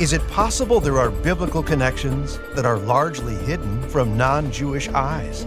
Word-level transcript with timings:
Is 0.00 0.14
it 0.14 0.26
possible 0.28 0.80
there 0.80 0.96
are 0.96 1.10
biblical 1.10 1.62
connections 1.62 2.38
that 2.54 2.64
are 2.64 2.78
largely 2.78 3.34
hidden 3.34 3.86
from 3.90 4.16
non 4.16 4.50
Jewish 4.50 4.88
eyes? 4.88 5.44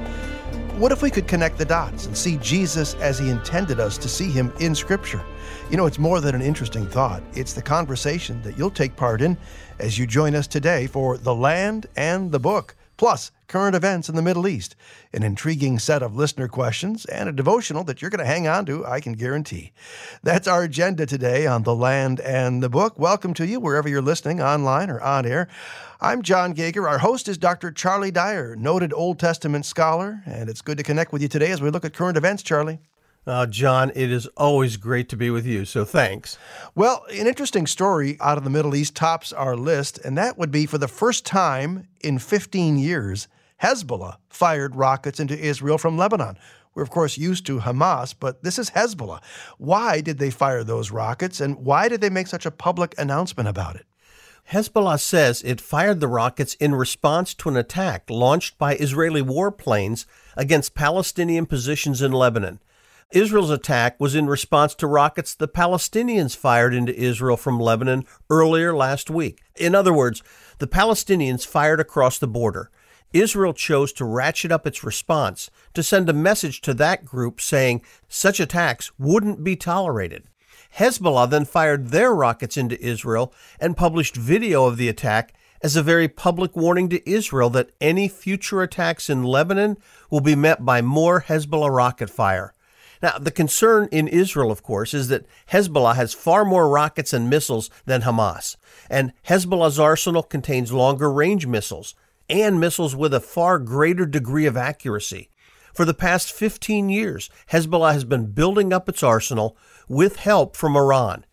What 0.78 0.92
if 0.92 1.02
we 1.02 1.10
could 1.10 1.28
connect 1.28 1.58
the 1.58 1.66
dots 1.66 2.06
and 2.06 2.16
see 2.16 2.38
Jesus 2.38 2.94
as 3.00 3.18
he 3.18 3.32
intended 3.32 3.80
us 3.80 3.98
to 3.98 4.08
see 4.08 4.30
him 4.30 4.54
in 4.60 4.76
Scripture? 4.76 5.26
You 5.72 5.78
know, 5.78 5.88
it's 5.88 5.98
more 5.98 6.22
than 6.22 6.36
an 6.36 6.44
interesting 6.44 6.86
thought. 6.86 7.24
It's 7.34 7.54
the 7.54 7.64
conversation 7.64 8.44
that 8.44 8.56
you'll 8.56 8.70
take 8.70 8.96
part 8.96 9.24
in 9.24 9.40
as 9.80 9.98
you 9.98 10.06
join 10.06 10.36
us 10.36 10.46
today 10.46 10.86
for 10.86 11.18
The 11.18 11.34
Land 11.34 11.88
and 11.96 12.32
the 12.32 12.40
Book, 12.40 12.76
plus 13.04 13.34
current 13.50 13.76
events 13.76 14.08
in 14.08 14.16
the 14.16 14.22
Middle 14.22 14.48
East, 14.48 14.78
an 15.12 15.24
intriguing 15.24 15.78
set 15.78 16.02
of 16.02 16.16
listener 16.16 16.48
questions, 16.48 17.04
and 17.08 17.28
a 17.28 17.34
devotional 17.34 17.84
that 17.84 18.02
you're 18.02 18.10
going 18.10 18.20
to 18.20 18.26
hang 18.26 18.48
on 18.48 18.66
to, 18.66 18.86
I 18.86 19.02
can 19.02 19.12
guarantee. 19.12 19.74
That's 20.24 20.48
our 20.48 20.64
agenda 20.64 21.06
today 21.06 21.46
on 21.46 21.64
The 21.64 21.76
Land 21.76 22.22
and 22.22 22.64
the 22.64 22.70
Book. 22.70 22.98
Welcome 22.98 23.34
to 23.34 23.46
you 23.46 23.60
wherever 23.60 23.90
you're 23.90 24.02
listening, 24.02 24.40
online 24.40 24.90
or 24.90 25.02
on 25.02 25.26
air. 25.26 25.50
I'm 26.00 26.22
Jon 26.22 26.54
Gauger. 26.54 26.88
Our 26.88 27.00
host 27.00 27.28
is 27.28 27.38
Dr. 27.38 27.74
Charlie 27.74 28.10
Dyer, 28.10 28.56
noted 28.56 28.94
Old 28.94 29.20
Testament 29.20 29.66
scholar, 29.66 30.24
and 30.26 30.50
it's 30.50 30.62
good 30.62 30.78
to 30.78 30.84
connect 30.86 31.12
with 31.12 31.22
you 31.22 31.28
today 31.28 31.52
as 31.52 31.62
we 31.62 31.72
look 31.72 31.84
at 31.84 31.94
current 31.94 32.16
events, 32.16 32.42
Charlie. 32.42 32.80
Uh, 33.26 33.46
John, 33.46 33.92
it 33.96 34.12
is 34.12 34.28
always 34.36 34.76
great 34.76 35.08
to 35.10 35.16
be 35.16 35.30
with 35.30 35.46
you, 35.46 35.64
so 35.64 35.86
thanks. 35.86 36.38
Well, 36.76 37.06
an 37.10 37.26
interesting 37.26 37.68
story 37.68 38.18
out 38.20 38.38
of 38.38 38.44
the 38.44 38.50
Middle 38.50 38.76
East 38.76 38.96
tops 38.96 39.32
our 39.32 39.56
list, 39.56 39.98
and 40.00 40.18
that 40.18 40.38
would 40.38 40.52
be 40.52 40.66
for 40.66 40.78
the 40.78 40.90
first 40.90 41.26
time 41.26 41.88
in 42.02 42.20
15 42.20 42.78
years, 42.78 43.30
Hezbollah 43.62 44.18
fired 44.28 44.76
rockets 44.76 45.22
into 45.22 45.40
Israel 45.40 45.78
from 45.78 45.98
Lebanon. 45.98 46.38
We're, 46.76 46.84
of 46.84 46.90
course, 46.90 47.18
used 47.18 47.46
to 47.46 47.60
Hamas, 47.60 48.14
but 48.20 48.44
this 48.44 48.60
is 48.60 48.72
Hezbollah. 48.72 49.22
Why 49.58 50.02
did 50.02 50.18
they 50.18 50.30
fire 50.30 50.66
those 50.66 50.92
rockets, 50.92 51.40
and 51.40 51.58
why 51.58 51.88
did 51.88 52.02
they 52.02 52.10
make 52.10 52.28
such 52.28 52.46
a 52.46 52.52
public 52.52 52.94
announcement 52.98 53.48
about 53.48 53.78
it? 53.78 53.86
Hezbollah 54.52 55.00
says 55.00 55.42
it 55.44 55.62
fired 55.62 56.02
the 56.02 56.10
rockets 56.10 56.56
in 56.56 56.76
response 56.76 57.34
to 57.36 57.48
an 57.48 57.56
attack 57.56 58.10
launched 58.10 58.58
by 58.58 58.76
Israeli 58.76 59.22
warplanes 59.22 60.06
against 60.36 60.76
Palestinian 60.76 61.46
positions 61.46 62.02
in 62.02 62.12
Lebanon. 62.12 62.60
Israel's 63.14 63.52
attack 63.52 64.00
was 64.00 64.16
in 64.16 64.26
response 64.26 64.74
to 64.74 64.88
rockets 64.88 65.36
the 65.36 65.48
Palestinians 65.48 66.36
fired 66.36 66.74
into 66.74 66.96
Israel 66.96 67.38
from 67.38 67.60
Lebanon 67.60 68.06
earlier 68.28 68.76
last 68.76 69.08
week. 69.08 69.44
In 69.56 69.76
other 69.76 69.94
words, 69.94 70.24
the 70.58 70.68
Palestinians 70.68 71.46
fired 71.46 71.80
across 71.80 72.18
the 72.18 72.28
border. 72.28 72.72
Israel 73.14 73.54
chose 73.54 73.94
to 73.94 74.06
ratchet 74.06 74.52
up 74.52 74.66
its 74.66 74.84
response 74.84 75.52
to 75.76 75.84
send 75.84 76.10
a 76.10 76.14
message 76.14 76.60
to 76.62 76.74
that 76.74 77.06
group 77.06 77.40
saying 77.40 77.84
such 78.10 78.40
attacks 78.40 78.92
wouldn't 78.98 79.44
be 79.44 79.56
tolerated. 79.56 80.24
Hezbollah 80.78 81.30
then 81.30 81.46
fired 81.46 81.90
their 81.90 82.16
rockets 82.16 82.58
into 82.58 82.84
Israel 82.84 83.32
and 83.60 83.78
published 83.78 84.16
video 84.16 84.66
of 84.66 84.78
the 84.78 84.90
attack 84.90 85.36
as 85.62 85.76
a 85.76 85.84
very 85.84 86.08
public 86.08 86.56
warning 86.56 86.90
to 86.90 87.08
Israel 87.08 87.52
that 87.52 87.70
any 87.80 88.08
future 88.08 88.64
attacks 88.64 89.08
in 89.08 89.24
Lebanon 89.24 89.78
will 90.10 90.20
be 90.20 90.36
met 90.36 90.66
by 90.66 90.82
more 90.82 91.22
Hezbollah 91.22 91.70
rocket 91.70 92.10
fire. 92.10 92.56
Now, 93.04 93.18
the 93.20 93.32
concern 93.32 93.90
in 93.92 94.08
Israel, 94.08 94.50
of 94.50 94.64
course, 94.64 94.94
is 94.94 95.10
that 95.10 95.26
Hezbollah 95.52 95.98
has 95.98 96.14
far 96.14 96.46
more 96.46 96.70
rockets 96.70 97.12
and 97.12 97.30
missiles 97.30 97.70
than 97.86 98.04
Hamas. 98.04 98.56
And 98.90 99.12
Hezbollah's 99.28 99.78
arsenal 99.78 100.24
contains 100.24 100.72
longer 100.72 101.12
range 101.12 101.46
missiles 101.46 101.96
and 102.30 102.62
missiles 102.62 102.96
with 102.96 103.14
a 103.14 103.20
far 103.20 103.60
greater 103.60 104.06
degree 104.06 104.46
of 104.46 104.56
accuracy. 104.56 105.30
For 105.74 105.84
the 105.84 105.94
past 105.94 106.32
15 106.32 106.88
years, 106.88 107.30
Hezbollah 107.52 107.92
has 107.92 108.06
been 108.06 108.32
building 108.32 108.72
up 108.72 108.88
its 108.88 109.04
arsenal 109.04 109.58
with 109.90 110.16
help 110.16 110.56
from 110.56 110.78
Iran. 110.78 111.26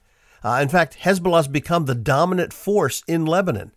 Uh, 0.43 0.59
in 0.61 0.69
fact, 0.69 0.99
Hezbollah 1.03 1.37
has 1.37 1.49
become 1.49 1.85
the 1.85 1.95
dominant 1.95 2.53
force 2.53 3.05
in 3.07 3.27
Lebanon. 3.27 3.71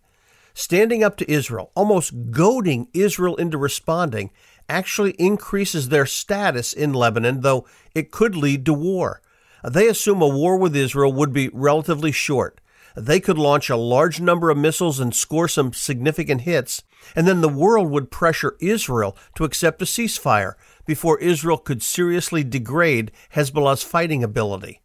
Standing 0.52 1.04
up 1.04 1.16
to 1.16 1.30
Israel, 1.30 1.70
almost 1.74 2.30
goading 2.30 2.88
Israel 2.92 3.36
into 3.36 3.58
responding, 3.58 4.30
actually 4.68 5.12
increases 5.12 5.88
their 5.88 6.06
status 6.06 6.72
in 6.72 6.92
Lebanon, 6.92 7.40
though 7.40 7.66
it 7.94 8.10
could 8.10 8.36
lead 8.36 8.64
to 8.66 8.72
war. 8.72 9.20
They 9.62 9.88
assume 9.88 10.20
a 10.20 10.28
war 10.28 10.56
with 10.56 10.76
Israel 10.76 11.12
would 11.12 11.32
be 11.32 11.48
relatively 11.52 12.12
short. 12.12 12.60
They 12.96 13.18
could 13.18 13.38
launch 13.38 13.70
a 13.70 13.76
large 13.76 14.20
number 14.20 14.50
of 14.50 14.58
missiles 14.58 15.00
and 15.00 15.14
score 15.14 15.48
some 15.48 15.72
significant 15.72 16.42
hits, 16.42 16.82
and 17.16 17.26
then 17.26 17.40
the 17.40 17.48
world 17.48 17.90
would 17.90 18.10
pressure 18.10 18.56
Israel 18.60 19.16
to 19.34 19.44
accept 19.44 19.82
a 19.82 19.84
ceasefire 19.84 20.54
before 20.86 21.18
Israel 21.18 21.58
could 21.58 21.82
seriously 21.82 22.44
degrade 22.44 23.10
Hezbollah's 23.34 23.82
fighting 23.82 24.22
ability. 24.22 24.80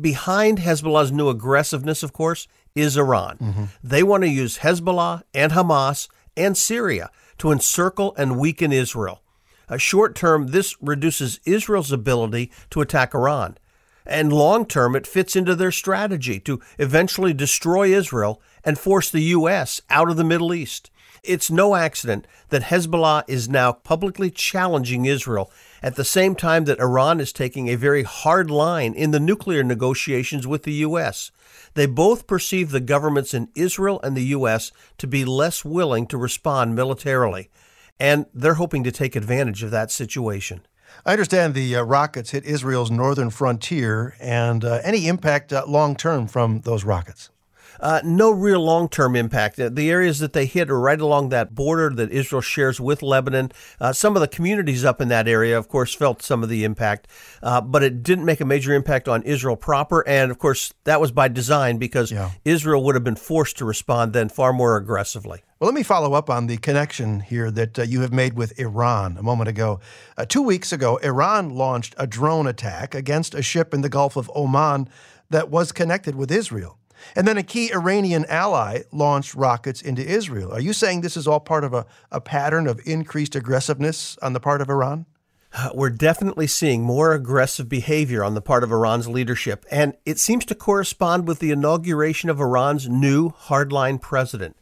Behind 0.00 0.58
Hezbollah's 0.58 1.12
new 1.12 1.28
aggressiveness, 1.28 2.02
of 2.02 2.12
course, 2.12 2.48
is 2.74 2.96
Iran. 2.96 3.36
Mm-hmm. 3.38 3.64
They 3.84 4.02
want 4.02 4.22
to 4.24 4.28
use 4.28 4.58
Hezbollah 4.58 5.22
and 5.34 5.52
Hamas 5.52 6.08
and 6.36 6.56
Syria 6.56 7.10
to 7.38 7.50
encircle 7.50 8.14
and 8.16 8.38
weaken 8.38 8.72
Israel. 8.72 9.22
Uh, 9.68 9.76
short 9.76 10.14
term, 10.14 10.48
this 10.48 10.76
reduces 10.80 11.40
Israel's 11.44 11.92
ability 11.92 12.50
to 12.70 12.80
attack 12.80 13.14
Iran. 13.14 13.56
And 14.04 14.32
long 14.32 14.66
term, 14.66 14.96
it 14.96 15.06
fits 15.06 15.36
into 15.36 15.54
their 15.54 15.70
strategy 15.70 16.40
to 16.40 16.60
eventually 16.78 17.32
destroy 17.32 17.94
Israel 17.94 18.40
and 18.64 18.78
force 18.78 19.10
the 19.10 19.22
U.S. 19.22 19.80
out 19.88 20.10
of 20.10 20.16
the 20.16 20.24
Middle 20.24 20.52
East. 20.52 20.90
It's 21.22 21.50
no 21.50 21.76
accident 21.76 22.26
that 22.48 22.62
Hezbollah 22.62 23.24
is 23.28 23.48
now 23.48 23.72
publicly 23.72 24.30
challenging 24.30 25.04
Israel 25.04 25.52
at 25.82 25.94
the 25.94 26.04
same 26.04 26.34
time 26.34 26.64
that 26.64 26.80
Iran 26.80 27.20
is 27.20 27.32
taking 27.32 27.68
a 27.68 27.76
very 27.76 28.02
hard 28.02 28.50
line 28.50 28.92
in 28.92 29.12
the 29.12 29.20
nuclear 29.20 29.62
negotiations 29.62 30.46
with 30.46 30.64
the 30.64 30.72
U.S. 30.72 31.30
They 31.74 31.86
both 31.86 32.26
perceive 32.26 32.70
the 32.70 32.80
governments 32.80 33.34
in 33.34 33.50
Israel 33.54 34.00
and 34.02 34.16
the 34.16 34.24
U.S. 34.36 34.72
to 34.98 35.06
be 35.06 35.24
less 35.24 35.64
willing 35.64 36.06
to 36.08 36.18
respond 36.18 36.74
militarily 36.74 37.50
and 38.00 38.26
they're 38.34 38.54
hoping 38.54 38.82
to 38.82 38.90
take 38.90 39.14
advantage 39.14 39.62
of 39.62 39.70
that 39.70 39.90
situation. 39.90 40.66
I 41.06 41.12
understand 41.12 41.54
the 41.54 41.76
uh, 41.76 41.82
rockets 41.82 42.30
hit 42.30 42.44
Israel's 42.44 42.90
northern 42.90 43.30
frontier 43.30 44.16
and 44.20 44.64
uh, 44.64 44.80
any 44.82 45.06
impact 45.06 45.52
uh, 45.52 45.64
long 45.68 45.94
term 45.94 46.26
from 46.26 46.62
those 46.62 46.82
rockets. 46.84 47.30
Uh, 47.82 48.00
no 48.04 48.30
real 48.30 48.60
long 48.60 48.88
term 48.88 49.16
impact. 49.16 49.58
Uh, 49.58 49.68
the 49.68 49.90
areas 49.90 50.20
that 50.20 50.32
they 50.32 50.46
hit 50.46 50.70
are 50.70 50.78
right 50.78 51.00
along 51.00 51.30
that 51.30 51.54
border 51.54 51.90
that 51.90 52.12
Israel 52.12 52.40
shares 52.40 52.80
with 52.80 53.02
Lebanon. 53.02 53.50
Uh, 53.80 53.92
some 53.92 54.14
of 54.14 54.20
the 54.20 54.28
communities 54.28 54.84
up 54.84 55.00
in 55.00 55.08
that 55.08 55.26
area, 55.26 55.58
of 55.58 55.68
course, 55.68 55.92
felt 55.92 56.22
some 56.22 56.44
of 56.44 56.48
the 56.48 56.62
impact, 56.62 57.08
uh, 57.42 57.60
but 57.60 57.82
it 57.82 58.04
didn't 58.04 58.24
make 58.24 58.40
a 58.40 58.44
major 58.44 58.72
impact 58.72 59.08
on 59.08 59.22
Israel 59.24 59.56
proper. 59.56 60.06
And 60.06 60.30
of 60.30 60.38
course, 60.38 60.72
that 60.84 61.00
was 61.00 61.10
by 61.10 61.26
design 61.26 61.78
because 61.78 62.12
yeah. 62.12 62.30
Israel 62.44 62.84
would 62.84 62.94
have 62.94 63.04
been 63.04 63.16
forced 63.16 63.58
to 63.58 63.64
respond 63.64 64.12
then 64.12 64.28
far 64.28 64.52
more 64.52 64.76
aggressively. 64.76 65.42
Well, 65.58 65.68
let 65.68 65.74
me 65.74 65.82
follow 65.82 66.14
up 66.14 66.30
on 66.30 66.46
the 66.46 66.56
connection 66.56 67.20
here 67.20 67.50
that 67.50 67.78
uh, 67.78 67.82
you 67.82 68.00
have 68.00 68.12
made 68.12 68.34
with 68.34 68.58
Iran 68.58 69.16
a 69.16 69.22
moment 69.22 69.48
ago. 69.48 69.80
Uh, 70.16 70.24
two 70.24 70.42
weeks 70.42 70.72
ago, 70.72 70.98
Iran 70.98 71.50
launched 71.50 71.94
a 71.98 72.06
drone 72.06 72.46
attack 72.46 72.94
against 72.94 73.34
a 73.34 73.42
ship 73.42 73.74
in 73.74 73.80
the 73.80 73.88
Gulf 73.88 74.16
of 74.16 74.30
Oman 74.34 74.88
that 75.30 75.50
was 75.50 75.72
connected 75.72 76.14
with 76.14 76.30
Israel. 76.30 76.78
And 77.14 77.26
then 77.26 77.38
a 77.38 77.42
key 77.42 77.72
Iranian 77.72 78.24
ally 78.26 78.82
launched 78.92 79.34
rockets 79.34 79.82
into 79.82 80.04
Israel. 80.04 80.52
Are 80.52 80.60
you 80.60 80.72
saying 80.72 81.00
this 81.00 81.16
is 81.16 81.26
all 81.26 81.40
part 81.40 81.64
of 81.64 81.74
a, 81.74 81.86
a 82.10 82.20
pattern 82.20 82.66
of 82.66 82.80
increased 82.84 83.34
aggressiveness 83.34 84.18
on 84.22 84.32
the 84.32 84.40
part 84.40 84.60
of 84.60 84.68
Iran? 84.68 85.06
Uh, 85.54 85.68
we're 85.74 85.90
definitely 85.90 86.46
seeing 86.46 86.82
more 86.82 87.12
aggressive 87.12 87.68
behavior 87.68 88.24
on 88.24 88.34
the 88.34 88.40
part 88.40 88.64
of 88.64 88.72
Iran's 88.72 89.06
leadership, 89.06 89.66
and 89.70 89.94
it 90.06 90.18
seems 90.18 90.46
to 90.46 90.54
correspond 90.54 91.28
with 91.28 91.40
the 91.40 91.50
inauguration 91.50 92.30
of 92.30 92.40
Iran's 92.40 92.88
new 92.88 93.30
hardline 93.30 94.00
president. 94.00 94.56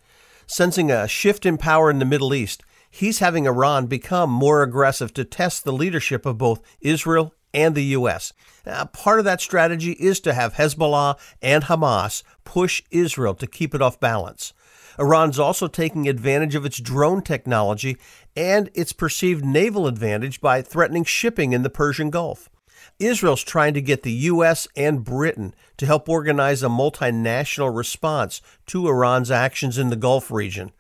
Sensing 0.49 0.91
a 0.91 1.07
shift 1.07 1.47
in 1.47 1.59
power 1.59 1.91
in 1.91 2.01
the 2.01 2.05
Middle 2.05 2.35
East, 2.35 2.65
he's 2.91 3.21
having 3.21 3.47
Iran 3.47 3.87
become 3.87 4.31
more 4.31 4.65
aggressive 4.65 5.15
to 5.15 5.25
test 5.25 5.63
the 5.63 5.73
leadership 5.73 6.27
of 6.27 6.39
both 6.39 6.61
Israel 6.81 7.35
and 7.53 7.75
the 7.75 7.85
U.S. 7.85 8.33
Now, 8.67 8.85
part 8.85 9.19
of 9.19 9.25
that 9.25 9.41
strategy 9.41 9.93
is 9.93 10.21
to 10.21 10.35
have 10.35 10.55
Hezbollah 10.55 11.19
and 11.43 11.65
Hamas 11.65 12.23
push 12.45 12.83
Israel 12.91 13.35
to 13.35 13.47
keep 13.47 13.75
it 13.75 13.83
off 13.83 14.01
balance. 14.01 14.53
Iran's 14.99 15.39
also 15.39 15.67
taking 15.67 16.09
advantage 16.09 16.55
of 16.55 16.67
its 16.67 16.79
drone 16.79 17.23
technology 17.23 17.97
and 18.37 18.71
its 18.75 18.93
perceived 18.93 19.45
naval 19.45 19.87
advantage 19.87 20.41
by 20.41 20.63
threatening 20.63 21.05
shipping 21.05 21.53
in 21.53 21.63
the 21.63 21.71
Persian 21.71 22.11
Gulf. 22.11 22.51
Israel's 22.99 23.43
trying 23.43 23.73
to 23.75 23.81
get 23.81 24.03
the 24.03 24.13
U.S. 24.13 24.69
and 24.77 25.03
Britain 25.05 25.55
to 25.79 25.87
help 25.87 26.09
organize 26.09 26.63
a 26.63 26.69
multinational 26.69 27.75
response 27.75 28.43
to 28.67 28.89
Iran's 28.89 29.31
actions 29.31 29.79
in 29.79 29.89
the 29.89 29.97
Gulf 29.97 30.31
region. 30.31 30.73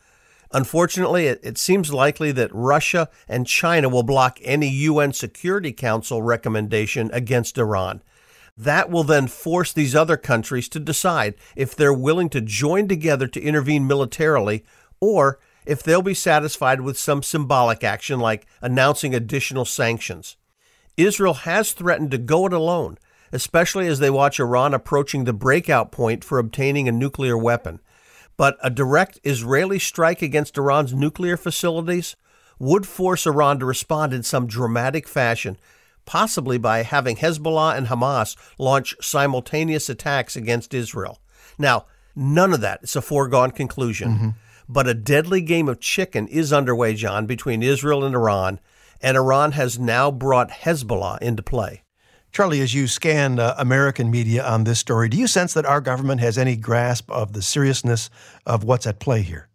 Unfortunately, 0.52 1.26
it, 1.26 1.41
it, 1.44 1.58
seems 1.58 1.93
likely 1.93 2.32
that 2.32 2.52
Russia 2.52 3.08
and 3.29 3.47
China 3.47 3.88
will 3.88 4.02
block 4.02 4.38
any 4.43 4.69
UN 4.69 5.12
Security 5.12 5.73
Council 5.73 6.23
recommendation 6.23 7.08
against 7.12 7.56
Iran. 7.56 8.02
That 8.56 8.91
will 8.91 9.05
then 9.05 9.29
force 9.29 9.73
these 9.73 9.94
other 9.94 10.17
countries 10.17 10.69
to 10.70 10.81
decide 10.81 11.35
if 11.55 11.75
they're 11.76 11.93
willing 11.93 12.29
to 12.31 12.41
join 12.41 12.88
together 12.88 13.29
to 13.29 13.41
intervene 13.41 13.87
militarily 13.87 14.64
or 15.00 15.38
if 15.64 15.82
they'll 15.82 16.02
be 16.02 16.14
satisfied 16.14 16.81
with 16.81 16.99
some 16.99 17.23
symbolic 17.23 17.85
action 17.85 18.19
like 18.19 18.47
announcing 18.61 19.14
additional 19.14 19.64
sanctions. 19.64 20.37
Israel 20.97 21.35
has 21.35 21.73
threatened 21.73 22.11
to 22.11 22.19
go 22.19 22.47
it 22.47 22.52
alone, 22.52 22.99
especially 23.32 23.87
as 23.87 24.00
they 24.00 24.11
watch 24.11 24.41
Iran 24.41 24.75
approaching 24.75 25.25
the 25.25 25.32
breakout 25.32 25.93
point 25.93 26.25
for 26.25 26.38
obtaining 26.38 26.88
a 26.88 26.93
nuclear 26.93 27.38
weapon. 27.38 27.81
But 28.40 28.56
a 28.62 28.70
direct 28.70 29.20
Israeli 29.22 29.78
strike 29.78 30.22
against 30.22 30.56
Iran's 30.56 30.94
nuclear 30.94 31.37
facilities 31.37 32.16
would 32.58 32.87
force 32.87 33.26
Iran 33.26 33.58
to 33.58 33.66
respond 33.66 34.14
in 34.14 34.22
some 34.22 34.46
dramatic 34.46 35.06
fashion, 35.06 35.58
possibly 36.06 36.56
by 36.56 36.82
having 36.82 37.16
Hezbollah 37.16 37.76
and 37.76 37.88
Hamas 37.88 38.38
launch 38.56 38.96
simultaneous 38.98 39.90
attacks 39.90 40.37
against 40.37 40.72
Israel. 40.72 41.19
Now, 41.58 41.84
none 42.16 42.54
of 42.54 42.62
that 42.62 42.81
is 42.82 42.96
a 42.96 43.02
foregone 43.02 43.50
conclusion, 43.50 44.08
mm-hmm. 44.08 44.28
but 44.70 44.88
a 44.88 44.94
deadly 44.94 45.42
game 45.42 45.69
of 45.69 45.78
chicken 45.78 46.26
is 46.26 46.50
underway, 46.50 46.94
John, 46.94 47.26
between 47.26 47.62
Israel 47.62 48.02
and 48.04 48.14
Iran, 48.14 48.58
and 49.02 49.19
Iran 49.19 49.52
has 49.52 49.78
now 49.78 50.10
brought 50.10 50.48
Hezbollah 50.48 51.20
into 51.20 51.42
play. 51.42 51.82
Charlie, 52.32 52.60
as 52.60 52.74
you 52.74 52.86
scan 52.86 53.40
uh, 53.40 53.54
American 53.58 54.10
media 54.10 54.46
on 54.46 54.62
this 54.62 54.78
story, 54.78 55.08
do 55.08 55.16
you 55.16 55.26
sense 55.26 55.52
that 55.54 55.66
our 55.66 55.80
government 55.80 56.20
has 56.20 56.38
any 56.38 56.54
grasp 56.54 57.10
of 57.10 57.32
the 57.32 57.42
seriousness 57.42 58.08
of 58.46 58.62
what's 58.62 58.86
at 58.86 59.00
play 59.00 59.22
here? 59.22 59.48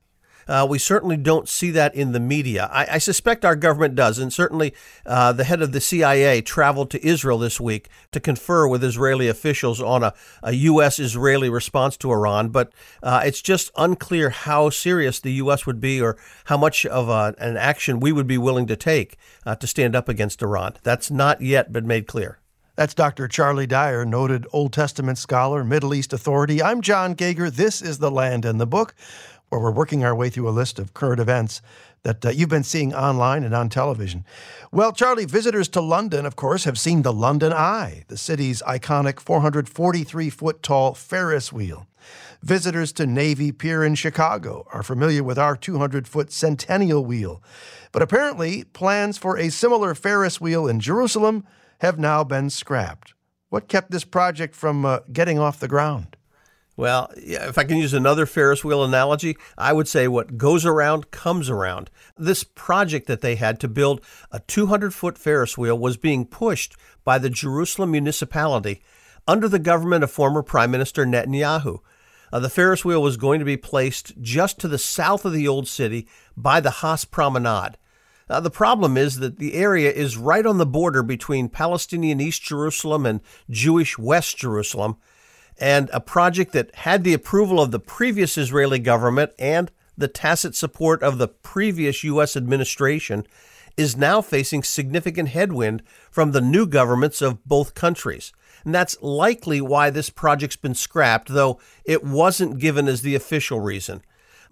Uh, 0.48 0.68
we 0.70 0.78
certainly 0.78 1.18
don't 1.18 1.50
see 1.50 1.72
that 1.72 1.96
in 1.96 2.12
the 2.12 2.20
media. 2.20 2.70
I, 2.72 2.88
I 2.92 2.98
suspect 2.98 3.46
our 3.46 3.56
government 3.56 3.96
does, 3.96 4.20
and 4.20 4.32
certainly 4.32 4.74
uh, 5.06 5.32
the 5.32 5.44
head 5.44 5.62
of 5.62 5.72
the 5.72 5.82
CIA 5.82 6.42
traveled 6.42 6.92
to 6.92 7.06
Israel 7.06 7.40
this 7.40 7.60
week 7.60 7.90
to 8.12 8.20
confer 8.20 8.68
with 8.68 8.84
Israeli 8.84 9.28
officials 9.28 9.82
on 9.82 10.04
a, 10.04 10.14
a 10.44 10.52
U.S. 10.52 11.00
Israeli 11.00 11.50
response 11.50 11.98
to 11.98 12.12
Iran. 12.12 12.50
But 12.50 12.72
uh, 13.02 13.22
it's 13.26 13.42
just 13.42 13.72
unclear 13.76 14.30
how 14.30 14.70
serious 14.70 15.20
the 15.20 15.34
U.S. 15.34 15.66
would 15.66 15.80
be 15.80 16.02
or 16.02 16.18
how 16.46 16.58
much 16.58 16.86
of 16.86 17.10
a, 17.10 17.34
an 17.40 17.58
action 17.58 18.00
we 18.00 18.12
would 18.12 18.28
be 18.28 18.38
willing 18.38 18.68
to 18.68 18.76
take 18.76 19.18
uh, 19.46 19.56
to 19.56 19.66
stand 19.66 19.96
up 19.96 20.08
against 20.08 20.44
Iran. 20.44 20.76
That's 20.84 21.10
not 21.10 21.42
yet 21.42 21.72
been 21.72 21.88
made 21.88 22.06
clear. 22.06 22.40
That's 22.76 22.94
Dr. 22.94 23.30
Charlie 23.30 23.68
Dyer, 23.68 24.04
noted 24.04 24.46
Old 24.52 24.74
Testament 24.74 25.18
scholar, 25.18 25.64
Middle 25.64 25.94
East 25.94 26.12
authority. 26.12 26.62
I'm 26.62 26.82
Jon 26.82 27.14
Gauger. 27.14 27.50
This 27.50 27.82
is 27.82 28.00
The 28.00 28.12
Land 28.12 28.44
and 28.44 28.60
the 28.60 28.66
Book, 28.66 28.94
where 29.48 29.62
we're 29.62 29.72
working 29.72 30.04
our 30.04 30.14
way 30.14 30.30
through 30.30 30.50
a 30.50 30.52
list 30.52 30.78
of 30.78 30.94
current 30.94 31.22
events 31.22 31.62
that 32.04 32.26
uh, 32.26 32.32
you've 32.32 32.50
been 32.50 32.66
seeing 32.66 32.94
online 32.94 33.46
and 33.46 33.56
on 33.56 33.70
television. 33.70 34.26
Well, 34.74 34.92
Charlie, 34.92 35.24
visitors 35.24 35.70
to 35.70 35.80
London, 35.80 36.26
of 36.26 36.36
course, 36.36 36.66
have 36.66 36.78
seen 36.78 37.04
the 37.04 37.14
London 37.14 37.54
Eye, 37.54 38.04
the 38.10 38.18
city's 38.18 38.62
iconic 38.64 39.22
443 39.22 40.30
foot 40.30 40.62
tall 40.62 40.94
Ferris 40.96 41.54
wheel. 41.54 41.88
Visitors 42.44 42.92
to 42.92 43.08
Navy 43.08 43.54
Pier 43.54 43.86
in 43.86 43.96
Chicago 43.96 44.68
are 44.74 44.84
familiar 44.84 45.24
with 45.24 45.40
our 45.40 45.56
200 45.56 46.10
foot 46.10 46.30
Centennial 46.30 47.06
Wheel. 47.06 47.42
But 47.94 48.02
apparently, 48.02 48.66
plans 48.66 49.18
for 49.18 49.38
a 49.38 49.48
similar 49.48 49.96
Ferris 49.96 50.42
wheel 50.42 50.68
in 50.68 50.82
Jerusalem 50.82 51.46
have 51.80 52.00
now 52.00 52.24
been 52.24 52.50
scrapped. 52.50 53.14
What 53.50 53.68
kept 53.68 53.92
this 53.92 54.06
project 54.06 54.56
from 54.56 54.86
uh, 54.86 55.00
getting 55.12 55.40
off 55.40 55.60
the 55.60 55.68
ground? 55.68 56.18
Well, 56.78 57.10
if 57.16 57.58
I 57.58 57.64
can 57.64 57.78
use 57.78 57.94
another 57.94 58.26
Ferris 58.26 58.66
wheel 58.66 58.84
analogy, 58.84 59.38
I 59.58 59.72
would 59.72 59.88
say 59.88 60.10
what 60.10 60.38
goes 60.38 60.66
around 60.66 61.10
comes 61.10 61.50
around. 61.50 61.90
This 62.18 62.44
project 62.44 63.08
that 63.08 63.22
they 63.22 63.36
had 63.36 63.62
to 63.62 63.70
build 63.70 64.02
a 64.30 64.42
200 64.42 64.94
foot 64.94 65.18
Ferris 65.18 65.58
wheel 65.58 65.80
was 65.80 65.96
being 65.96 66.26
pushed 66.26 66.76
by 67.06 67.18
the 67.18 67.30
Jerusalem 67.30 67.92
municipality 67.92 68.82
under 69.26 69.48
the 69.48 69.60
government 69.60 70.04
of 70.04 70.12
former 70.12 70.44
Prime 70.44 70.70
Minister 70.70 71.06
Netanyahu. 71.06 71.80
Uh, 72.34 72.40
the 72.40 72.50
Ferris 72.50 72.84
wheel 72.84 73.02
was 73.02 73.16
going 73.16 73.40
to 73.40 73.46
be 73.46 73.56
placed 73.56 74.20
just 74.22 74.60
to 74.60 74.68
the 74.68 74.78
south 74.78 75.24
of 75.24 75.32
the 75.32 75.48
old 75.48 75.70
city 75.70 76.08
by 76.36 76.60
the 76.60 76.72
Haas 76.72 77.06
Promenade. 77.06 77.78
Uh, 78.30 78.40
the 78.40 78.50
problem 78.50 78.98
is 78.98 79.18
that 79.18 79.38
the 79.38 79.54
area 79.54 79.92
is 79.92 80.18
right 80.18 80.46
on 80.46 80.58
the 80.58 80.66
border 80.66 81.04
between 81.04 81.48
Palestinian 81.48 82.20
East 82.20 82.42
Jerusalem 82.42 83.06
and 83.06 83.22
Jewish 83.50 83.98
West 83.98 84.38
Jerusalem, 84.38 84.98
and 85.60 85.90
a 85.94 86.00
project 86.00 86.52
that 86.54 86.74
had 86.76 87.04
the 87.04 87.14
approval 87.14 87.62
of 87.62 87.72
the 87.72 87.80
previous 87.80 88.38
Israeli 88.38 88.80
government 88.80 89.32
and 89.38 89.72
the 89.98 90.08
tacit 90.08 90.56
support 90.56 91.02
of 91.04 91.18
the 91.18 91.28
previous 91.28 92.04
U.S. 92.04 92.36
administration 92.36 93.26
is 93.78 93.96
now 93.96 94.22
facing 94.22 94.64
significant 94.64 95.30
headwind 95.30 95.84
from 96.10 96.32
the 96.32 96.42
new 96.42 96.66
governments 96.66 97.22
of 97.22 97.44
both 97.46 97.76
countries. 97.76 98.34
And 98.64 98.74
that's 98.74 99.02
likely 99.02 99.62
why 99.62 99.90
this 99.90 100.10
project's 100.10 100.56
been 100.56 100.74
scrapped, 100.74 101.30
though 101.30 101.60
it 101.84 102.04
wasn't 102.04 102.60
given 102.60 102.88
as 102.88 103.02
the 103.02 103.16
official 103.16 103.60
reason. 103.60 104.02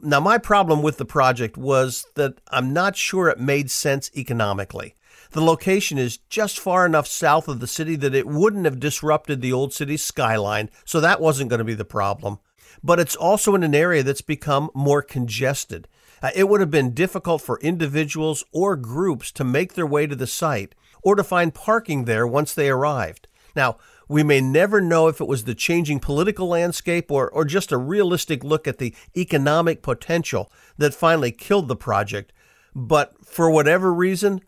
Now, 0.01 0.19
my 0.19 0.37
problem 0.37 0.81
with 0.81 0.97
the 0.97 1.05
project 1.05 1.57
was 1.57 2.05
that 2.15 2.41
I'm 2.49 2.73
not 2.73 2.95
sure 2.95 3.29
it 3.29 3.39
made 3.39 3.71
sense 3.71 4.11
economically. 4.15 4.95
The 5.31 5.41
location 5.41 5.97
is 5.97 6.19
just 6.29 6.59
far 6.59 6.85
enough 6.85 7.07
south 7.07 7.47
of 7.47 7.59
the 7.59 7.67
city 7.67 7.95
that 7.97 8.13
it 8.13 8.27
wouldn't 8.27 8.65
have 8.65 8.79
disrupted 8.79 9.41
the 9.41 9.53
old 9.53 9.73
city's 9.73 10.03
skyline, 10.03 10.69
so 10.85 10.99
that 10.99 11.21
wasn't 11.21 11.49
going 11.49 11.59
to 11.59 11.63
be 11.63 11.73
the 11.73 11.85
problem. 11.85 12.39
But 12.83 12.99
it's 12.99 13.15
also 13.15 13.55
in 13.55 13.63
an 13.63 13.73
area 13.75 14.03
that's 14.03 14.21
become 14.21 14.69
more 14.73 15.01
congested. 15.01 15.87
Uh, 16.21 16.29
it 16.35 16.47
would 16.47 16.59
have 16.59 16.71
been 16.71 16.93
difficult 16.93 17.41
for 17.41 17.59
individuals 17.59 18.43
or 18.51 18.75
groups 18.75 19.31
to 19.33 19.43
make 19.43 19.73
their 19.73 19.87
way 19.87 20.07
to 20.07 20.15
the 20.15 20.27
site 20.27 20.75
or 21.01 21.15
to 21.15 21.23
find 21.23 21.53
parking 21.53 22.05
there 22.05 22.27
once 22.27 22.53
they 22.53 22.69
arrived. 22.69 23.27
Now, 23.55 23.77
we 24.07 24.23
may 24.23 24.41
never 24.41 24.81
know 24.81 25.07
if 25.07 25.21
it 25.21 25.27
was 25.27 25.43
the 25.43 25.55
changing 25.55 25.99
political 25.99 26.47
landscape 26.47 27.11
or, 27.11 27.29
or 27.29 27.45
just 27.45 27.71
a 27.71 27.77
realistic 27.77 28.43
look 28.43 28.67
at 28.67 28.77
the 28.77 28.95
economic 29.15 29.81
potential 29.81 30.51
that 30.77 30.93
finally 30.93 31.31
killed 31.31 31.67
the 31.67 31.75
project. 31.75 32.33
But 32.75 33.25
for 33.25 33.49
whatever 33.49 33.93
reason, 33.93 34.41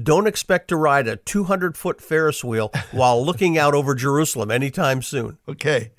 don't 0.00 0.26
expect 0.26 0.68
to 0.68 0.76
ride 0.76 1.08
a 1.08 1.16
200 1.16 1.76
foot 1.76 2.00
Ferris 2.00 2.44
wheel 2.44 2.70
while 2.92 3.24
looking 3.24 3.58
out 3.58 3.74
over 3.74 3.94
Jerusalem 3.94 4.50
anytime 4.50 5.02
soon. 5.02 5.38
Okay. 5.48 5.92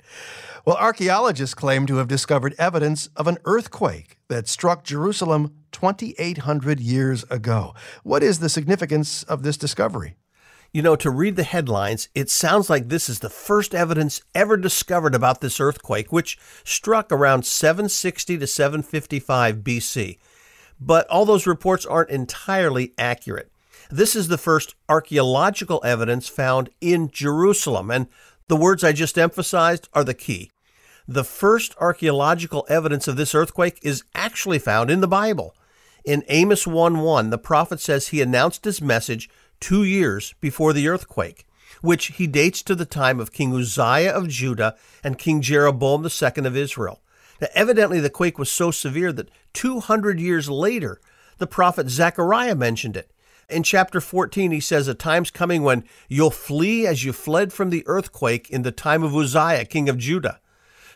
Well, 0.64 0.76
archaeologists 0.76 1.54
claim 1.54 1.86
to 1.86 1.96
have 1.96 2.06
discovered 2.06 2.54
evidence 2.56 3.08
of 3.16 3.26
an 3.26 3.38
earthquake 3.44 4.18
that 4.28 4.46
struck 4.46 4.84
Jerusalem 4.84 5.56
2,800 5.72 6.78
years 6.78 7.24
ago. 7.30 7.74
What 8.04 8.22
is 8.22 8.38
the 8.38 8.48
significance 8.48 9.24
of 9.24 9.42
this 9.42 9.56
discovery? 9.56 10.14
You 10.72 10.80
know, 10.80 10.96
to 10.96 11.10
read 11.10 11.36
the 11.36 11.42
headlines, 11.42 12.08
it 12.14 12.30
sounds 12.30 12.70
like 12.70 12.88
this 12.88 13.10
is 13.10 13.20
the 13.20 13.28
first 13.28 13.74
evidence 13.74 14.22
ever 14.34 14.56
discovered 14.56 15.14
about 15.14 15.42
this 15.42 15.60
earthquake, 15.60 16.10
which 16.10 16.38
struck 16.64 17.12
around 17.12 17.44
760 17.44 18.38
to 18.38 18.46
755 18.46 19.56
BC. 19.56 20.18
But 20.80 21.06
all 21.08 21.26
those 21.26 21.46
reports 21.46 21.84
aren't 21.84 22.08
entirely 22.08 22.94
accurate. 22.96 23.52
This 23.90 24.16
is 24.16 24.28
the 24.28 24.38
first 24.38 24.74
archaeological 24.88 25.82
evidence 25.84 26.26
found 26.28 26.70
in 26.80 27.10
Jerusalem, 27.10 27.90
and 27.90 28.06
the 28.48 28.56
words 28.56 28.82
I 28.82 28.92
just 28.92 29.18
emphasized 29.18 29.90
are 29.92 30.04
the 30.04 30.14
key. 30.14 30.50
The 31.06 31.24
first 31.24 31.74
archaeological 31.78 32.64
evidence 32.70 33.06
of 33.06 33.16
this 33.16 33.34
earthquake 33.34 33.78
is 33.82 34.04
actually 34.14 34.58
found 34.58 34.90
in 34.90 35.02
the 35.02 35.08
Bible. 35.08 35.54
In 36.04 36.24
Amos 36.28 36.66
1 36.66 37.00
1, 37.00 37.28
the 37.28 37.38
prophet 37.38 37.78
says 37.78 38.08
he 38.08 38.22
announced 38.22 38.64
his 38.64 38.80
message 38.80 39.28
two 39.62 39.84
years 39.84 40.34
before 40.40 40.72
the 40.72 40.88
earthquake, 40.88 41.46
which 41.80 42.06
he 42.06 42.26
dates 42.26 42.62
to 42.64 42.74
the 42.74 42.84
time 42.84 43.20
of 43.20 43.32
King 43.32 43.54
Uzziah 43.54 44.12
of 44.12 44.28
Judah 44.28 44.76
and 45.02 45.16
King 45.16 45.40
Jeroboam 45.40 46.04
II 46.04 46.44
of 46.44 46.56
Israel. 46.56 47.00
Now, 47.40 47.46
evidently, 47.54 48.00
the 48.00 48.10
quake 48.10 48.38
was 48.38 48.50
so 48.50 48.70
severe 48.72 49.12
that 49.12 49.30
200 49.52 50.20
years 50.20 50.50
later, 50.50 51.00
the 51.38 51.46
prophet 51.46 51.88
Zechariah 51.88 52.56
mentioned 52.56 52.96
it. 52.96 53.12
In 53.48 53.62
chapter 53.62 54.00
14, 54.00 54.50
he 54.50 54.60
says, 54.60 54.88
A 54.88 54.94
time's 54.94 55.30
coming 55.30 55.62
when 55.62 55.84
you'll 56.08 56.30
flee 56.30 56.86
as 56.86 57.04
you 57.04 57.12
fled 57.12 57.52
from 57.52 57.70
the 57.70 57.84
earthquake 57.86 58.50
in 58.50 58.62
the 58.62 58.72
time 58.72 59.02
of 59.02 59.14
Uzziah, 59.14 59.64
king 59.64 59.88
of 59.88 59.98
Judah. 59.98 60.40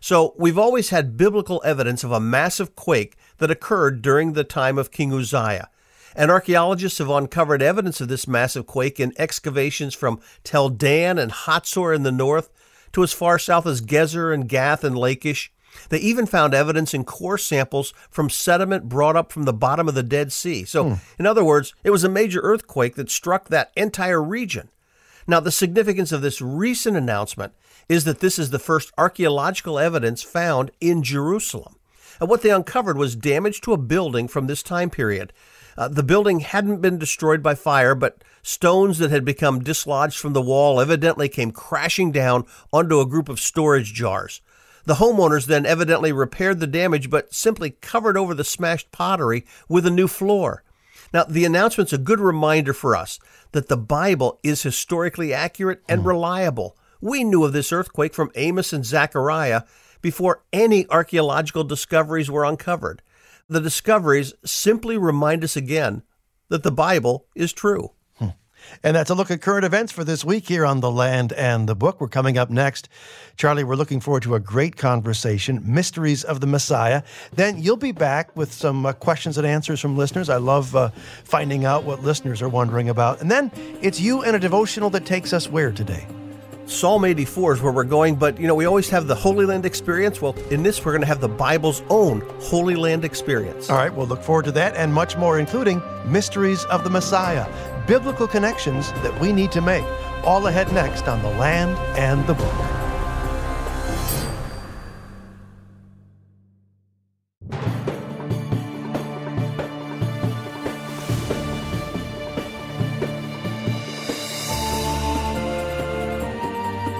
So 0.00 0.34
we've 0.38 0.58
always 0.58 0.90
had 0.90 1.16
biblical 1.16 1.62
evidence 1.64 2.02
of 2.02 2.12
a 2.12 2.20
massive 2.20 2.74
quake 2.74 3.16
that 3.38 3.50
occurred 3.50 4.02
during 4.02 4.32
the 4.32 4.44
time 4.44 4.76
of 4.76 4.90
King 4.90 5.12
Uzziah 5.12 5.68
and 6.16 6.30
archaeologists 6.30 6.98
have 6.98 7.10
uncovered 7.10 7.62
evidence 7.62 8.00
of 8.00 8.08
this 8.08 8.26
massive 8.26 8.66
quake 8.66 8.98
in 8.98 9.12
excavations 9.18 9.94
from 9.94 10.20
Tel 10.42 10.70
Dan 10.70 11.18
and 11.18 11.30
Hatzor 11.30 11.94
in 11.94 12.02
the 12.02 12.10
north 12.10 12.50
to 12.92 13.02
as 13.02 13.12
far 13.12 13.38
south 13.38 13.66
as 13.66 13.82
Gezer 13.82 14.32
and 14.32 14.48
Gath 14.48 14.82
and 14.82 14.96
Lachish. 14.96 15.52
They 15.90 15.98
even 15.98 16.24
found 16.24 16.54
evidence 16.54 16.94
in 16.94 17.04
core 17.04 17.36
samples 17.36 17.92
from 18.10 18.30
sediment 18.30 18.88
brought 18.88 19.14
up 19.14 19.30
from 19.30 19.44
the 19.44 19.52
bottom 19.52 19.88
of 19.88 19.94
the 19.94 20.02
Dead 20.02 20.32
Sea. 20.32 20.64
So, 20.64 20.88
hmm. 20.88 20.94
in 21.18 21.26
other 21.26 21.44
words, 21.44 21.74
it 21.84 21.90
was 21.90 22.02
a 22.02 22.08
major 22.08 22.40
earthquake 22.40 22.94
that 22.94 23.10
struck 23.10 23.48
that 23.48 23.70
entire 23.76 24.22
region. 24.22 24.70
Now, 25.26 25.40
the 25.40 25.50
significance 25.50 26.12
of 26.12 26.22
this 26.22 26.40
recent 26.40 26.96
announcement 26.96 27.52
is 27.88 28.04
that 28.04 28.20
this 28.20 28.38
is 28.38 28.50
the 28.50 28.58
first 28.58 28.90
archaeological 28.96 29.78
evidence 29.78 30.22
found 30.22 30.70
in 30.80 31.02
Jerusalem. 31.02 31.76
And 32.20 32.30
what 32.30 32.40
they 32.40 32.50
uncovered 32.50 32.96
was 32.96 33.14
damage 33.14 33.60
to 33.62 33.74
a 33.74 33.76
building 33.76 34.28
from 34.28 34.46
this 34.46 34.62
time 34.62 34.88
period. 34.88 35.32
Uh, 35.76 35.88
the 35.88 36.02
building 36.02 36.40
hadn't 36.40 36.80
been 36.80 36.98
destroyed 36.98 37.42
by 37.42 37.54
fire, 37.54 37.94
but 37.94 38.22
stones 38.42 38.98
that 38.98 39.10
had 39.10 39.24
become 39.24 39.62
dislodged 39.62 40.18
from 40.18 40.32
the 40.32 40.42
wall 40.42 40.80
evidently 40.80 41.28
came 41.28 41.50
crashing 41.50 42.12
down 42.12 42.44
onto 42.72 43.00
a 43.00 43.06
group 43.06 43.28
of 43.28 43.40
storage 43.40 43.92
jars. 43.92 44.40
The 44.84 44.94
homeowners 44.94 45.46
then 45.46 45.66
evidently 45.66 46.12
repaired 46.12 46.60
the 46.60 46.66
damage, 46.66 47.10
but 47.10 47.34
simply 47.34 47.70
covered 47.70 48.16
over 48.16 48.34
the 48.34 48.44
smashed 48.44 48.92
pottery 48.92 49.44
with 49.68 49.84
a 49.84 49.90
new 49.90 50.06
floor. 50.06 50.62
Now, 51.12 51.24
the 51.24 51.44
announcement's 51.44 51.92
a 51.92 51.98
good 51.98 52.20
reminder 52.20 52.72
for 52.72 52.96
us 52.96 53.18
that 53.52 53.68
the 53.68 53.76
Bible 53.76 54.38
is 54.42 54.62
historically 54.62 55.34
accurate 55.34 55.82
and 55.88 56.02
mm. 56.02 56.06
reliable. 56.06 56.76
We 57.00 57.24
knew 57.24 57.44
of 57.44 57.52
this 57.52 57.72
earthquake 57.72 58.14
from 58.14 58.30
Amos 58.34 58.72
and 58.72 58.84
Zechariah, 58.84 59.62
before 60.00 60.42
any 60.52 60.88
archaeological 60.88 61.64
discoveries 61.64 62.30
were 62.30 62.44
uncovered. 62.44 63.02
The 63.48 63.60
discoveries 63.60 64.34
simply 64.44 64.98
remind 64.98 65.44
us 65.44 65.56
again 65.56 66.02
that 66.48 66.62
the 66.62 66.72
Bible 66.72 67.26
is 67.34 67.52
true. 67.52 67.92
And 68.82 68.96
that's 68.96 69.10
a 69.10 69.14
look 69.14 69.30
at 69.30 69.40
current 69.40 69.64
events 69.64 69.92
for 69.92 70.04
this 70.04 70.24
week 70.24 70.48
here 70.48 70.64
on 70.64 70.80
The 70.80 70.90
Land 70.90 71.32
and 71.32 71.68
the 71.68 71.74
Book. 71.74 72.00
We're 72.00 72.08
coming 72.08 72.38
up 72.38 72.50
next. 72.50 72.88
Charlie, 73.36 73.64
we're 73.64 73.76
looking 73.76 74.00
forward 74.00 74.22
to 74.24 74.34
a 74.34 74.40
great 74.40 74.76
conversation, 74.76 75.62
Mysteries 75.64 76.24
of 76.24 76.40
the 76.40 76.46
Messiah. 76.46 77.02
Then 77.32 77.62
you'll 77.62 77.76
be 77.76 77.92
back 77.92 78.36
with 78.36 78.52
some 78.52 78.86
uh, 78.86 78.92
questions 78.92 79.38
and 79.38 79.46
answers 79.46 79.80
from 79.80 79.96
listeners. 79.96 80.28
I 80.28 80.38
love 80.38 80.74
uh, 80.74 80.90
finding 81.24 81.64
out 81.64 81.84
what 81.84 82.02
listeners 82.02 82.42
are 82.42 82.48
wondering 82.48 82.88
about. 82.88 83.20
And 83.20 83.30
then 83.30 83.50
it's 83.82 84.00
you 84.00 84.22
and 84.22 84.34
a 84.36 84.38
devotional 84.38 84.90
that 84.90 85.06
takes 85.06 85.32
us 85.32 85.48
where 85.48 85.72
today? 85.72 86.06
Psalm 86.66 87.04
84 87.04 87.54
is 87.54 87.62
where 87.62 87.72
we're 87.72 87.84
going, 87.84 88.16
but 88.16 88.40
you 88.40 88.46
know, 88.48 88.54
we 88.54 88.64
always 88.64 88.88
have 88.90 89.06
the 89.06 89.14
Holy 89.14 89.46
Land 89.46 89.64
experience. 89.64 90.20
Well, 90.20 90.34
in 90.50 90.64
this, 90.64 90.84
we're 90.84 90.92
going 90.92 91.02
to 91.02 91.06
have 91.06 91.20
the 91.20 91.28
Bible's 91.28 91.82
own 91.88 92.22
Holy 92.40 92.74
Land 92.74 93.04
experience. 93.04 93.70
All 93.70 93.76
right, 93.76 93.94
we'll 93.94 94.08
look 94.08 94.22
forward 94.22 94.46
to 94.46 94.52
that 94.52 94.74
and 94.74 94.92
much 94.92 95.16
more, 95.16 95.38
including 95.38 95.80
Mysteries 96.06 96.64
of 96.64 96.82
the 96.82 96.90
Messiah 96.90 97.46
biblical 97.86 98.26
connections 98.26 98.90
that 98.94 99.18
we 99.20 99.32
need 99.32 99.52
to 99.52 99.60
make. 99.60 99.84
All 100.24 100.46
ahead 100.48 100.72
next 100.72 101.06
on 101.08 101.22
The 101.22 101.30
Land 101.38 101.78
and 101.96 102.26
the 102.26 102.34
Book. 102.34 102.85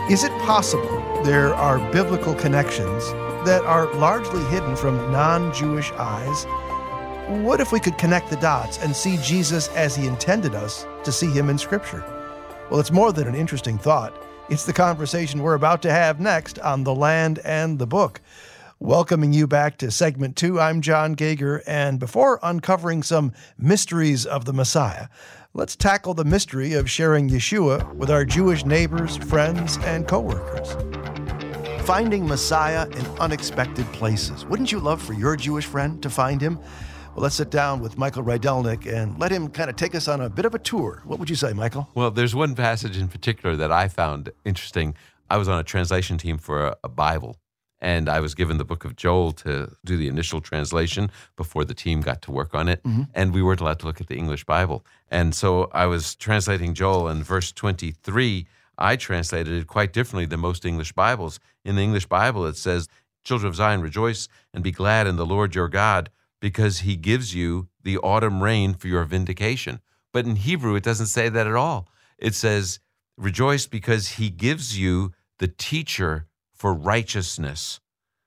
Is 0.09 0.23
it 0.23 0.31
possible 0.43 1.03
there 1.25 1.53
are 1.53 1.81
biblical 1.91 2.33
connections 2.33 3.11
that 3.45 3.65
are 3.65 3.93
largely 3.95 4.45
hidden 4.45 4.77
from 4.77 5.11
non 5.11 5.53
Jewish 5.53 5.91
eyes? 5.95 6.45
What 7.43 7.61
if 7.61 7.73
we 7.73 7.81
could 7.81 7.99
connect 7.99 8.31
the 8.31 8.37
dots 8.37 8.79
and 8.79 8.95
see 8.95 9.17
Jesus 9.17 9.67
as 9.71 9.97
he 9.97 10.07
intended 10.07 10.55
us 10.55 10.87
to 11.03 11.11
see 11.11 11.29
him 11.29 11.51
in 11.51 11.59
Scripture? 11.59 12.05
Well, 12.71 12.79
it's 12.79 12.93
more 12.93 13.13
than 13.13 13.27
an 13.27 13.35
interesting 13.35 13.79
thought. 13.79 14.15
It's 14.49 14.65
the 14.65 14.73
conversation 14.73 15.43
we're 15.43 15.55
about 15.55 15.83
to 15.83 15.91
have 15.91 16.21
next 16.21 16.61
on 16.61 16.85
The 16.85 16.95
Land 16.95 17.41
and 17.41 17.81
the 17.81 17.87
Book. 17.89 18.21
Welcoming 18.79 19.33
you 19.33 19.49
back 19.49 19.77
to 19.79 19.91
segment 19.91 20.37
two, 20.37 20.61
I'm 20.61 20.83
Jon 20.83 21.15
Gauger, 21.15 21.65
and 21.67 21.99
before 21.99 22.39
uncovering 22.45 23.03
some 23.03 23.33
mysteries 23.59 24.25
of 24.25 24.45
the 24.45 24.53
Messiah, 24.53 25.09
let's 25.57 25.75
tackle 25.75 26.13
the 26.13 26.25
mystery 26.25 26.75
of 26.75 26.89
sharing 26.89 27.31
Yeshua 27.31 27.91
with 27.95 28.11
our 28.11 28.27
Jewish 28.27 28.67
neighbors, 28.67 29.17
friends, 29.17 29.79
and 29.85 30.07
coworkers. 30.07 30.77
Finding 31.87 32.29
Messiah 32.29 32.87
in 32.87 33.07
unexpected 33.19 33.87
places. 33.87 34.45
Wouldn't 34.45 34.71
you 34.71 34.79
love 34.79 35.01
for 35.01 35.15
your 35.15 35.35
Jewish 35.35 35.65
friend 35.65 36.03
to 36.03 36.11
find 36.11 36.43
him? 36.43 36.59
Well, 37.15 37.23
let's 37.23 37.37
sit 37.37 37.49
down 37.51 37.81
with 37.81 37.97
Michael 37.97 38.23
Rydelnik 38.23 38.87
and 38.87 39.19
let 39.19 39.33
him 39.33 39.49
kind 39.49 39.71
of 39.71 39.77
take 39.77 39.95
us 39.95 40.09
on 40.09 40.21
a 40.21 40.29
bit 40.29 40.45
of 40.45 40.55
a 40.55 40.59
tour. 40.59 41.01
What 41.07 41.19
would 41.19 41.31
you 41.31 41.37
say, 41.37 41.55
Michael? 41.55 41.89
Well, 41.95 42.11
there's 42.11 42.35
one 42.35 42.55
passage 42.55 42.99
in 42.99 43.09
particular 43.09 43.57
that 43.57 43.73
I 43.73 43.89
found 43.89 44.33
interesting. 44.45 44.95
I 45.31 45.39
was 45.39 45.49
on 45.49 45.59
a 45.59 45.65
translation 45.65 46.19
team 46.19 46.37
for 46.37 46.67
a, 46.67 46.77
a 46.85 46.89
Bible, 46.91 47.39
and 47.81 48.09
I 48.09 48.21
was 48.21 48.35
given 48.35 48.59
the 48.59 48.65
book 48.65 48.85
of 48.85 48.97
Joel 48.97 49.33
to 49.33 49.77
do 49.85 49.97
the 49.97 50.09
initial 50.09 50.41
translation 50.41 51.11
before 51.37 51.65
the 51.65 51.75
team 51.75 52.01
got 52.01 52.23
to 52.23 52.31
work 52.31 52.55
on 52.55 52.69
it. 52.69 52.83
Mm-hmm. 52.83 53.03
And 53.15 53.35
we 53.35 53.43
weren't 53.43 53.61
allowed 53.61 53.81
to 53.81 53.87
look 53.87 54.01
at 54.01 54.07
the 54.07 54.17
English 54.17 54.45
Bible. 54.45 54.85
And 55.11 55.35
so 55.35 55.71
I 55.73 55.87
was 55.87 56.15
translating 56.15 56.75
Joel, 56.75 57.09
and 57.09 57.25
verse 57.25 57.53
23, 57.53 58.47
I 58.79 58.97
translated 58.97 59.53
it 59.53 59.67
quite 59.67 59.93
differently 59.93 60.27
than 60.27 60.41
most 60.41 60.65
English 60.65 60.93
Bibles. 60.93 61.39
In 61.65 61.77
the 61.77 61.83
English 61.83 62.07
Bible, 62.07 62.47
it 62.47 62.57
says, 62.57 62.89
Children 63.25 63.49
of 63.49 63.57
Zion, 63.57 63.81
rejoice 63.83 64.29
and 64.55 64.63
be 64.63 64.71
glad 64.71 65.07
in 65.07 65.17
the 65.17 65.27
Lord 65.27 65.55
your 65.55 65.69
God 65.69 66.11
because 66.41 66.81
he 66.81 66.97
gives 66.97 67.35
you 67.35 67.69
the 67.83 67.99
autumn 67.99 68.43
rain 68.43 68.75
for 68.75 68.89
your 68.89 69.05
vindication. 69.05 69.81
But 70.13 70.27
in 70.27 70.37
Hebrew, 70.37 70.77
it 70.77 70.85
doesn't 70.85 71.07
say 71.07 71.29
that 71.29 71.47
at 71.47 71.55
all. 71.55 71.89
It 72.19 72.35
says, 72.35 72.79
Rejoice 73.19 73.67
because 73.67 74.13
he 74.13 74.31
gives 74.31 74.79
you 74.79 75.13
the 75.39 75.49
teacher 75.49 76.27
for 76.57 76.73
righteousness. 76.73 77.81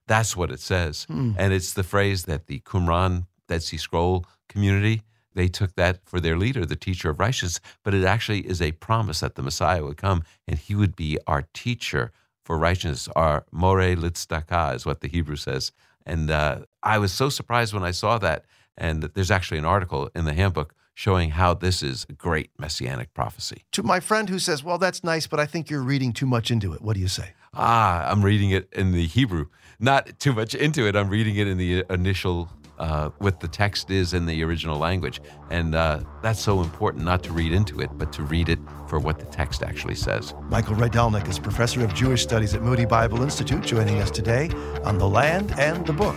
That's 0.08 0.36
what 0.36 0.52
it 0.52 0.60
says. 0.60 1.06
Mm. 1.10 1.36
And 1.38 1.54
it's 1.54 1.74
the 1.74 1.84
phrase 1.84 2.24
that 2.26 2.48
the 2.48 2.60
Qumran 2.62 3.28
Dead 3.48 3.64
Sea 3.64 3.78
Scroll 3.78 4.26
community, 4.48 5.04
they 5.34 5.48
took 5.48 5.76
that 5.76 6.00
for 6.06 6.20
their 6.20 6.38
leader, 6.38 6.66
the 6.66 6.76
teacher 6.76 7.10
of 7.10 7.20
righteousness. 7.20 7.60
But 7.84 7.94
it 7.94 8.04
actually 8.06 8.48
is 8.48 8.62
a 8.62 8.72
promise 8.74 9.20
that 9.20 9.36
the 9.36 9.44
Messiah 9.44 9.84
would 9.84 9.98
come 9.98 10.24
and 10.48 10.58
he 10.58 10.76
would 10.76 10.96
be 10.96 11.18
our 11.28 11.44
teacher 11.54 12.12
for 12.44 12.58
righteousness. 12.58 13.08
Our 13.16 13.46
more 13.52 13.80
litzdaka 13.80 14.76
is 14.76 14.86
what 14.86 15.02
the 15.02 15.08
Hebrew 15.08 15.36
says. 15.36 15.72
And 16.06 16.32
uh, 16.32 16.62
I 16.82 16.98
was 16.98 17.12
so 17.12 17.30
surprised 17.30 17.74
when 17.74 17.84
I 17.84 17.92
saw 17.92 18.18
that. 18.20 18.46
And 18.78 19.04
there's 19.04 19.32
actually 19.32 19.58
an 19.58 19.66
article 19.66 20.10
in 20.16 20.26
the 20.26 20.34
handbook 20.34 20.74
showing 20.94 21.32
how 21.32 21.54
this 21.54 21.84
is 21.84 22.06
a 22.10 22.14
great 22.14 22.50
messianic 22.58 23.14
prophecy. 23.14 23.64
To 23.74 23.84
my 23.84 24.00
friend 24.00 24.30
who 24.30 24.40
says, 24.40 24.64
Well, 24.64 24.78
that's 24.78 25.04
nice, 25.04 25.28
but 25.28 25.40
I 25.40 25.46
think 25.46 25.70
you're 25.70 25.84
reading 25.84 26.12
too 26.12 26.26
much 26.26 26.50
into 26.52 26.74
it, 26.74 26.82
what 26.82 26.96
do 26.96 27.00
you 27.00 27.08
say? 27.08 27.34
Ah, 27.54 28.10
I'm 28.10 28.24
reading 28.24 28.52
it 28.52 28.70
in 28.74 28.92
the 28.92 29.06
Hebrew. 29.06 29.48
Not 29.80 30.20
too 30.20 30.34
much 30.34 30.54
into 30.54 30.88
it. 30.88 30.96
I'm 30.96 31.10
reading 31.10 31.38
it 31.38 31.48
in 31.48 31.58
the 31.58 31.86
initial 31.90 32.50
uh, 32.78 33.10
what 33.18 33.40
the 33.40 33.48
text 33.48 33.92
is 33.92 34.14
in 34.14 34.26
the 34.26 34.44
original 34.44 34.78
language. 34.78 35.22
And 35.50 35.76
uh, 35.76 36.02
that's 36.22 36.40
so 36.40 36.62
important 36.62 37.04
not 37.04 37.24
to 37.24 37.34
read 37.34 37.52
into 37.52 37.82
it, 37.82 37.90
but 37.98 38.14
to 38.14 38.24
read 38.24 38.50
it 38.50 38.60
for 38.88 39.00
what 39.00 39.20
the 39.20 39.26
text 39.26 39.64
actually 39.64 39.96
says. 39.96 40.34
Michael 40.44 40.76
Rydelnik 40.76 41.28
is 41.28 41.40
professor 41.40 41.84
of 41.84 41.94
Jewish 41.94 42.24
studies 42.24 42.54
at 42.54 42.62
Moody 42.62 42.86
Bible 42.86 43.22
Institute, 43.22 43.64
joining 43.64 44.00
us 44.00 44.12
today 44.12 44.50
on 44.84 44.98
The 44.98 45.08
Land 45.08 45.54
and 45.60 45.86
the 45.86 45.94
Book. 45.94 46.16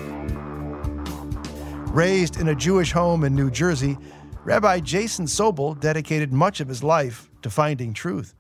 Raised 1.92 2.40
in 2.40 2.48
a 2.48 2.54
Jewish 2.54 2.92
home 2.92 3.24
in 3.24 3.34
New 3.34 3.50
Jersey, 3.50 3.98
Rabbi 4.44 4.80
Jason 4.80 5.26
Sobel 5.26 5.78
dedicated 5.78 6.32
much 6.32 6.60
of 6.60 6.68
his 6.68 6.82
life 6.82 7.30
to 7.42 7.50
finding 7.50 7.92
truth. 7.92 8.34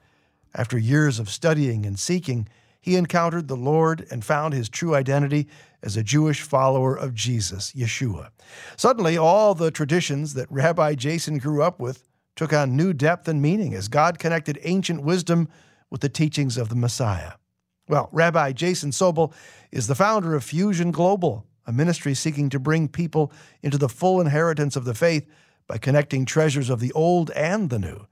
After 0.54 0.78
years 0.78 1.18
of 1.18 1.28
studying 1.28 1.86
and 1.86 1.98
seeking, 1.98 2.48
he 2.82 2.96
encountered 2.96 3.48
the 3.48 3.56
Lord 3.56 4.06
and 4.10 4.24
found 4.24 4.52
his 4.52 4.68
true 4.68 4.94
identity 4.94 5.48
as 5.82 5.96
a 5.96 6.02
Jewish 6.02 6.42
follower 6.42 6.94
of 6.94 7.14
Jesus, 7.14 7.72
Yeshua. 7.72 8.30
Suddenly, 8.76 9.16
all 9.16 9.54
the 9.54 9.70
traditions 9.70 10.34
that 10.34 10.50
Rabbi 10.50 10.96
Jason 10.96 11.38
grew 11.38 11.62
up 11.62 11.80
with 11.80 12.02
took 12.34 12.52
on 12.52 12.76
new 12.76 12.92
depth 12.92 13.28
and 13.28 13.40
meaning 13.40 13.72
as 13.72 13.86
God 13.88 14.18
connected 14.18 14.58
ancient 14.64 15.02
wisdom 15.02 15.48
with 15.90 16.00
the 16.00 16.08
teachings 16.08 16.58
of 16.58 16.68
the 16.68 16.76
Messiah. 16.76 17.32
Well, 17.88 18.08
Rabbi 18.10 18.52
Jason 18.52 18.90
Sobel 18.90 19.32
is 19.70 19.86
the 19.86 19.94
founder 19.94 20.34
of 20.34 20.42
Fusion 20.42 20.90
Global, 20.90 21.46
a 21.66 21.72
ministry 21.72 22.14
seeking 22.14 22.48
to 22.48 22.58
bring 22.58 22.88
people 22.88 23.32
into 23.62 23.78
the 23.78 23.88
full 23.88 24.20
inheritance 24.20 24.74
of 24.74 24.84
the 24.84 24.94
faith 24.94 25.28
by 25.68 25.78
connecting 25.78 26.24
treasures 26.24 26.68
of 26.68 26.80
the 26.80 26.92
old 26.92 27.30
and 27.30 27.70
the 27.70 27.78
new. 27.78 28.06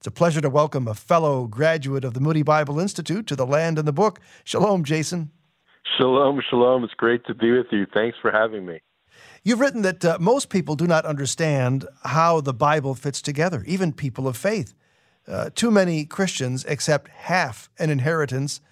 It's 0.00 0.06
a 0.06 0.10
pleasure 0.10 0.40
to 0.40 0.48
welcome 0.48 0.88
a 0.88 0.94
fellow 0.94 1.46
graduate 1.46 2.06
of 2.06 2.14
the 2.14 2.20
Moody 2.20 2.42
Bible 2.42 2.80
Institute 2.80 3.26
to 3.26 3.36
the 3.36 3.44
land 3.44 3.78
and 3.78 3.86
the 3.86 3.92
book. 3.92 4.18
Shalom, 4.44 4.82
Jason. 4.82 5.30
Shalom, 5.98 6.40
shalom. 6.48 6.84
It's 6.84 6.94
great 6.94 7.26
to 7.26 7.34
be 7.34 7.50
with 7.50 7.66
you. 7.70 7.84
Thanks 7.92 8.16
for 8.22 8.30
having 8.30 8.64
me. 8.64 8.80
You've 9.44 9.60
written 9.60 9.82
that 9.82 10.02
uh, 10.02 10.16
most 10.18 10.48
people 10.48 10.74
do 10.74 10.86
not 10.86 11.04
understand 11.04 11.84
how 12.02 12.40
the 12.40 12.54
Bible 12.54 12.94
fits 12.94 13.20
together, 13.20 13.62
even 13.66 13.92
people 13.92 14.26
of 14.26 14.38
faith. 14.38 14.72
Uh, 15.28 15.50
too 15.54 15.70
many 15.70 16.06
Christians 16.06 16.64
accept 16.64 17.10
half 17.10 17.68
an 17.78 17.90
inheritance 17.90 18.62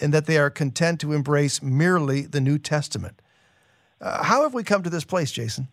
in 0.00 0.10
that 0.10 0.26
they 0.26 0.36
are 0.36 0.50
content 0.50 1.00
to 1.00 1.14
embrace 1.14 1.62
merely 1.62 2.26
the 2.26 2.42
New 2.42 2.58
Testament. 2.58 3.22
Uh, 4.02 4.22
how 4.22 4.42
have 4.42 4.52
we 4.52 4.62
come 4.62 4.82
to 4.82 4.90
this 4.90 5.04
place, 5.04 5.32
Jason? 5.32 5.68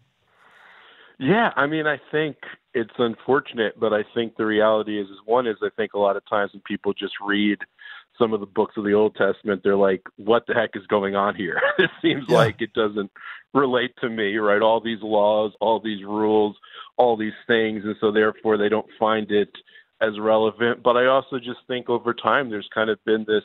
Yeah, 1.19 1.51
I 1.57 1.67
mean, 1.67 1.85
I 1.85 1.99
think 2.11 2.37
it's 2.73 2.93
unfortunate, 2.97 3.79
but 3.79 3.93
I 3.93 4.03
think 4.13 4.35
the 4.35 4.45
reality 4.45 4.99
is, 4.99 5.07
is 5.07 5.17
one 5.25 5.47
is 5.47 5.57
I 5.61 5.69
think 5.75 5.93
a 5.93 5.99
lot 5.99 6.15
of 6.15 6.27
times 6.27 6.53
when 6.53 6.61
people 6.61 6.93
just 6.93 7.13
read 7.25 7.59
some 8.17 8.33
of 8.33 8.39
the 8.39 8.45
books 8.45 8.75
of 8.77 8.83
the 8.83 8.93
Old 8.93 9.15
Testament, 9.15 9.61
they're 9.63 9.75
like, 9.75 10.03
"What 10.15 10.45
the 10.47 10.53
heck 10.53 10.71
is 10.75 10.85
going 10.87 11.15
on 11.15 11.35
here?" 11.35 11.59
it 11.77 11.89
seems 12.01 12.25
yeah. 12.27 12.37
like 12.37 12.61
it 12.61 12.73
doesn't 12.73 13.11
relate 13.53 13.93
to 14.01 14.09
me, 14.09 14.37
right? 14.37 14.61
All 14.61 14.79
these 14.79 15.01
laws, 15.01 15.53
all 15.59 15.79
these 15.79 16.03
rules, 16.03 16.55
all 16.97 17.17
these 17.17 17.33
things, 17.47 17.83
and 17.83 17.95
so 17.99 18.11
therefore 18.11 18.57
they 18.57 18.69
don't 18.69 18.89
find 18.99 19.31
it 19.31 19.51
as 19.99 20.19
relevant. 20.19 20.81
But 20.83 20.97
I 20.97 21.07
also 21.07 21.39
just 21.39 21.59
think 21.67 21.89
over 21.89 22.13
time 22.13 22.49
there's 22.49 22.69
kind 22.73 22.89
of 22.89 23.03
been 23.05 23.25
this 23.27 23.43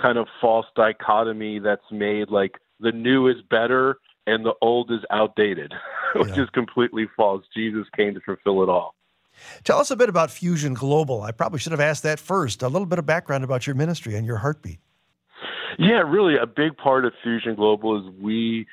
kind 0.00 0.18
of 0.18 0.26
false 0.40 0.66
dichotomy 0.76 1.58
that's 1.58 1.90
made, 1.90 2.30
like 2.30 2.58
the 2.80 2.92
new 2.92 3.28
is 3.28 3.42
better 3.50 3.98
and 4.28 4.44
the 4.44 4.54
old 4.60 4.90
is 4.90 5.00
outdated, 5.10 5.72
which 6.16 6.36
yeah. 6.36 6.42
is 6.42 6.50
completely 6.50 7.06
false. 7.16 7.44
Jesus 7.54 7.86
came 7.96 8.14
to 8.14 8.20
fulfill 8.20 8.62
it 8.62 8.68
all. 8.68 8.94
Tell 9.64 9.78
us 9.78 9.90
a 9.90 9.96
bit 9.96 10.08
about 10.08 10.30
Fusion 10.30 10.74
Global. 10.74 11.22
I 11.22 11.30
probably 11.30 11.60
should 11.60 11.72
have 11.72 11.80
asked 11.80 12.02
that 12.02 12.18
first. 12.18 12.62
A 12.62 12.68
little 12.68 12.86
bit 12.86 12.98
of 12.98 13.06
background 13.06 13.44
about 13.44 13.66
your 13.66 13.76
ministry 13.76 14.16
and 14.16 14.26
your 14.26 14.38
heartbeat. 14.38 14.80
Yeah, 15.78 16.02
really, 16.02 16.36
a 16.36 16.46
big 16.46 16.76
part 16.76 17.04
of 17.04 17.12
Fusion 17.22 17.54
Global 17.54 17.98
is 17.98 18.14
we 18.20 18.66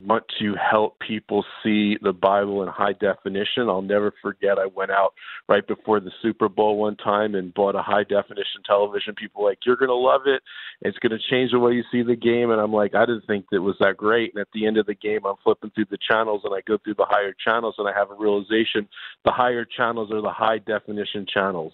want 0.00 0.24
to 0.40 0.54
help 0.54 0.98
people 0.98 1.44
see 1.62 1.96
the 2.02 2.12
Bible 2.12 2.62
in 2.62 2.68
high 2.68 2.92
definition. 2.92 3.68
I'll 3.68 3.82
never 3.82 4.12
forget 4.22 4.58
I 4.58 4.66
went 4.66 4.90
out 4.90 5.14
right 5.48 5.66
before 5.66 6.00
the 6.00 6.10
Super 6.20 6.48
Bowl 6.48 6.78
one 6.78 6.96
time 6.96 7.34
and 7.34 7.54
bought 7.54 7.76
a 7.76 7.82
high 7.82 8.02
definition 8.02 8.62
television. 8.66 9.14
People 9.14 9.42
were 9.42 9.50
like, 9.50 9.58
You're 9.64 9.76
gonna 9.76 9.92
love 9.92 10.22
it. 10.26 10.42
It's 10.82 10.98
gonna 10.98 11.18
change 11.30 11.52
the 11.52 11.58
way 11.58 11.72
you 11.72 11.84
see 11.92 12.02
the 12.02 12.16
game 12.16 12.50
and 12.50 12.60
I'm 12.60 12.72
like, 12.72 12.94
I 12.94 13.06
didn't 13.06 13.26
think 13.26 13.46
that 13.50 13.62
was 13.62 13.76
that 13.80 13.96
great. 13.96 14.34
And 14.34 14.40
at 14.40 14.48
the 14.52 14.66
end 14.66 14.78
of 14.78 14.86
the 14.86 14.94
game 14.94 15.20
I'm 15.24 15.36
flipping 15.44 15.70
through 15.70 15.86
the 15.90 15.98
channels 16.10 16.42
and 16.44 16.54
I 16.54 16.60
go 16.66 16.76
through 16.82 16.94
the 16.94 17.06
higher 17.08 17.34
channels 17.44 17.76
and 17.78 17.88
I 17.88 17.92
have 17.96 18.10
a 18.10 18.14
realization 18.14 18.88
the 19.24 19.32
higher 19.32 19.64
channels 19.64 20.10
are 20.10 20.22
the 20.22 20.30
high 20.30 20.58
definition 20.58 21.26
channels. 21.32 21.72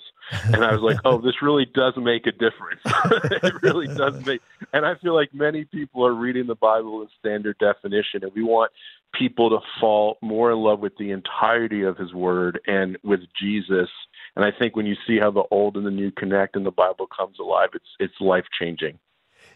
And 0.53 0.65
I 0.65 0.73
was 0.73 0.83
like, 0.83 0.99
Oh, 1.05 1.21
this 1.21 1.43
really 1.43 1.67
does 1.75 1.95
make 1.97 2.27
a 2.27 2.33
difference. 2.33 2.83
it 3.43 3.63
really 3.63 3.87
does 3.87 4.25
make 4.27 4.43
and 4.73 4.85
I 4.85 4.95
feel 4.97 5.15
like 5.15 5.33
many 5.33 5.65
people 5.65 6.07
are 6.07 6.15
reading 6.15 6.47
the 6.47 6.55
Bible 6.55 7.03
in 7.03 7.09
standard 7.19 7.59
definition 7.59 8.10
and 8.15 8.25
we 8.35 8.43
want 8.43 8.73
people 9.15 9.51
to 9.51 9.59
fall 9.81 10.19
more 10.23 10.53
in 10.53 10.59
love 10.59 10.81
with 10.81 10.97
the 10.99 11.11
entirety 11.11 11.83
of 11.83 11.97
his 11.97 12.13
word 12.13 12.61
and 12.67 12.97
with 13.03 13.21
Jesus. 13.41 13.89
And 14.37 14.45
I 14.45 14.51
think 14.57 14.77
when 14.77 14.87
you 14.87 14.95
see 15.07 15.19
how 15.19 15.31
the 15.31 15.45
old 15.51 15.77
and 15.77 15.87
the 15.87 15.91
new 15.91 16.11
connect 16.11 16.57
and 16.57 16.65
the 16.65 16.71
Bible 16.71 17.07
comes 17.07 17.39
alive, 17.39 17.71
it's 17.75 17.89
it's 17.99 18.21
life 18.21 18.45
changing. 18.59 18.99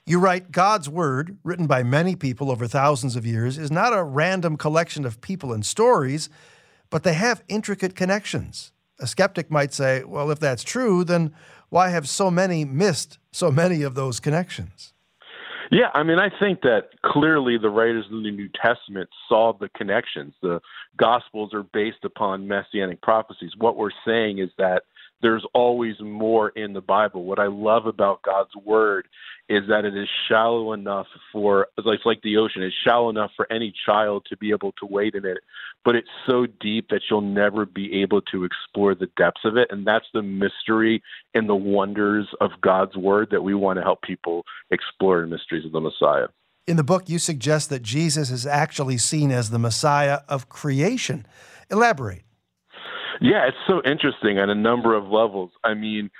You 0.06 0.18
write 0.18 0.52
God's 0.52 0.88
word, 0.88 1.38
written 1.44 1.66
by 1.66 1.82
many 1.82 2.14
people 2.14 2.50
over 2.50 2.66
thousands 2.66 3.16
of 3.16 3.25
years, 3.25 3.56
is 3.56 3.70
not 3.70 3.96
a 3.96 4.02
random 4.02 4.56
collection 4.56 5.04
of 5.06 5.20
people 5.20 5.52
and 5.52 5.64
stories, 5.64 6.28
but 6.90 7.04
they 7.04 7.14
have 7.14 7.42
intricate 7.49 7.94
connections. 7.94 8.73
A 9.00 9.06
skeptic 9.06 9.50
might 9.50 9.73
say, 9.73 10.04
well, 10.04 10.30
if 10.30 10.38
that's 10.38 10.62
true, 10.62 11.04
then 11.04 11.34
why 11.68 11.88
have 11.88 12.08
so 12.08 12.30
many 12.30 12.64
missed 12.64 13.18
so 13.32 13.50
many 13.50 13.82
of 13.82 13.94
those 13.94 14.20
connections? 14.20 14.93
Yeah, 15.71 15.90
I 15.94 16.02
mean, 16.02 16.18
I 16.18 16.30
think 16.38 16.62
that 16.62 16.90
clearly 17.02 17.59
the 17.59 17.71
writers 17.71 18.04
of 18.06 18.23
the 18.23 18.30
New 18.30 18.49
Testament 18.62 19.09
saw 19.28 19.52
the 19.52 19.68
connections. 19.71 20.35
The 20.42 20.61
Gospels 20.97 21.54
are 21.54 21.62
based 21.62 22.04
upon 22.04 22.47
messianic 22.47 23.00
prophecies. 23.02 23.52
What 23.59 23.76
we're 23.76 23.90
saying 24.06 24.38
is 24.38 24.50
that 24.59 24.85
there's 25.25 25.45
always 25.54 25.95
more 26.00 26.50
in 26.50 26.75
the 26.75 26.83
Bible. 26.83 27.25
What 27.25 27.38
I 27.38 27.47
love 27.47 27.87
about 27.87 28.21
God's 28.23 28.54
Word 28.62 29.09
is 29.49 29.62
that 29.69 29.87
it 29.87 29.97
is 29.97 30.09
shallow 30.28 30.75
enough 30.75 31.07
for 31.33 31.69
it's 31.76 32.07
like 32.07 32.23
the 32.23 32.37
ocean 32.37 32.62
it's 32.62 32.75
shallow 32.83 33.11
enough 33.11 33.31
for 33.37 33.50
any 33.52 33.75
child 33.85 34.26
to 34.28 34.37
be 34.38 34.50
able 34.50 34.73
to 34.73 34.87
wade 34.87 35.14
in 35.14 35.26
it 35.26 35.38
but 35.85 35.95
it's 35.95 36.09
so 36.26 36.47
deep 36.61 36.88
that 36.88 37.02
you'll 37.11 37.21
never 37.21 37.66
be 37.66 38.00
able 38.00 38.23
to 38.23 38.45
explore 38.45 38.95
the 38.95 39.09
depths 39.19 39.43
of 39.45 39.59
it 39.59 39.69
and 39.71 39.87
that's 39.87 40.07
the 40.14 40.23
mystery 40.23 41.02
and 41.35 41.47
the 41.47 41.54
wonders 41.54 42.26
of 42.40 42.52
god's 42.62 42.97
word 42.97 43.28
that 43.31 43.43
we 43.43 43.54
want 43.54 43.78
to 43.78 43.83
help 43.83 44.00
people 44.00 44.45
explore 44.71 45.21
the 45.21 45.26
mysteries 45.26 45.66
of 45.66 45.73
the 45.73 45.81
messiah. 45.81 46.26
In 46.66 46.78
the 46.78 46.83
book 46.83 47.11
you 47.11 47.19
suggest 47.19 47.69
that 47.69 47.83
jesus 47.83 48.31
is 48.31 48.47
actually 48.47 48.97
seen 48.97 49.31
as 49.31 49.50
the 49.50 49.59
messiah 49.59 50.21
of 50.26 50.49
creation. 50.49 51.26
Elaborate 51.71 52.23
yeah 53.21 53.47
it's 53.47 53.56
so 53.66 53.83
interesting 53.85 54.38
on 54.38 54.50
a 54.50 54.54
number 54.54 54.94
of 54.94 55.04
levels 55.04 55.50
i 55.64 55.75
mean 55.75 56.11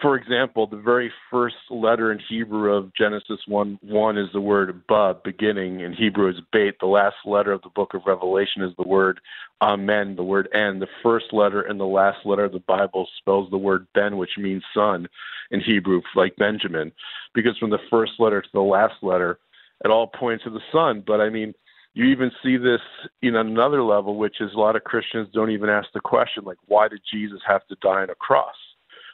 for 0.00 0.14
example, 0.14 0.68
the 0.68 0.76
very 0.76 1.10
first 1.28 1.56
letter 1.70 2.12
in 2.12 2.20
Hebrew 2.20 2.72
of 2.72 2.94
Genesis 2.94 3.40
1 3.48 3.80
1 3.82 4.18
is 4.18 4.28
the 4.32 4.40
word 4.40 4.80
ba, 4.86 5.16
beginning. 5.24 5.80
In 5.80 5.92
Hebrew 5.92 6.30
is 6.30 6.36
bait. 6.52 6.76
The 6.78 6.86
last 6.86 7.16
letter 7.24 7.50
of 7.50 7.62
the 7.62 7.70
book 7.70 7.94
of 7.94 8.02
Revelation 8.06 8.62
is 8.62 8.72
the 8.76 8.86
word 8.86 9.20
amen, 9.60 10.14
the 10.14 10.22
word 10.22 10.48
and. 10.52 10.80
The 10.80 10.88
first 11.02 11.26
letter 11.32 11.62
and 11.62 11.80
the 11.80 11.84
last 11.84 12.24
letter 12.24 12.44
of 12.44 12.52
the 12.52 12.60
Bible 12.60 13.08
spells 13.18 13.50
the 13.50 13.58
word 13.58 13.88
ben, 13.92 14.16
which 14.16 14.38
means 14.38 14.62
son 14.72 15.08
in 15.50 15.60
Hebrew, 15.60 16.00
like 16.14 16.36
Benjamin, 16.36 16.92
because 17.34 17.58
from 17.58 17.70
the 17.70 17.78
first 17.90 18.12
letter 18.20 18.40
to 18.40 18.48
the 18.52 18.60
last 18.60 18.94
letter, 19.02 19.38
it 19.84 19.90
all 19.90 20.06
points 20.06 20.44
to 20.44 20.50
the 20.50 20.60
son. 20.70 21.02
But 21.04 21.20
I 21.20 21.28
mean, 21.28 21.54
you 21.94 22.04
even 22.06 22.30
see 22.42 22.56
this 22.56 22.80
in 23.22 23.36
another 23.36 23.82
level, 23.82 24.16
which 24.16 24.40
is 24.40 24.52
a 24.54 24.58
lot 24.58 24.76
of 24.76 24.84
Christians 24.84 25.28
don't 25.32 25.50
even 25.50 25.68
ask 25.68 25.88
the 25.94 26.00
question, 26.00 26.44
like, 26.44 26.58
why 26.66 26.88
did 26.88 27.00
Jesus 27.12 27.40
have 27.46 27.66
to 27.68 27.76
die 27.82 28.02
on 28.02 28.10
a 28.10 28.14
cross? 28.14 28.54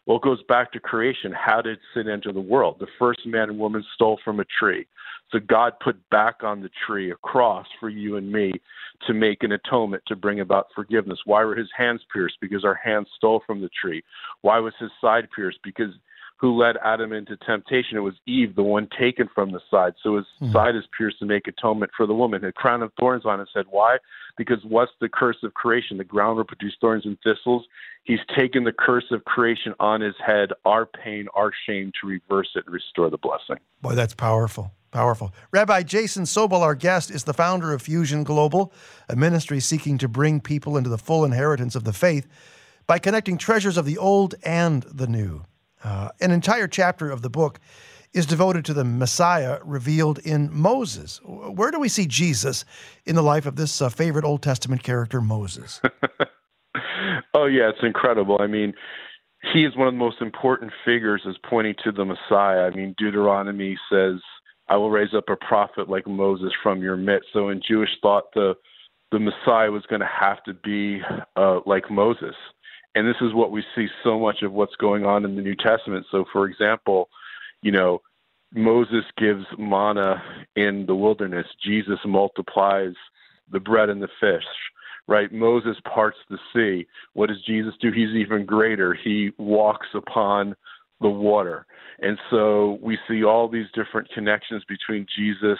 Well, 0.07 0.19
it 0.19 0.23
goes 0.23 0.43
back 0.49 0.71
to 0.73 0.81
creation. 0.81 1.33
How 1.33 1.63
did 1.63 1.79
sin 1.95 2.09
enter 2.09 2.31
the 2.33 2.41
world? 2.41 2.77
The 2.79 2.87
first 2.99 3.21
man 3.25 3.49
and 3.49 3.59
woman 3.59 3.83
stole 3.95 4.19
from 4.23 4.41
a 4.41 4.45
tree. 4.59 4.87
So 5.31 5.39
God 5.39 5.73
put 5.83 5.97
back 6.11 6.45
on 6.45 6.61
the 6.61 6.69
tree 6.87 7.11
a 7.11 7.17
cross 7.17 7.67
for 7.81 7.89
you 7.89 8.17
and 8.17 8.31
me 8.31 8.53
to 9.07 9.15
make 9.15 9.43
an 9.43 9.53
atonement 9.53 10.03
to 10.07 10.15
bring 10.15 10.41
about 10.41 10.67
forgiveness. 10.75 11.19
Why 11.25 11.43
were 11.45 11.57
his 11.57 11.71
hands 11.77 12.03
pierced? 12.13 12.37
Because 12.41 12.65
our 12.65 12.75
hands 12.75 13.09
stole 13.17 13.43
from 13.47 13.63
the 13.63 13.71
tree. 13.81 14.03
Why 14.43 14.59
was 14.59 14.75
his 14.79 14.91
side 15.01 15.29
pierced? 15.35 15.59
Because 15.65 15.93
who 16.45 16.55
led 16.55 16.77
Adam 16.85 17.15
into 17.15 17.39
temptation? 17.39 17.97
It 17.97 18.01
was 18.01 18.13
Eve, 18.27 18.55
the 18.55 18.63
one 18.63 18.87
taken 19.01 19.31
from 19.35 19.53
the 19.53 19.61
side. 19.71 19.95
So 20.03 20.17
his 20.17 20.27
mm. 20.43 20.53
side 20.53 20.77
is 20.77 20.83
pierced 20.95 21.21
to 21.21 21.25
make 21.25 21.49
atonement 21.49 21.93
for 21.97 22.07
the 22.07 22.13
woman. 22.13 22.45
A 22.45 22.53
crown 22.53 22.83
of 22.83 22.93
thorns 23.01 23.25
on 23.25 23.39
his 23.39 23.49
head. 23.55 23.65
Why? 23.71 23.97
Because 24.37 24.59
what's 24.63 24.93
the 25.01 25.09
curse 25.09 25.39
of 25.43 25.55
creation? 25.55 25.97
The 25.97 26.05
ground 26.05 26.37
will 26.37 26.45
produce 26.45 26.77
thorns 26.83 27.07
and 27.07 27.17
thistles. 27.25 27.65
He's 28.03 28.19
taken 28.37 28.65
the 28.65 28.75
curse 28.79 29.07
of 29.11 29.25
creation 29.25 29.73
on 29.81 30.03
his 30.03 30.17
head, 30.23 30.51
our 30.67 30.85
pain, 30.85 31.29
our 31.35 31.51
shame, 31.67 31.93
to 32.03 32.07
reverse 32.07 32.51
it 32.55 32.65
and 32.67 32.75
restore 32.75 33.09
the 33.09 33.17
blessing. 33.17 33.57
Boy, 33.81 33.95
that's 33.95 34.13
powerful. 34.13 34.71
Powerful. 34.91 35.33
Rabbi 35.51 35.83
Jason 35.83 36.25
Sobel, 36.25 36.61
our 36.61 36.75
guest, 36.75 37.11
is 37.11 37.25
the 37.25 37.33
founder 37.33 37.73
of 37.73 37.81
Fusion 37.81 38.23
Global, 38.23 38.71
a 39.09 39.17
ministry 39.17 39.61
seeking 39.61 39.97
to 39.97 40.09
bring 40.09 40.43
people 40.43 40.77
into 40.77 40.91
the 40.91 40.99
full 40.99 41.25
inheritance 41.25 41.75
of 41.75 41.85
the 41.85 41.95
faith 41.95 42.27
by 42.87 42.99
connecting 42.99 43.39
treasures 43.39 43.79
of 43.79 43.87
the 43.87 43.97
old 43.97 44.35
and 44.43 44.83
the 44.83 45.07
new. 45.07 45.43
Uh, 45.85 46.09
an 46.21 46.31
entire 46.31 46.67
chapter 46.67 47.11
of 47.11 47.23
the 47.23 47.31
book 47.31 47.61
is 48.15 48.27
devoted 48.27 48.65
to 48.65 48.73
the 48.73 48.85
Messiah 48.85 49.59
revealed 49.65 50.19
in 50.21 50.49
Moses. 50.53 51.21
Where 51.25 51.71
do 51.71 51.79
we 51.79 51.89
see 51.89 52.07
Jesus 52.07 52.65
in 53.05 53.17
the 53.17 53.23
life 53.23 53.45
of 53.45 53.57
this 53.57 53.83
uh, 53.83 53.89
favorite 53.89 54.25
Old 54.25 54.43
Testament 54.43 54.83
character, 54.83 55.21
Moses? 55.21 55.81
oh, 57.35 57.47
yeah, 57.47 57.69
it's 57.69 57.83
incredible. 57.83 58.39
I 58.41 58.47
mean, 58.47 58.73
he 59.53 59.65
is 59.65 59.77
one 59.77 59.89
of 59.89 59.95
the 59.95 59.99
most 59.99 60.23
important 60.23 60.73
figures 60.85 61.23
as 61.29 61.35
pointing 61.49 61.75
to 61.85 61.93
the 61.93 62.05
Messiah. 62.05 62.61
I 62.61 62.71
mean, 62.71 62.95
Deuteronomy 62.97 63.77
says, 63.91 64.21
I 64.69 64.77
will 64.77 64.91
raise 64.91 65.13
up 65.15 65.25
a 65.29 65.37
prophet 65.37 65.91
like 65.91 66.07
Moses 66.07 66.53
from 66.63 66.83
your 66.83 66.97
midst. 66.97 67.29
So 67.33 67.49
in 67.51 67.61
Jewish 67.67 67.91
thought, 68.01 68.25
the 68.35 68.55
the 69.13 69.19
Messiah 69.21 69.71
was 69.71 69.85
going 69.89 70.01
to 70.01 70.09
have 70.09 70.43
to 70.43 70.55
be 70.55 71.01
uh, 71.37 71.61
like 71.67 71.89
Moses. 71.89 72.35
And 72.95 73.07
this 73.09 73.17
is 73.21 73.35
what 73.35 73.51
we 73.51 73.65
see 73.75 73.89
so 74.03 74.19
much 74.19 74.43
of 74.43 74.53
what's 74.53 74.77
going 74.77 75.05
on 75.05 75.25
in 75.25 75.35
the 75.35 75.43
New 75.43 75.57
Testament. 75.57 76.07
So, 76.11 76.25
for 76.33 76.47
example, 76.47 77.09
you 77.63 77.73
know, 77.73 78.03
Moses 78.53 79.05
gives 79.19 79.45
manna 79.59 80.23
in 80.55 80.87
the 80.87 80.95
wilderness, 80.95 81.47
Jesus 81.63 81.99
multiplies 82.07 82.95
the 83.51 83.59
bread 83.59 83.91
and 83.91 84.01
the 84.01 84.09
fish, 84.21 84.45
right? 85.09 85.33
Moses 85.33 85.77
parts 85.93 86.19
the 86.31 86.39
sea. 86.53 86.87
What 87.15 87.29
does 87.29 87.43
Jesus 87.43 87.75
do? 87.81 87.91
He's 87.91 88.15
even 88.15 88.47
greater. 88.47 88.95
He 88.95 89.33
walks 89.39 89.89
upon 89.95 90.55
the 91.01 91.11
water. 91.11 91.67
And 92.01 92.19
so 92.31 92.79
we 92.81 92.99
see 93.09 93.25
all 93.25 93.49
these 93.49 93.67
different 93.75 94.09
connections 94.11 94.63
between 94.69 95.07
Jesus 95.17 95.59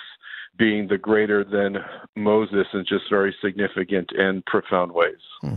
being 0.57 0.87
the 0.87 0.99
greater 0.99 1.43
than 1.45 1.79
Moses 2.15 2.67
in 2.73 2.85
just 2.89 3.11
very 3.11 3.35
significant 3.43 4.11
and 4.17 4.45
profound 4.47 4.93
ways. 4.93 5.15
Hmm. 5.41 5.55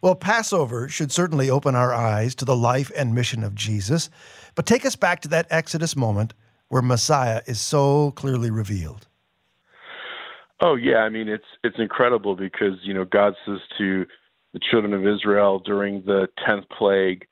Well, 0.00 0.14
Passover 0.14 0.88
should 0.88 1.12
certainly 1.12 1.50
open 1.50 1.74
our 1.74 1.92
eyes 1.92 2.34
to 2.36 2.44
the 2.44 2.56
life 2.56 2.90
and 2.96 3.14
mission 3.14 3.44
of 3.44 3.54
Jesus, 3.54 4.10
but 4.54 4.66
take 4.66 4.84
us 4.84 4.96
back 4.96 5.20
to 5.20 5.28
that 5.28 5.46
Exodus 5.50 5.96
moment 5.96 6.34
where 6.68 6.82
Messiah 6.82 7.42
is 7.46 7.60
so 7.60 8.10
clearly 8.12 8.50
revealed. 8.50 9.06
Oh 10.60 10.74
yeah, 10.74 10.98
I 10.98 11.10
mean 11.10 11.28
it's 11.28 11.44
it's 11.62 11.78
incredible 11.78 12.34
because 12.34 12.78
you 12.82 12.94
know 12.94 13.04
God 13.04 13.34
says 13.44 13.58
to 13.78 14.06
the 14.52 14.60
children 14.70 14.94
of 14.94 15.06
Israel 15.06 15.58
during 15.58 16.02
the 16.06 16.28
tenth 16.46 16.64
plague, 16.70 17.26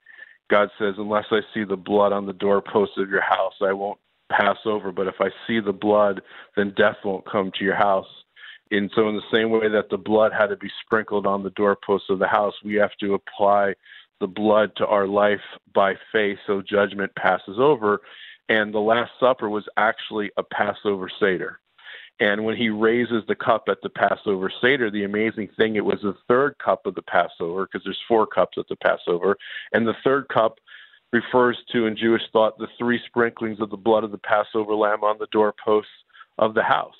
God 0.51 0.69
says, 0.79 0.95
"Unless 0.99 1.27
I 1.31 1.41
see 1.55 1.65
the 1.65 1.77
blood 1.77 2.13
on 2.13 2.27
the 2.27 2.35
doorposts 2.35 2.99
of 2.99 3.09
your 3.09 3.23
house, 3.23 3.55
I 3.63 3.73
won't 3.73 3.99
pass 4.31 4.59
over. 4.67 4.93
But 4.93 5.07
if 5.07 5.21
I 5.21 5.31
see 5.47 5.59
the 5.59 5.73
blood, 5.73 6.21
then 6.55 6.75
death 6.77 6.99
won't 7.05 7.25
come 7.25 7.51
to 7.59 7.65
your 7.65 7.77
house." 7.77 8.24
And 8.71 8.91
so, 8.95 9.09
in 9.09 9.15
the 9.15 9.23
same 9.33 9.51
way 9.51 9.69
that 9.69 9.91
the 9.91 9.99
blood 9.99 10.33
had 10.33 10.47
to 10.47 10.57
be 10.57 10.71
sprinkled 10.85 11.27
on 11.27 11.43
the 11.43 11.51
doorposts 11.51 12.11
of 12.11 12.19
the 12.19 12.27
house, 12.27 12.55
we 12.65 12.75
have 12.75 12.97
to 13.01 13.15
apply 13.15 13.75
the 14.21 14.27
blood 14.27 14.75
to 14.77 14.87
our 14.87 15.07
life 15.07 15.43
by 15.75 15.95
faith 16.13 16.39
so 16.47 16.63
judgment 16.63 17.15
passes 17.15 17.59
over. 17.59 18.01
And 18.49 18.73
the 18.73 18.79
Last 18.81 19.13
Supper 19.21 19.49
was 19.49 19.69
actually 19.77 20.31
a 20.37 20.43
Passover 20.43 21.11
Seder. 21.21 21.61
And 22.21 22.45
when 22.45 22.57
he 22.57 22.69
raises 22.69 23.25
the 23.27 23.35
cup 23.35 23.65
at 23.69 23.83
the 23.83 23.89
Passover 23.91 24.53
Seder, 24.61 24.91
the 24.91 25.05
amazing 25.05 25.49
thing, 25.57 25.77
it 25.77 25.85
was 25.85 26.01
the 26.03 26.17
third 26.29 26.57
cup 26.59 26.87
of 26.87 26.95
the 26.95 27.03
Passover, 27.03 27.67
because 27.67 27.85
there's 27.85 28.01
four 28.07 28.27
cups 28.27 28.57
at 28.57 28.69
the 28.69 28.77
Passover. 28.77 29.37
And 29.73 29.87
the 29.87 29.97
third 30.05 30.29
cup 30.29 30.59
refers 31.13 31.59
to, 31.73 31.87
in 31.87 31.97
Jewish 31.97 32.23
thought, 32.33 32.59
the 32.59 32.69
three 32.79 33.01
sprinklings 33.07 33.61
of 33.61 33.71
the 33.71 33.77
blood 33.77 34.05
of 34.05 34.13
the 34.13 34.19
Passover 34.19 34.75
lamb 34.75 35.03
on 35.03 35.17
the 35.19 35.29
doorposts 35.33 35.91
of 36.39 36.55
the 36.55 36.63
house. 36.63 36.95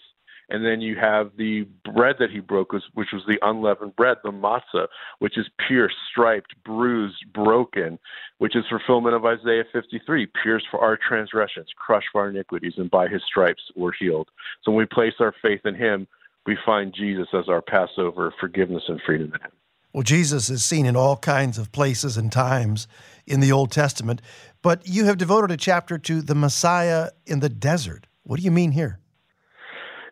And 0.51 0.65
then 0.65 0.81
you 0.81 0.97
have 0.97 1.33
the 1.37 1.67
bread 1.85 2.17
that 2.19 2.31
he 2.31 2.41
broke, 2.41 2.73
which 2.73 3.13
was 3.13 3.23
the 3.27 3.39
unleavened 3.43 3.97
bread, 3.97 4.19
the 4.23 4.31
matzah, 4.31 4.89
which 5.19 5.39
is 5.39 5.49
pierced, 5.67 5.97
striped, 6.11 6.55
bruised, 6.65 7.25
broken, 7.33 7.99
which 8.39 8.55
is 8.55 8.65
fulfillment 8.69 9.15
of 9.15 9.25
Isaiah 9.25 9.65
53, 9.73 10.27
pierced 10.43 10.67
for 10.71 10.81
our 10.81 10.97
transgressions, 10.97 11.69
crushed 11.77 12.09
for 12.13 12.23
our 12.23 12.29
iniquities, 12.29 12.75
and 12.77 12.91
by 12.91 13.09
his 13.09 13.23
stripes 13.27 13.63
we're 13.75 13.93
healed. 13.93 14.29
So 14.63 14.71
when 14.71 14.79
we 14.79 14.87
place 14.87 15.15
our 15.19 15.35
faith 15.41 15.63
in 15.65 15.75
him, 15.75 16.07
we 16.47 16.59
find 16.65 16.95
Jesus 16.95 17.29
as 17.33 17.49
our 17.49 17.63
Passover, 17.63 18.33
forgiveness 18.39 18.83
and 18.89 19.01
freedom 19.01 19.33
in 19.35 19.41
him. 19.41 19.53
Well, 19.95 20.03
Jesus 20.03 20.51
is 20.51 20.65
seen 20.65 20.87
in 20.87 20.97
all 20.97 21.17
kinds 21.17 21.57
of 21.57 21.71
places 21.71 22.17
and 22.17 22.31
times 22.31 22.89
in 23.27 23.41
the 23.41 23.53
Old 23.53 23.71
Testament, 23.71 24.21
but 24.61 24.87
you 24.87 25.05
have 25.05 25.17
devoted 25.17 25.53
a 25.53 25.57
chapter 25.57 25.99
to 25.99 26.21
the 26.21 26.35
Messiah 26.35 27.11
in 27.27 27.41
the 27.41 27.49
desert. 27.49 28.09
What 28.25 28.39
do 28.39 28.43
you 28.43 28.51
mean 28.51 28.73
here? 28.73 28.99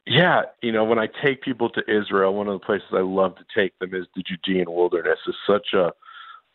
Yeah, 0.07 0.43
you 0.63 0.73
know, 0.73 0.85
when 0.85 0.99
I 0.99 1.09
take 1.25 1.43
people 1.43 1.71
to 1.71 1.83
Israel, 1.89 2.35
one 2.35 2.49
of 2.49 2.61
the 2.61 2.67
places 2.67 2.89
I 2.93 3.01
love 3.03 3.37
to 3.37 3.45
take 3.57 3.79
them 3.79 3.95
is 3.95 4.07
the 4.17 4.25
Judean 4.25 4.73
wilderness. 4.73 5.19
It's 5.27 5.39
such 5.47 5.69
a 5.75 5.93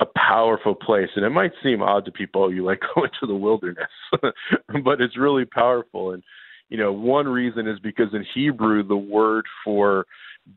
a 0.01 0.05
powerful 0.17 0.75
place, 0.75 1.10
and 1.15 1.25
it 1.25 1.31
might 1.31 1.53
seem 1.63 1.81
odd 1.81 2.05
to 2.05 2.12
people. 2.12 2.43
Oh, 2.45 2.49
you 2.49 2.65
like 2.65 2.81
going 2.95 3.12
to 3.21 3.27
the 3.27 3.36
wilderness, 3.36 3.89
but 4.21 5.01
it's 5.01 5.17
really 5.17 5.45
powerful. 5.45 6.12
And 6.13 6.23
you 6.69 6.77
know, 6.77 6.91
one 6.93 7.27
reason 7.27 7.67
is 7.67 7.79
because 7.79 8.13
in 8.13 8.25
Hebrew, 8.36 8.83
the 8.83 8.97
word 8.97 9.45
for 9.63 10.05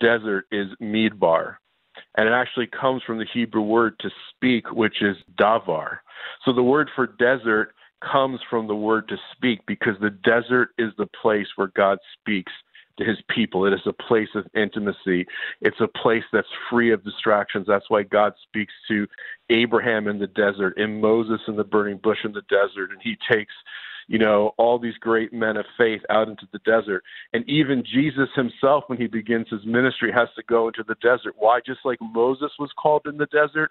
desert 0.01 0.47
is 0.53 0.69
midbar, 0.83 1.57
and 2.17 2.29
it 2.29 2.33
actually 2.33 2.69
comes 2.69 3.03
from 3.07 3.19
the 3.19 3.27
Hebrew 3.33 3.63
word 3.63 3.99
to 4.01 4.11
speak, 4.35 4.73
which 4.73 5.03
is 5.03 5.17
davar. 5.41 5.99
So 6.45 6.53
the 6.53 6.63
word 6.63 6.91
for 6.97 7.07
desert 7.07 7.75
comes 8.13 8.41
from 8.51 8.67
the 8.69 8.77
word 8.77 9.09
to 9.09 9.17
speak 9.37 9.61
because 9.67 9.95
the 10.01 10.11
desert 10.11 10.71
is 10.79 10.93
the 10.99 11.09
place 11.23 11.47
where 11.57 11.73
God 11.77 11.99
speaks 12.21 12.53
his 13.01 13.19
people. 13.29 13.67
It 13.67 13.73
is 13.73 13.81
a 13.87 13.93
place 13.93 14.29
of 14.35 14.47
intimacy. 14.55 15.27
It's 15.61 15.81
a 15.81 15.89
place 15.89 16.25
that's 16.33 16.49
free 16.69 16.93
of 16.93 17.05
distractions. 17.05 17.67
That's 17.69 17.89
why 17.89 18.03
God 18.03 18.35
speaks 18.43 18.73
to 18.89 19.07
Abraham 19.51 20.09
in 20.09 20.19
the 20.19 20.27
desert, 20.27 20.75
and 20.77 21.01
Moses 21.01 21.41
in 21.49 21.57
the 21.57 21.65
burning 21.65 21.99
bush 22.03 22.19
in 22.25 22.33
the 22.33 22.43
desert, 22.43 22.91
and 22.91 23.01
he 23.03 23.17
takes 23.31 23.53
you 24.11 24.19
know, 24.19 24.55
all 24.59 24.77
these 24.77 24.97
great 24.99 25.33
men 25.33 25.57
of 25.57 25.65
faith 25.79 26.01
out 26.11 26.29
into 26.29 26.43
the 26.53 26.59
desert. 26.65 27.05
And 27.33 27.49
even 27.49 27.85
Jesus 27.85 28.29
himself, 28.35 28.83
when 28.89 28.99
he 28.99 29.07
begins 29.07 29.47
his 29.49 29.65
ministry, 29.65 30.11
has 30.13 30.27
to 30.35 30.43
go 30.49 30.67
into 30.67 30.83
the 30.83 30.97
desert. 30.97 31.37
Why? 31.39 31.61
Just 31.65 31.79
like 31.85 31.99
Moses 32.01 32.51
was 32.59 32.73
called 32.77 33.03
in 33.07 33.19
the 33.19 33.27
desert, 33.27 33.71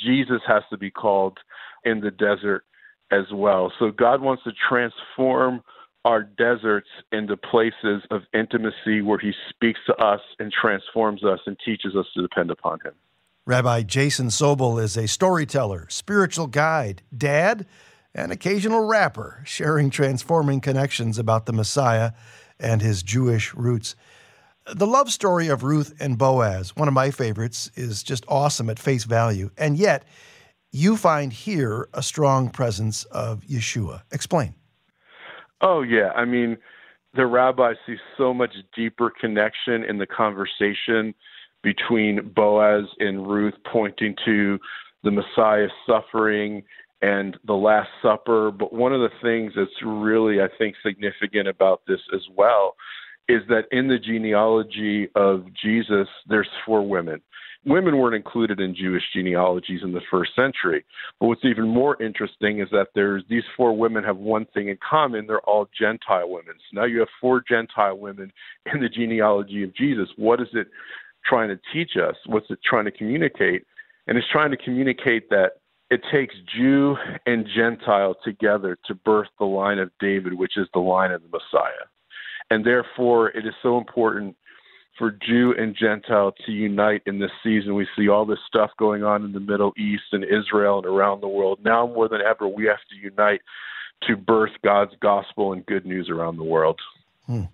Jesus 0.00 0.40
has 0.46 0.62
to 0.70 0.78
be 0.78 0.92
called 0.92 1.38
in 1.84 2.00
the 2.00 2.12
desert 2.12 2.62
as 3.10 3.24
well. 3.34 3.72
So 3.80 3.90
God 3.90 4.22
wants 4.22 4.44
to 4.44 4.52
transform 4.68 5.60
our 6.04 6.22
deserts 6.22 6.88
into 7.12 7.36
places 7.36 8.02
of 8.10 8.22
intimacy 8.32 9.02
where 9.02 9.18
he 9.18 9.32
speaks 9.48 9.80
to 9.86 9.94
us 9.96 10.20
and 10.38 10.52
transforms 10.52 11.24
us 11.24 11.40
and 11.46 11.56
teaches 11.64 11.94
us 11.94 12.06
to 12.14 12.22
depend 12.22 12.50
upon 12.50 12.80
him. 12.80 12.92
Rabbi 13.46 13.82
Jason 13.82 14.28
Sobel 14.28 14.82
is 14.82 14.96
a 14.96 15.08
storyteller, 15.08 15.86
spiritual 15.90 16.46
guide, 16.46 17.02
dad, 17.16 17.66
and 18.14 18.32
occasional 18.32 18.86
rapper, 18.86 19.42
sharing 19.44 19.90
transforming 19.90 20.60
connections 20.60 21.18
about 21.18 21.46
the 21.46 21.52
Messiah 21.52 22.12
and 22.58 22.82
his 22.82 23.02
Jewish 23.02 23.54
roots. 23.54 23.94
The 24.72 24.86
love 24.86 25.10
story 25.10 25.48
of 25.48 25.62
Ruth 25.62 25.94
and 26.00 26.18
Boaz, 26.18 26.76
one 26.76 26.88
of 26.88 26.94
my 26.94 27.10
favorites, 27.10 27.70
is 27.74 28.02
just 28.02 28.24
awesome 28.28 28.70
at 28.70 28.78
face 28.78 29.04
value. 29.04 29.50
And 29.56 29.76
yet, 29.76 30.04
you 30.70 30.96
find 30.96 31.32
here 31.32 31.88
a 31.92 32.02
strong 32.02 32.50
presence 32.50 33.04
of 33.04 33.40
Yeshua. 33.42 34.02
Explain. 34.12 34.54
Oh, 35.60 35.82
yeah. 35.82 36.10
I 36.14 36.24
mean, 36.24 36.56
the 37.14 37.26
rabbis 37.26 37.76
see 37.86 37.96
so 38.16 38.32
much 38.32 38.54
deeper 38.74 39.12
connection 39.20 39.84
in 39.84 39.98
the 39.98 40.06
conversation 40.06 41.14
between 41.62 42.32
Boaz 42.34 42.84
and 42.98 43.26
Ruth, 43.26 43.54
pointing 43.70 44.14
to 44.24 44.58
the 45.02 45.10
Messiah's 45.10 45.70
suffering 45.86 46.62
and 47.02 47.36
the 47.46 47.54
Last 47.54 47.90
Supper. 48.02 48.50
But 48.50 48.72
one 48.72 48.92
of 48.92 49.00
the 49.00 49.10
things 49.22 49.52
that's 49.56 49.70
really, 49.84 50.40
I 50.40 50.48
think, 50.58 50.76
significant 50.84 51.48
about 51.48 51.82
this 51.86 52.00
as 52.14 52.22
well 52.34 52.76
is 53.28 53.42
that 53.48 53.64
in 53.70 53.88
the 53.88 53.98
genealogy 53.98 55.08
of 55.14 55.44
Jesus, 55.62 56.08
there's 56.26 56.48
four 56.66 56.86
women 56.86 57.20
women 57.64 57.98
weren't 57.98 58.14
included 58.14 58.60
in 58.60 58.74
Jewish 58.74 59.02
genealogies 59.14 59.82
in 59.82 59.92
the 59.92 60.00
first 60.10 60.34
century. 60.34 60.84
But 61.18 61.26
what's 61.26 61.44
even 61.44 61.68
more 61.68 62.00
interesting 62.02 62.60
is 62.60 62.68
that 62.72 62.88
there's 62.94 63.22
these 63.28 63.42
four 63.56 63.76
women 63.76 64.04
have 64.04 64.16
one 64.16 64.46
thing 64.46 64.68
in 64.68 64.78
common: 64.88 65.26
they're 65.26 65.40
all 65.40 65.68
Gentile 65.78 66.28
women. 66.28 66.54
So 66.56 66.80
now 66.80 66.86
you 66.86 67.00
have 67.00 67.08
four 67.20 67.42
Gentile 67.46 67.98
women 67.98 68.32
in 68.72 68.80
the 68.80 68.88
genealogy 68.88 69.62
of 69.62 69.74
Jesus. 69.74 70.08
What 70.16 70.40
is 70.40 70.48
it 70.52 70.68
trying 71.24 71.48
to 71.48 71.60
teach 71.72 71.92
us? 71.96 72.16
What's 72.26 72.50
it 72.50 72.58
trying 72.64 72.86
to 72.86 72.90
communicate? 72.90 73.64
And 74.06 74.16
it's 74.16 74.26
trying 74.32 74.50
to 74.50 74.56
communicate 74.56 75.28
that 75.30 75.52
it 75.90 76.02
takes 76.12 76.34
Jew 76.56 76.96
and 77.26 77.46
Gentile 77.54 78.14
together 78.24 78.78
to 78.86 78.94
birth 78.94 79.28
the 79.38 79.44
line 79.44 79.78
of 79.78 79.90
David, 80.00 80.34
which 80.34 80.56
is 80.56 80.68
the 80.72 80.80
line 80.80 81.10
of 81.10 81.22
the 81.22 81.28
Messiah. 81.28 81.86
And 82.50 82.64
therefore, 82.64 83.30
it 83.30 83.46
is 83.46 83.54
so 83.62 83.76
important 83.76 84.36
for 85.00 85.10
Jew 85.10 85.54
and 85.58 85.74
Gentile 85.74 86.32
to 86.44 86.52
unite 86.52 87.02
in 87.06 87.18
this 87.18 87.30
season. 87.42 87.74
We 87.74 87.88
see 87.96 88.08
all 88.08 88.26
this 88.26 88.38
stuff 88.46 88.70
going 88.78 89.02
on 89.02 89.24
in 89.24 89.32
the 89.32 89.40
Middle 89.40 89.72
East 89.78 90.02
and 90.12 90.22
Israel 90.22 90.76
and 90.76 90.86
around 90.86 91.22
the 91.22 91.28
world. 91.28 91.58
Now 91.64 91.86
more 91.86 92.06
than 92.06 92.20
ever, 92.20 92.46
we 92.46 92.66
have 92.66 92.84
to 92.90 92.96
unite 93.02 93.40
to 94.02 94.16
birth 94.16 94.52
God's 94.62 94.92
gospel 95.00 95.54
and 95.54 95.64
good 95.64 95.86
news 95.86 96.10
around 96.10 96.36
the 96.36 96.44
world. 96.44 96.78
Hmm. 97.24 97.44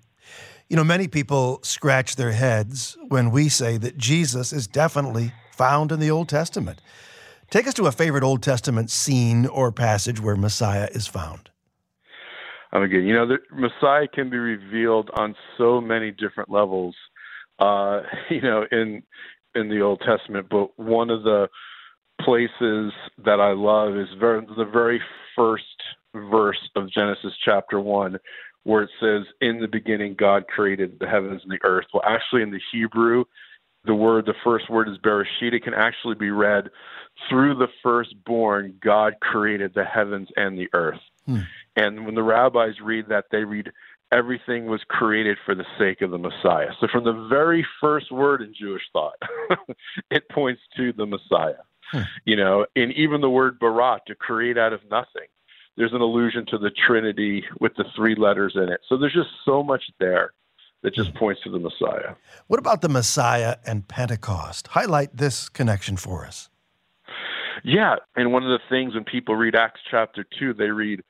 You 0.69 0.77
know, 0.77 0.83
many 0.83 1.07
people 1.07 1.61
scratch 1.63 2.17
their 2.17 2.33
heads 2.33 2.99
when 3.09 3.31
we 3.31 3.49
say 3.49 3.77
that 3.77 3.97
Jesus 3.97 4.53
is 4.53 4.67
definitely 4.67 5.33
found 5.53 5.93
in 5.93 6.01
the 6.01 6.11
Old 6.11 6.29
Testament. 6.29 6.81
Take 7.51 7.69
us 7.69 7.75
to 7.75 7.87
a 7.87 7.93
favorite 7.93 8.25
Old 8.25 8.43
Testament 8.43 8.91
scene 8.91 9.47
or 9.47 9.71
passage 9.71 10.21
where 10.21 10.35
Messiah 10.35 10.89
is 10.91 11.07
found. 11.07 11.51
Um, 12.73 12.83
again, 12.83 13.05
you 13.05 13.15
know, 13.15 13.29
the 13.29 13.39
Messiah 13.53 14.09
can 14.13 14.31
be 14.31 14.37
revealed 14.37 15.11
on 15.15 15.37
so 15.57 15.81
many 15.81 16.11
different 16.11 16.51
levels 16.51 16.97
uh, 17.59 18.03
you 18.31 18.41
know, 18.41 18.65
in 18.71 19.03
in 19.55 19.69
the 19.69 19.81
Old 19.81 20.01
Testament. 20.01 20.49
But 20.51 20.79
one 20.79 21.11
of 21.11 21.23
the 21.23 21.49
places 22.21 22.93
that 23.25 23.41
I 23.41 23.53
love 23.53 23.97
is 23.97 24.09
very, 24.19 24.45
the 24.57 24.65
very 24.65 25.01
first 25.35 25.65
verse 26.15 26.71
of 26.75 26.91
Genesis 26.91 27.33
chapter 27.45 27.81
one, 27.81 28.19
where 28.65 28.83
it 28.83 28.91
says, 29.01 29.23
"In 29.41 29.61
the 29.61 29.69
beginning, 29.69 30.15
God 30.15 30.47
created 30.49 30.99
the 30.99 31.07
heavens 31.07 31.43
and 31.43 31.53
the 31.53 31.65
earth." 31.65 31.87
Well, 31.93 32.03
actually, 32.07 32.43
in 32.43 32.51
the 32.51 32.61
Hebrew, 32.73 33.25
the 33.85 33.95
word, 33.95 34.27
the 34.27 34.35
first 34.45 34.69
word 34.69 34.89
is 34.89 34.99
Bereshit. 34.99 35.53
It 35.53 35.63
can 35.63 35.75
actually 35.75 36.17
be 36.17 36.31
read 36.31 36.71
through 37.29 37.55
the 37.55 37.69
firstborn. 37.83 38.79
God 38.83 39.15
created 39.21 39.73
the 39.75 39.85
heavens 39.85 40.29
and 40.37 40.59
the 40.59 40.69
earth. 40.75 41.01
Hmm. 41.27 41.41
And 41.77 42.07
when 42.07 42.15
the 42.15 42.23
rabbis 42.23 42.81
read 42.83 43.07
that, 43.09 43.27
they 43.31 43.45
read 43.45 43.71
everything 44.13 44.67
was 44.67 44.81
created 44.89 45.39
for 45.45 45.55
the 45.55 45.65
sake 45.79 46.01
of 46.01 46.11
the 46.11 46.19
Messiah. 46.19 46.71
So 46.81 46.87
from 46.91 47.05
the 47.05 47.27
very 47.29 47.67
first 47.81 48.11
word 48.13 48.43
in 48.43 48.55
Jewish 48.55 48.83
thought, 48.93 49.21
it 50.11 50.29
points 50.29 50.63
to 50.77 50.93
the 50.93 51.07
Messiah. 51.07 51.63
Hmm. 51.91 52.03
You 52.25 52.37
know, 52.37 52.67
and 52.75 52.93
even 52.93 53.21
the 53.21 53.31
word 53.31 53.59
barat, 53.59 54.01
to 54.07 54.15
create 54.15 54.59
out 54.59 54.73
of 54.73 54.81
nothing, 54.91 55.29
there's 55.77 55.93
an 55.93 56.01
allusion 56.01 56.47
to 56.47 56.59
the 56.59 56.71
Trinity 56.71 57.45
with 57.61 57.75
the 57.77 57.85
three 57.95 58.15
letters 58.15 58.55
in 58.57 58.69
it. 58.71 58.81
So 58.89 58.97
there's 58.97 59.13
just 59.13 59.29
so 59.45 59.63
much 59.63 59.85
there 60.01 60.33
that 60.83 60.95
just 60.95 61.11
hmm. 61.11 61.19
points 61.19 61.43
to 61.43 61.51
the 61.51 61.59
Messiah. 61.59 62.15
What 62.47 62.59
about 62.59 62.81
the 62.81 62.89
Messiah 62.89 63.57
and 63.67 63.87
Pentecost? 63.87 64.69
Highlight 64.69 65.17
this 65.17 65.49
connection 65.49 65.97
for 65.97 66.25
us. 66.27 66.49
Yeah, 67.65 67.97
and 68.15 68.33
one 68.33 68.45
of 68.45 68.51
the 68.51 68.61
things 68.69 68.95
when 68.95 69.05
people 69.05 69.35
read 69.35 69.57
Acts 69.57 69.81
chapter 69.91 70.25
2, 70.39 70.55
they 70.55 70.71
read 70.71 71.03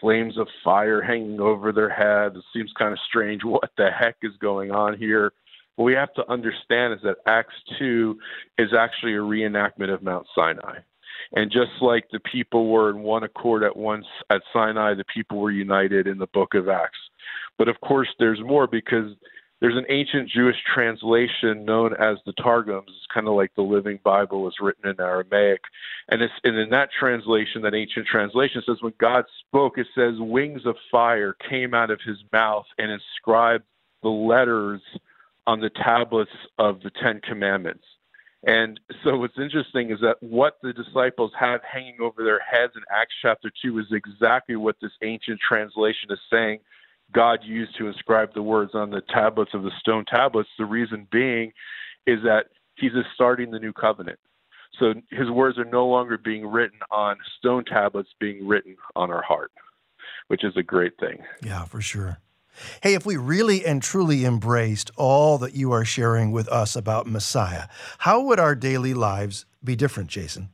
flames 0.00 0.38
of 0.38 0.48
fire 0.64 1.00
hanging 1.00 1.40
over 1.40 1.72
their 1.72 1.90
heads. 1.90 2.36
It 2.36 2.44
seems 2.52 2.72
kind 2.78 2.92
of 2.92 2.98
strange. 3.08 3.42
What 3.50 3.70
the 3.76 3.90
heck 3.90 4.16
is 4.22 4.32
going 4.40 4.70
on 4.70 4.96
here? 4.96 5.32
What 5.76 5.84
we 5.84 5.94
have 5.94 6.12
to 6.14 6.30
understand 6.30 6.94
is 6.94 7.00
that 7.02 7.16
Acts 7.26 7.54
2 7.78 8.18
is 8.58 8.68
actually 8.76 9.14
a 9.14 9.18
reenactment 9.18 9.92
of 9.92 10.02
Mount 10.02 10.26
Sinai. 10.34 10.78
And 11.32 11.50
just 11.50 11.70
like 11.80 12.06
the 12.10 12.20
people 12.20 12.68
were 12.68 12.90
in 12.90 13.00
one 13.02 13.22
accord 13.22 13.62
at 13.62 13.76
once 13.76 14.06
at 14.30 14.42
Sinai, 14.52 14.94
the 14.94 15.04
people 15.04 15.38
were 15.38 15.50
united 15.50 16.06
in 16.06 16.18
the 16.18 16.26
book 16.28 16.54
of 16.54 16.68
Acts. 16.68 16.98
But 17.58 17.68
of 17.68 17.80
course, 17.80 18.08
there's 18.18 18.40
more 18.40 18.66
because 18.66 19.12
there's 19.60 19.76
an 19.76 19.84
ancient 19.90 20.30
Jewish 20.30 20.56
translation 20.74 21.64
known 21.64 21.92
as 21.94 22.16
the 22.24 22.32
Targums. 22.32 22.88
It's 22.88 23.06
kind 23.12 23.28
of 23.28 23.34
like 23.34 23.54
the 23.54 23.62
Living 23.62 23.98
Bible 24.02 24.48
is 24.48 24.54
written 24.60 24.88
in 24.88 25.00
Aramaic. 25.00 25.60
And, 26.08 26.22
it's, 26.22 26.32
and 26.44 26.56
in 26.56 26.70
that 26.70 26.88
translation, 26.98 27.62
that 27.62 27.74
ancient 27.74 28.06
translation 28.06 28.62
says, 28.66 28.78
when 28.80 28.94
God 28.98 29.24
spoke, 29.46 29.76
it 29.76 29.86
says, 29.94 30.14
wings 30.18 30.62
of 30.64 30.76
fire 30.90 31.36
came 31.48 31.74
out 31.74 31.90
of 31.90 32.00
his 32.04 32.16
mouth 32.32 32.64
and 32.78 32.90
inscribed 32.90 33.64
the 34.02 34.08
letters 34.08 34.80
on 35.46 35.60
the 35.60 35.70
tablets 35.70 36.30
of 36.58 36.80
the 36.82 36.90
Ten 37.02 37.20
Commandments. 37.20 37.84
And 38.44 38.80
so 39.04 39.18
what's 39.18 39.38
interesting 39.38 39.90
is 39.90 40.00
that 40.00 40.16
what 40.20 40.56
the 40.62 40.72
disciples 40.72 41.32
have 41.38 41.60
hanging 41.70 41.98
over 42.00 42.24
their 42.24 42.40
heads 42.40 42.72
in 42.74 42.82
Acts 42.90 43.14
chapter 43.20 43.52
2 43.62 43.78
is 43.78 43.86
exactly 43.92 44.56
what 44.56 44.76
this 44.80 44.92
ancient 45.02 45.38
translation 45.46 46.10
is 46.10 46.18
saying 46.32 46.60
God 47.12 47.40
used 47.42 47.76
to 47.78 47.86
inscribe 47.86 48.34
the 48.34 48.42
words 48.42 48.72
on 48.74 48.90
the 48.90 49.02
tablets 49.12 49.52
of 49.54 49.62
the 49.62 49.72
stone 49.80 50.04
tablets. 50.04 50.48
The 50.58 50.64
reason 50.64 51.06
being 51.10 51.52
is 52.06 52.18
that 52.24 52.46
he's 52.76 52.92
just 52.92 53.08
starting 53.14 53.50
the 53.50 53.58
new 53.58 53.72
covenant. 53.72 54.18
So 54.78 54.94
his 55.10 55.30
words 55.30 55.58
are 55.58 55.64
no 55.64 55.86
longer 55.86 56.16
being 56.16 56.46
written 56.46 56.78
on 56.90 57.16
stone 57.38 57.64
tablets, 57.64 58.08
being 58.18 58.46
written 58.46 58.76
on 58.96 59.10
our 59.10 59.22
heart, 59.22 59.50
which 60.28 60.44
is 60.44 60.56
a 60.56 60.62
great 60.62 60.92
thing. 60.98 61.18
Yeah, 61.42 61.64
for 61.64 61.80
sure. 61.80 62.18
Hey, 62.82 62.94
if 62.94 63.06
we 63.06 63.16
really 63.16 63.64
and 63.64 63.82
truly 63.82 64.24
embraced 64.24 64.90
all 64.96 65.38
that 65.38 65.54
you 65.54 65.72
are 65.72 65.84
sharing 65.84 66.30
with 66.30 66.48
us 66.48 66.76
about 66.76 67.06
Messiah, 67.06 67.64
how 67.98 68.22
would 68.22 68.38
our 68.38 68.54
daily 68.54 68.94
lives 68.94 69.46
be 69.62 69.76
different, 69.76 70.10
Jason? 70.10 70.50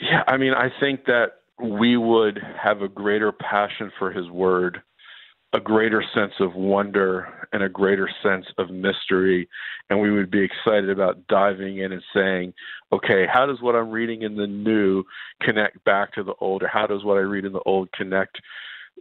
Yeah, 0.00 0.22
I 0.26 0.36
mean, 0.36 0.52
I 0.52 0.68
think 0.80 1.06
that 1.06 1.40
we 1.62 1.96
would 1.96 2.40
have 2.62 2.82
a 2.82 2.88
greater 2.88 3.32
passion 3.32 3.90
for 3.98 4.10
his 4.10 4.28
word, 4.30 4.82
a 5.52 5.60
greater 5.60 6.04
sense 6.14 6.32
of 6.40 6.54
wonder, 6.54 7.48
and 7.52 7.62
a 7.62 7.68
greater 7.68 8.08
sense 8.22 8.46
of 8.58 8.70
mystery. 8.70 9.48
And 9.88 10.00
we 10.00 10.10
would 10.10 10.30
be 10.30 10.44
excited 10.44 10.90
about 10.90 11.26
diving 11.28 11.78
in 11.78 11.92
and 11.92 12.02
saying, 12.14 12.52
okay, 12.92 13.26
how 13.32 13.46
does 13.46 13.62
what 13.62 13.74
I'm 13.74 13.90
reading 13.90 14.22
in 14.22 14.36
the 14.36 14.46
new 14.46 15.04
connect 15.40 15.82
back 15.84 16.12
to 16.14 16.22
the 16.22 16.34
old? 16.40 16.62
Or 16.62 16.68
how 16.68 16.86
does 16.86 17.04
what 17.04 17.16
I 17.16 17.20
read 17.20 17.44
in 17.44 17.52
the 17.52 17.62
old 17.64 17.90
connect 17.92 18.38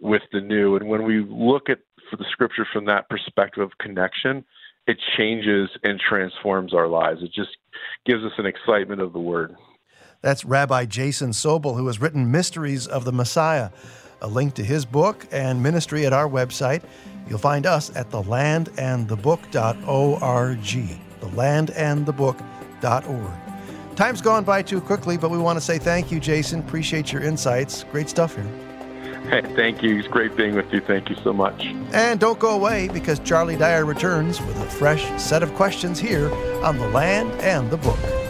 with 0.02 0.22
the 0.32 0.42
new? 0.42 0.76
And 0.78 0.88
when 0.88 1.04
we 1.04 1.26
look 1.28 1.70
at 1.70 1.80
the 2.12 2.26
scripture 2.32 2.66
from 2.72 2.86
that 2.86 3.10
perspective 3.10 3.64
of 3.64 3.78
connection, 3.80 4.46
it 4.88 4.98
changes 5.18 5.70
and 5.84 6.00
transforms 6.00 6.74
our 6.74 6.88
lives. 6.88 7.22
It 7.24 7.34
just 7.34 7.58
gives 8.06 8.24
us 8.24 8.34
an 8.38 8.46
excitement 8.46 9.02
of 9.02 9.14
the 9.14 9.20
word. 9.20 9.56
That's 10.26 10.44
Rabbi 10.44 10.86
Jason 10.86 11.30
Sobel, 11.30 11.78
who 11.78 11.86
has 11.86 12.02
written 12.02 12.32
Mysteries 12.32 12.88
of 12.88 13.06
the 13.06 13.12
Messiah. 13.12 13.70
A 14.24 14.28
link 14.28 14.56
to 14.56 14.64
his 14.64 14.84
book 14.84 15.28
and 15.32 15.62
ministry 15.62 16.08
at 16.08 16.14
our 16.14 16.28
website. 16.28 16.82
You'll 17.30 17.38
find 17.38 17.68
us 17.68 17.96
at 17.96 18.10
thelandandthebook.org. 18.10 20.90
Thelandandthebook.org. 21.22 23.96
Time's 23.96 24.22
gone 24.22 24.44
by 24.44 24.64
too 24.64 24.82
quickly, 24.82 25.16
but 25.16 25.30
we 25.30 25.38
want 25.38 25.58
to 25.58 25.62
say 25.62 25.78
thank 25.78 26.12
you, 26.12 26.20
Jason. 26.20 26.62
Appreciate 26.62 27.14
your 27.14 27.22
insights. 27.22 27.84
Great 27.92 28.10
stuff 28.10 28.36
here. 28.36 28.50
Hey, 29.30 29.44
thank 29.56 29.84
you. 29.84 30.00
It's 30.00 30.08
great 30.08 30.36
being 30.36 30.56
with 30.56 30.74
you. 30.74 30.82
Thank 30.82 31.12
you 31.12 31.16
so 31.18 31.34
much. 31.34 31.68
And 31.94 32.20
don't 32.20 32.40
go 32.40 32.56
away 32.56 32.88
because 32.88 33.20
Charlie 33.20 33.58
Dyer 33.58 33.86
returns 33.86 34.42
with 34.42 34.60
a 34.60 34.66
fresh 34.66 35.06
set 35.22 35.44
of 35.44 35.54
questions 35.54 36.00
here 36.00 36.34
on 36.64 36.80
The 36.80 36.88
Land 36.88 37.30
and 37.42 37.70
the 37.70 37.78
Book. 37.78 38.25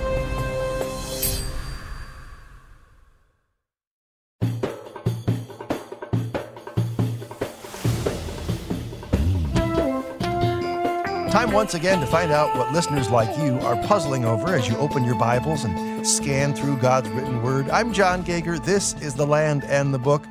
Time 11.36 11.52
once 11.52 11.74
again 11.74 12.00
to 12.00 12.06
find 12.06 12.32
out 12.32 12.56
what 12.56 12.72
listeners 12.72 13.10
like 13.10 13.28
you 13.40 13.60
are 13.60 13.76
puzzling 13.88 14.24
over 14.24 14.56
as 14.56 14.70
you 14.70 14.78
open 14.78 15.04
your 15.04 15.20
Bibles 15.20 15.66
and 15.66 16.08
scan 16.08 16.54
through 16.54 16.78
God's 16.78 17.10
written 17.10 17.44
word. 17.44 17.70
I'm 17.72 17.92
Jon 17.92 18.24
Gauger. 18.24 18.58
This 18.58 18.94
is 19.02 19.16
The 19.16 19.28
Land 19.28 19.66
and 19.66 19.94
the 19.94 20.00
Book. 20.00 20.24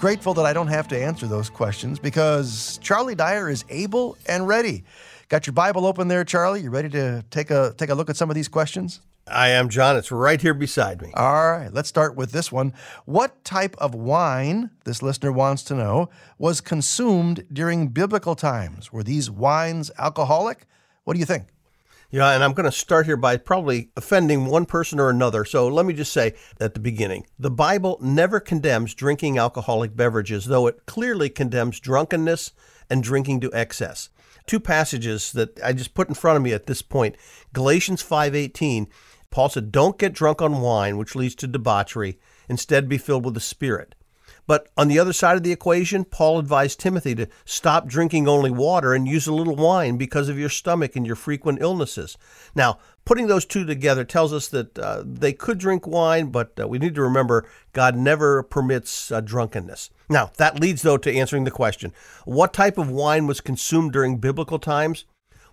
Grateful 0.00 0.32
that 0.32 0.46
I 0.46 0.54
don't 0.54 0.68
have 0.68 0.88
to 0.88 0.98
answer 0.98 1.26
those 1.26 1.50
questions 1.50 1.98
because 1.98 2.78
Charlie 2.82 3.14
Dyer 3.14 3.50
is 3.50 3.66
able 3.68 4.16
and 4.24 4.48
ready. 4.48 4.84
Got 5.28 5.46
your 5.46 5.52
Bible 5.52 5.84
open 5.84 6.08
there, 6.08 6.24
Charlie? 6.24 6.62
You 6.62 6.70
ready 6.70 6.88
to 6.88 7.22
take 7.30 7.50
a 7.50 7.74
take 7.76 7.90
a 7.90 7.94
look 7.94 8.08
at 8.08 8.16
some 8.16 8.30
of 8.30 8.34
these 8.34 8.48
questions? 8.48 9.02
I 9.28 9.48
am, 9.48 9.68
John. 9.68 9.96
It's 9.96 10.12
right 10.12 10.40
here 10.40 10.54
beside 10.54 11.02
me. 11.02 11.10
All 11.14 11.50
right, 11.50 11.72
let's 11.72 11.88
start 11.88 12.14
with 12.14 12.30
this 12.30 12.52
one. 12.52 12.72
What 13.06 13.44
type 13.44 13.74
of 13.78 13.92
wine, 13.92 14.70
this 14.84 15.02
listener 15.02 15.32
wants 15.32 15.64
to 15.64 15.74
know, 15.74 16.10
was 16.38 16.60
consumed 16.60 17.44
during 17.52 17.88
biblical 17.88 18.36
times? 18.36 18.92
Were 18.92 19.02
these 19.02 19.28
wines 19.28 19.90
alcoholic? 19.98 20.66
What 21.02 21.14
do 21.14 21.20
you 21.20 21.26
think? 21.26 21.46
Yeah, 22.10 22.30
and 22.30 22.44
I'm 22.44 22.52
going 22.52 22.70
to 22.70 22.72
start 22.72 23.06
here 23.06 23.16
by 23.16 23.36
probably 23.36 23.90
offending 23.96 24.46
one 24.46 24.64
person 24.64 25.00
or 25.00 25.10
another. 25.10 25.44
So 25.44 25.66
let 25.66 25.86
me 25.86 25.92
just 25.92 26.12
say 26.12 26.34
at 26.60 26.74
the 26.74 26.80
beginning 26.80 27.26
the 27.36 27.50
Bible 27.50 27.98
never 28.00 28.38
condemns 28.38 28.94
drinking 28.94 29.38
alcoholic 29.38 29.96
beverages, 29.96 30.44
though 30.44 30.68
it 30.68 30.86
clearly 30.86 31.28
condemns 31.28 31.80
drunkenness 31.80 32.52
and 32.88 33.02
drinking 33.02 33.40
to 33.40 33.52
excess. 33.52 34.08
Two 34.46 34.60
passages 34.60 35.32
that 35.32 35.60
I 35.64 35.72
just 35.72 35.94
put 35.94 36.08
in 36.08 36.14
front 36.14 36.36
of 36.36 36.42
me 36.44 36.52
at 36.52 36.66
this 36.66 36.80
point 36.80 37.16
Galatians 37.52 38.02
5:18 38.02 38.86
Paul 39.30 39.48
said, 39.48 39.72
Don't 39.72 39.98
get 39.98 40.12
drunk 40.12 40.40
on 40.40 40.60
wine, 40.60 40.96
which 40.98 41.14
leads 41.14 41.34
to 41.36 41.46
debauchery. 41.46 42.18
Instead, 42.48 42.88
be 42.88 42.98
filled 42.98 43.24
with 43.24 43.34
the 43.34 43.40
Spirit. 43.40 43.94
But 44.46 44.68
on 44.76 44.88
the 44.88 44.98
other 44.98 45.12
side 45.12 45.36
of 45.36 45.42
the 45.42 45.52
equation, 45.52 46.04
Paul 46.04 46.38
advised 46.38 46.78
Timothy 46.78 47.14
to 47.16 47.28
stop 47.44 47.88
drinking 47.88 48.28
only 48.28 48.50
water 48.50 48.94
and 48.94 49.08
use 49.08 49.26
a 49.26 49.34
little 49.34 49.56
wine 49.56 49.96
because 49.96 50.28
of 50.28 50.38
your 50.38 50.48
stomach 50.48 50.94
and 50.94 51.04
your 51.04 51.16
frequent 51.16 51.60
illnesses. 51.60 52.16
Now, 52.54 52.78
putting 53.04 53.26
those 53.26 53.44
two 53.44 53.64
together 53.64 54.04
tells 54.04 54.32
us 54.32 54.46
that 54.48 54.78
uh, 54.78 55.02
they 55.04 55.32
could 55.32 55.58
drink 55.58 55.86
wine, 55.86 56.26
but 56.26 56.52
uh, 56.60 56.68
we 56.68 56.78
need 56.78 56.94
to 56.94 57.02
remember 57.02 57.48
God 57.72 57.96
never 57.96 58.44
permits 58.44 59.10
uh, 59.10 59.20
drunkenness. 59.20 59.90
Now, 60.08 60.30
that 60.36 60.60
leads, 60.60 60.82
though, 60.82 60.98
to 60.98 61.12
answering 61.12 61.44
the 61.44 61.50
question 61.50 61.92
what 62.24 62.52
type 62.52 62.78
of 62.78 62.88
wine 62.88 63.26
was 63.26 63.40
consumed 63.40 63.92
during 63.92 64.18
biblical 64.18 64.60
times? 64.60 65.06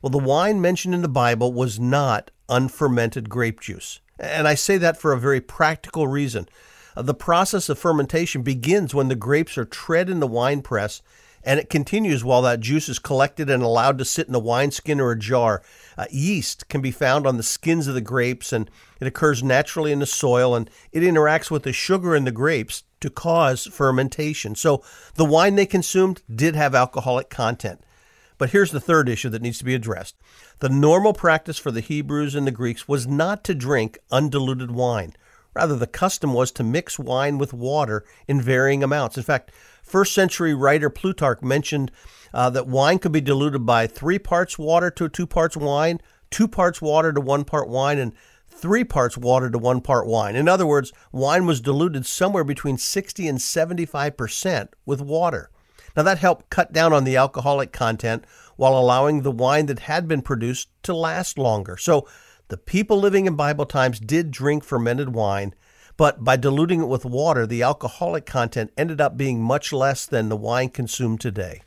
Well, 0.03 0.12
the 0.12 0.19
wine 0.19 0.62
mentioned 0.62 0.93
in 0.93 1.01
the 1.01 1.07
Bible 1.07 1.53
was 1.53 1.79
not 1.79 2.29
unfermented 2.49 3.29
grape 3.29 3.60
juice. 3.60 3.99
And 4.19 4.47
I 4.47 4.56
say 4.56 4.77
that 4.77 4.97
for 4.97 5.12
a 5.12 5.19
very 5.19 5.41
practical 5.41 6.08
reason. 6.08 6.47
Uh, 6.95 7.01
the 7.01 7.13
process 7.13 7.69
of 7.69 7.79
fermentation 7.79 8.41
begins 8.41 8.93
when 8.93 9.08
the 9.08 9.15
grapes 9.15 9.58
are 9.58 9.65
tread 9.65 10.10
in 10.10 10.19
the 10.19 10.27
wine 10.27 10.62
press, 10.62 11.01
and 11.43 11.60
it 11.60 11.69
continues 11.69 12.23
while 12.23 12.41
that 12.43 12.62
juice 12.62 12.88
is 12.88 12.99
collected 12.99 13.49
and 13.49 13.63
allowed 13.63 13.97
to 13.97 14.06
sit 14.06 14.27
in 14.27 14.36
a 14.36 14.39
wineskin 14.39 15.01
or 15.01 15.12
a 15.12 15.19
jar. 15.19 15.62
Uh, 15.97 16.06
yeast 16.10 16.69
can 16.69 16.82
be 16.82 16.91
found 16.91 17.27
on 17.27 17.38
the 17.38 17.43
skins 17.43 17.88
of 17.88 17.95
the 17.95 18.01
grapes, 18.01 18.53
and 18.53 18.69
it 18.99 19.08
occurs 19.08 19.43
naturally 19.43 19.91
in 19.91 19.99
the 19.99 20.06
soil, 20.06 20.56
and 20.56 20.69
it 20.91 21.03
interacts 21.03 21.51
with 21.51 21.63
the 21.63 21.73
sugar 21.73 22.15
in 22.15 22.23
the 22.23 22.32
grapes 22.32 22.84
to 23.01 23.10
cause 23.10 23.65
fermentation. 23.65 24.56
So 24.56 24.84
the 25.15 25.25
wine 25.25 25.56
they 25.56 25.65
consumed 25.65 26.21
did 26.34 26.56
have 26.56 26.73
alcoholic 26.73 27.29
content. 27.29 27.84
But 28.43 28.49
here's 28.49 28.71
the 28.71 28.82
third 28.82 29.08
issue 29.08 29.29
that 29.29 29.41
needs 29.41 29.58
to 29.60 29.63
be 29.63 29.73
addressed. 29.73 30.17
The 30.60 30.67
normal 30.67 31.13
practice 31.13 31.58
for 31.58 31.71
the 31.71 31.79
Hebrews 31.79 32.36
and 32.36 32.45
the 32.45 32.51
Greeks 32.51 32.89
was 32.89 33.08
not 33.08 33.41
to 33.45 33.56
drink 33.56 33.97
undiluted 34.12 34.69
wine. 34.69 35.13
Rather, 35.53 35.77
the 35.77 35.88
custom 35.88 36.34
was 36.34 36.51
to 36.51 36.62
mix 36.65 36.99
wine 36.99 37.38
with 37.38 37.53
water 37.53 38.03
in 38.27 38.41
varying 38.41 38.84
amounts. 38.84 39.15
In 39.15 39.23
fact, 39.23 39.51
first 39.82 40.12
century 40.12 40.53
writer 40.53 40.89
Plutarch 40.89 41.41
mentioned 41.41 41.89
uh, 42.34 42.49
that 42.49 42.67
wine 42.67 42.99
could 42.99 43.13
be 43.13 43.21
diluted 43.21 43.65
by 43.65 43.88
three 43.88 44.19
parts 44.19 44.60
water 44.60 44.91
to 44.91 45.08
two 45.08 45.25
parts 45.25 45.56
wine, 45.56 46.01
two 46.29 46.49
parts 46.49 46.82
water 46.82 47.13
to 47.13 47.21
one 47.21 47.45
part 47.45 47.69
wine, 47.69 47.97
and 47.97 48.12
three 48.49 48.84
parts 48.84 49.17
water 49.17 49.49
to 49.49 49.58
one 49.58 49.79
part 49.79 50.06
wine. 50.06 50.36
In 50.36 50.49
other 50.49 50.67
words, 50.67 50.91
wine 51.13 51.45
was 51.45 51.62
diluted 51.62 52.06
somewhere 52.06 52.43
between 52.43 52.77
60 52.77 53.25
and 53.25 53.41
75 53.41 54.17
percent 54.17 54.73
with 54.86 54.99
water. 54.99 55.49
Now, 55.95 56.03
that 56.03 56.17
helped 56.17 56.49
cut 56.49 56.73
down 56.73 56.93
on 56.93 57.03
the 57.03 57.17
alcoholic 57.17 57.71
content 57.71 58.25
while 58.56 58.77
allowing 58.77 59.21
the 59.21 59.32
wine 59.32 59.67
that 59.67 59.79
had 59.79 60.08
been 60.08 60.21
produced 60.21 60.69
to 60.84 60.93
last 60.93 61.38
longer. 61.38 61.77
So, 61.77 62.08
the 62.49 62.58
people 62.58 62.99
living 62.99 63.25
in 63.25 63.36
Bible 63.36 63.65
times 63.65 63.99
did 63.99 64.32
drink 64.32 64.63
fermented 64.63 65.10
wine, 65.10 65.53
but 65.97 66.23
by 66.23 66.36
diluting 66.36 66.82
it 66.82 66.88
with 66.88 67.06
water, 67.06 67.47
the 67.47 67.63
alcoholic 67.63 68.25
content 68.25 68.71
ended 68.77 68.99
up 68.99 69.17
being 69.17 69.41
much 69.41 69.71
less 69.71 70.06
than 70.06 70.29
the 70.29 70.38
wine 70.38 70.69
consumed 70.69 71.21
today. 71.21 71.62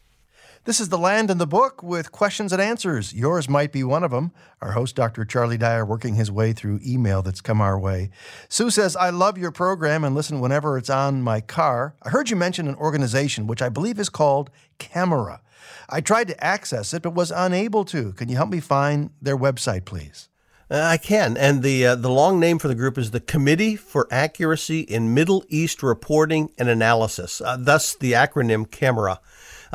This 0.67 0.81
is 0.81 0.89
The 0.89 0.99
Land 0.99 1.31
and 1.31 1.41
the 1.41 1.47
Book 1.47 1.81
with 1.81 2.11
questions 2.11 2.53
and 2.53 2.61
answers. 2.61 3.15
Yours 3.15 3.49
might 3.49 3.71
be 3.71 3.85
one 3.85 4.03
of 4.03 4.11
them. 4.11 4.33
Our 4.61 4.73
host, 4.73 4.97
Dr. 4.97 5.25
Charlie 5.25 5.57
Dyer, 5.57 5.87
working 5.87 6.17
his 6.17 6.29
way 6.29 6.53
through 6.53 6.81
email 6.85 7.23
that's 7.23 7.41
come 7.41 7.61
our 7.61 7.79
way. 7.79 8.11
Sue 8.49 8.71
says, 8.71 8.97
I 8.97 9.11
love 9.11 9.39
your 9.39 9.53
program 9.53 10.03
and 10.03 10.13
listen 10.13 10.41
whenever 10.41 10.77
it's 10.77 10.91
on 10.91 11.23
my 11.23 11.41
car. 11.41 11.95
I 12.03 12.09
heard 12.09 12.31
you 12.31 12.35
mention 12.35 12.67
an 12.67 12.75
organization 12.75 13.47
which 13.47 13.63
I 13.63 13.69
believe 13.69 14.01
is 14.01 14.09
called 14.09 14.51
Camera. 14.79 15.41
I 15.89 16.01
tried 16.01 16.27
to 16.27 16.45
access 16.45 16.93
it 16.93 17.03
but 17.03 17.15
was 17.15 17.31
unable 17.31 17.85
to. 17.85 18.13
Can 18.15 18.29
you 18.29 18.35
help 18.35 18.51
me 18.51 18.59
find 18.59 19.11
their 19.23 19.39
website, 19.39 19.85
please? 19.85 20.29
Uh, 20.69 20.81
I 20.81 20.97
can, 20.97 21.37
and 21.37 21.63
the 21.63 21.87
uh, 21.87 21.95
the 21.95 22.11
long 22.11 22.41
name 22.41 22.59
for 22.59 22.67
the 22.67 22.75
group 22.75 22.99
is 22.99 23.13
the 23.13 23.21
Committee 23.21 23.77
for 23.77 24.09
Accuracy 24.11 24.81
in 24.81 25.15
Middle 25.15 25.45
East 25.49 25.81
Reporting 25.81 26.51
and 26.59 26.69
Analysis. 26.69 27.41
Uh, 27.41 27.57
thus, 27.57 27.95
the 27.95 28.15
acronym 28.15 28.69
CAMERA. 28.69 29.21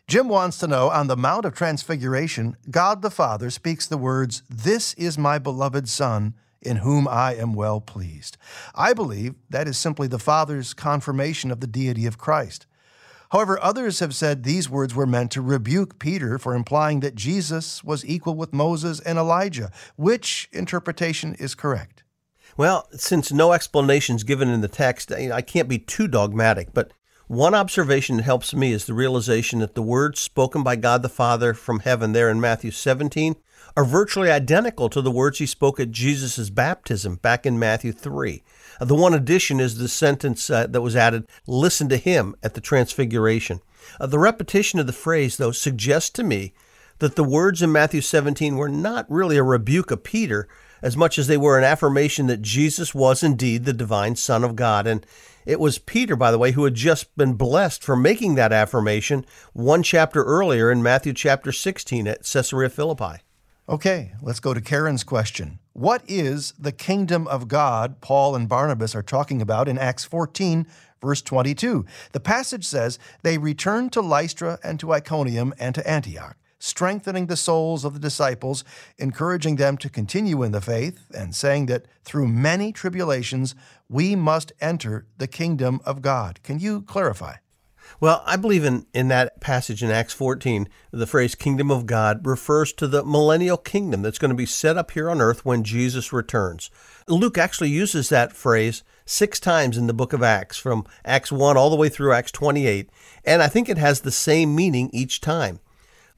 Jim 0.09 0.31
wants 0.31 0.57
to 0.61 0.67
know 0.67 0.89
on 0.89 1.09
the 1.09 1.17
Mount 1.17 1.45
of 1.45 1.55
Transfiguration, 1.55 2.57
God 2.71 3.03
the 3.03 3.11
Father 3.11 3.51
speaks 3.51 3.87
the 3.87 3.99
words, 3.99 4.45
This 4.49 4.95
is 4.95 5.19
my 5.19 5.39
beloved 5.39 5.91
Son, 5.91 6.33
in 6.63 6.79
whom 6.79 7.07
I 7.07 7.35
am 7.35 7.53
well 7.53 7.83
pleased. 7.83 8.39
I 8.75 8.95
believe 8.95 9.35
that 9.51 9.69
is 9.69 9.77
simply 9.77 10.09
the 10.09 10.19
Father's 10.19 10.73
confirmation 10.73 11.51
of 11.51 11.61
the 11.61 11.67
deity 11.67 12.07
of 12.07 12.17
Christ. 12.17 12.67
However, 13.31 13.63
others 13.63 13.99
have 13.99 14.15
said 14.15 14.43
these 14.43 14.71
words 14.71 14.95
were 14.95 15.07
meant 15.07 15.33
to 15.33 15.43
rebuke 15.43 15.99
Peter 15.99 16.39
for 16.39 16.55
implying 16.55 17.01
that 17.01 17.15
Jesus 17.15 17.83
was 17.83 18.05
equal 18.05 18.35
with 18.37 18.53
Moses 18.53 19.01
and 19.01 19.19
Elijah. 19.19 19.71
Which 19.97 20.49
interpretation 20.53 21.35
is 21.39 21.55
correct? 21.55 22.05
Well, 22.57 22.89
since 22.93 23.33
no 23.33 23.53
explanation 23.53 24.17
is 24.17 24.25
given 24.25 24.49
in 24.49 24.61
the 24.61 24.69
text, 24.69 25.13
I 25.13 25.43
can't 25.43 25.69
be 25.69 25.79
too 25.79 26.09
dogmatic, 26.09 26.73
but 26.73 26.93
One 27.29 27.57
observation 27.57 28.19
that 28.19 28.23
helps 28.23 28.55
me 28.55 28.73
is 28.73 28.85
the 28.85 28.95
realization 28.95 29.59
that 29.59 29.75
the 29.75 29.83
words 29.83 30.21
spoken 30.21 30.63
by 30.63 30.77
God 30.77 31.03
the 31.03 31.09
Father 31.09 31.55
from 31.55 31.81
heaven 31.81 32.13
there 32.13 32.31
in 32.31 32.41
Matthew 32.41 32.71
17 32.71 33.35
are 33.77 33.85
virtually 33.85 34.31
identical 34.31 34.89
to 34.89 35.03
the 35.03 35.11
words 35.11 35.39
he 35.39 35.47
spoke 35.47 35.79
at 35.79 35.91
Jesus' 35.91 36.49
baptism 36.49 37.17
back 37.17 37.45
in 37.45 37.59
Matthew 37.59 37.93
3. 37.93 38.43
Uh, 38.81 38.85
the 38.87 38.95
one 38.95 39.13
addition 39.13 39.61
is 39.61 39.77
the 39.77 39.89
sentence 39.89 40.49
uh, 40.49 40.67
that 40.69 40.81
was 40.81 40.97
added, 40.97 41.27
listen 41.47 41.89
to 41.91 41.99
him 41.99 42.35
at 42.43 42.55
the 42.55 42.61
transfiguration. 42.61 43.61
Uh, 44.01 44.07
the 44.07 44.19
repetition 44.19 44.81
of 44.81 44.87
the 44.87 44.93
phrase, 44.93 45.37
though, 45.37 45.53
suggests 45.53 46.11
to 46.11 46.25
me 46.25 46.55
that 47.01 47.17
the 47.17 47.25
words 47.25 47.61
in 47.61 47.71
Matthew 47.71 48.01
17 48.01 48.57
were 48.57 48.69
not 48.69 49.11
really 49.11 49.37
a 49.37 49.43
rebuke 49.43 49.91
of 49.91 50.03
Peter 50.03 50.49
as 50.81 50.97
much 50.97 51.19
as 51.19 51.27
they 51.27 51.37
were 51.37 51.59
an 51.59 51.65
affirmation 51.65 52.27
that 52.27 52.43
Jesus 52.43 52.95
was 52.95 53.23
indeed 53.23 53.65
the 53.65 53.73
divine 53.73 54.17
Son 54.17 54.43
of 54.43 54.57
God. 54.57 54.87
And 54.87 55.07
it 55.45 55.61
was 55.61 55.79
Peter, 55.79 56.17
by 56.17 56.31
the 56.31 56.39
way, 56.39 56.53
who 56.53 56.65
had 56.65 56.75
just 56.75 57.15
been 57.17 57.35
blessed 57.35 57.83
for 57.83 57.97
making 57.97 58.35
that 58.35 58.53
affirmation 58.53 59.27
one 59.53 59.83
chapter 59.83 60.25
earlier 60.25 60.71
in 60.71 60.83
Matthew 60.83 61.13
chapter 61.13 61.53
16 61.53 62.09
at 62.09 62.25
Caesarea 62.25 62.71
Philippi. 62.71 63.23
Okay, 63.69 64.13
let's 64.23 64.39
go 64.39 64.55
to 64.55 64.61
Karen's 64.61 65.03
question. 65.03 65.59
What 65.73 66.05
is 66.07 66.55
the 66.57 66.71
kingdom 66.71 67.27
of 67.27 67.49
God 67.49 68.01
Paul 68.01 68.37
and 68.37 68.49
Barnabas 68.49 68.95
are 68.95 69.03
talking 69.03 69.43
about 69.43 69.67
in 69.67 69.77
Acts 69.77 70.05
14, 70.05 70.69
verse 71.03 71.21
22? 71.21 71.85
The 72.13 72.21
passage 72.21 72.65
says, 72.65 73.01
They 73.25 73.39
returned 73.39 73.93
to 73.95 74.01
Lystra 74.01 74.61
and 74.63 74.79
to 74.79 74.93
Iconium 74.93 75.53
and 75.59 75.75
to 75.75 75.85
Antioch, 75.91 76.37
strengthening 76.61 77.27
the 77.27 77.37
souls 77.37 77.85
of 77.85 77.95
the 77.95 77.99
disciples, 77.99 78.63
encouraging 78.99 79.57
them 79.57 79.77
to 79.79 79.91
continue 79.91 80.45
in 80.45 80.53
the 80.53 80.61
faith, 80.61 81.05
and 81.13 81.35
saying 81.35 81.67
that 81.67 81.87
through 82.05 82.29
many 82.29 82.71
tribulations 82.71 83.57
we 83.89 84.15
must 84.15 84.53
enter 84.61 85.09
the 85.19 85.27
kingdom 85.27 85.81
of 85.85 86.03
God. 86.03 86.39
Can 86.45 86.61
you 86.61 86.83
clarify? 86.83 87.39
Well, 87.99 88.23
I 88.27 88.37
believe 88.37 88.65
in, 88.65 88.87
in 88.93 89.09
that 89.09 89.41
passage 89.41 89.83
in 89.83 89.91
Acts 89.91 90.13
14, 90.13 90.69
the 90.91 91.07
phrase 91.07 91.35
kingdom 91.35 91.71
of 91.71 91.87
God 91.87 92.27
refers 92.27 92.73
to 92.75 92.87
the 92.87 93.03
millennial 93.03 93.57
kingdom 93.57 94.03
that's 94.03 94.19
going 94.19 94.31
to 94.31 94.35
be 94.35 94.45
set 94.45 94.77
up 94.77 94.91
here 94.91 95.09
on 95.09 95.23
earth 95.23 95.47
when 95.47 95.65
Jesus 95.65 96.13
returns. 96.13 96.71
Luke 97.09 97.39
actually 97.39 97.71
uses 97.71 98.11
that 98.11 98.35
phrase 98.35 98.83
six 99.07 99.41
times 99.41 99.79
in 99.79 99.87
the 99.87 99.95
book 99.95 100.13
of 100.13 100.23
Acts, 100.23 100.59
from 100.59 100.85
Acts 101.07 101.33
1 101.33 101.57
all 101.57 101.71
the 101.71 101.77
way 101.77 101.89
through 101.89 102.13
Acts 102.13 102.33
28, 102.33 102.91
and 103.25 103.43
I 103.43 103.49
think 103.49 103.69
it 103.69 103.79
has 103.79 104.01
the 104.01 104.11
same 104.11 104.55
meaning 104.55 104.91
each 104.93 105.23
time. 105.23 105.61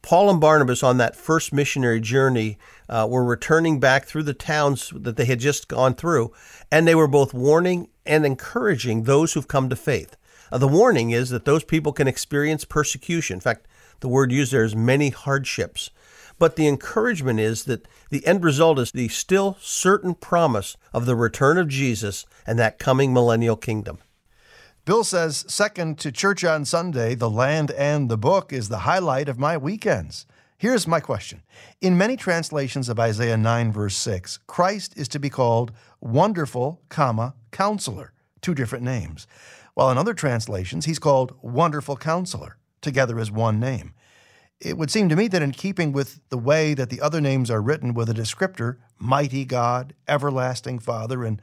Paul 0.03 0.31
and 0.31 0.41
Barnabas 0.41 0.83
on 0.83 0.97
that 0.99 1.17
first 1.17 1.53
missionary 1.53 2.01
journey 2.01 2.59
uh, 2.89 3.07
were 3.09 3.25
returning 3.25 3.79
back 3.79 4.05
through 4.05 4.23
the 4.25 4.35
towns 4.35 4.93
that 4.95 5.17
they 5.17 5.27
had 5.27 5.39
just 5.39 5.69
gone 5.69 5.95
through, 5.95 6.33
and 6.73 6.89
they 6.89 6.95
were 6.95 7.09
both 7.09 7.35
warning 7.35 7.89
and 8.07 8.25
encouraging 8.27 9.03
those 9.05 9.33
who've 9.33 9.49
come 9.49 9.69
to 9.69 9.77
faith. 9.77 10.17
Uh, 10.51 10.59
the 10.59 10.69
warning 10.69 11.11
is 11.11 11.31
that 11.31 11.45
those 11.45 11.65
people 11.65 11.93
can 11.93 12.09
experience 12.09 12.65
persecution. 12.65 13.35
In 13.35 13.41
fact, 13.41 13.67
the 14.01 14.09
word 14.09 14.33
used 14.33 14.53
there 14.53 14.65
is 14.65 14.77
many 14.77 15.11
hardships. 15.11 15.91
But 16.39 16.57
the 16.57 16.69
encouragement 16.69 17.41
is 17.41 17.65
that 17.65 17.87
the 18.11 18.25
end 18.25 18.45
result 18.45 18.79
is 18.79 18.93
the 18.93 19.09
still 19.09 19.57
certain 19.61 20.15
promise 20.15 20.77
of 20.93 21.05
the 21.05 21.17
return 21.17 21.59
of 21.59 21.69
Jesus 21.69 22.27
and 22.47 22.59
that 22.59 22.79
coming 22.79 23.13
millennial 23.13 23.57
kingdom. 23.57 23.99
Bill 24.85 25.05
says, 25.05 25.45
second 25.49 25.99
to 25.99 26.13
church 26.13 26.45
on 26.45 26.65
Sunday, 26.65 27.15
the 27.15 27.29
land 27.29 27.73
and 27.73 28.09
the 28.09 28.17
book 28.17 28.53
is 28.53 28.69
the 28.69 28.79
highlight 28.79 29.29
of 29.29 29.39
my 29.39 29.57
weekends. 29.57 30.27
Here's 30.57 30.87
my 30.87 30.99
question. 30.99 31.43
In 31.81 31.99
many 31.99 32.17
translations 32.17 32.89
of 32.89 32.99
Isaiah 32.99 33.37
9, 33.37 33.71
verse 33.71 33.97
6, 33.97 34.39
Christ 34.47 34.97
is 34.97 35.07
to 35.09 35.19
be 35.19 35.29
called 35.29 35.73
Wonderful, 36.01 36.81
comma, 36.89 37.35
Counselor, 37.51 38.13
two 38.41 38.55
different 38.55 38.85
names 38.85 39.27
while 39.79 39.93
in 39.93 39.97
other 39.97 40.13
translations, 40.13 40.87
he's 40.87 40.99
called 40.99 41.37
Wonderful 41.41 41.97
Counselor, 41.97 42.57
together 42.81 43.21
as 43.21 43.31
one 43.31 43.61
name. 43.61 43.95
It 44.59 44.77
would 44.77 44.91
seem 44.91 45.09
to 45.09 45.15
me 45.15 45.29
that 45.29 45.41
in 45.41 45.53
keeping 45.53 45.93
with 45.93 46.19
the 46.31 46.37
way 46.37 46.75
that 46.75 46.91
the 46.91 47.01
other 47.01 47.21
names 47.21 47.49
are 47.49 47.63
written 47.63 47.95
with 47.95 48.11
a 48.11 48.13
descriptor, 48.13 48.79
Mighty 48.99 49.45
God, 49.45 49.95
Everlasting 50.09 50.81
Father, 50.81 51.23
and 51.23 51.41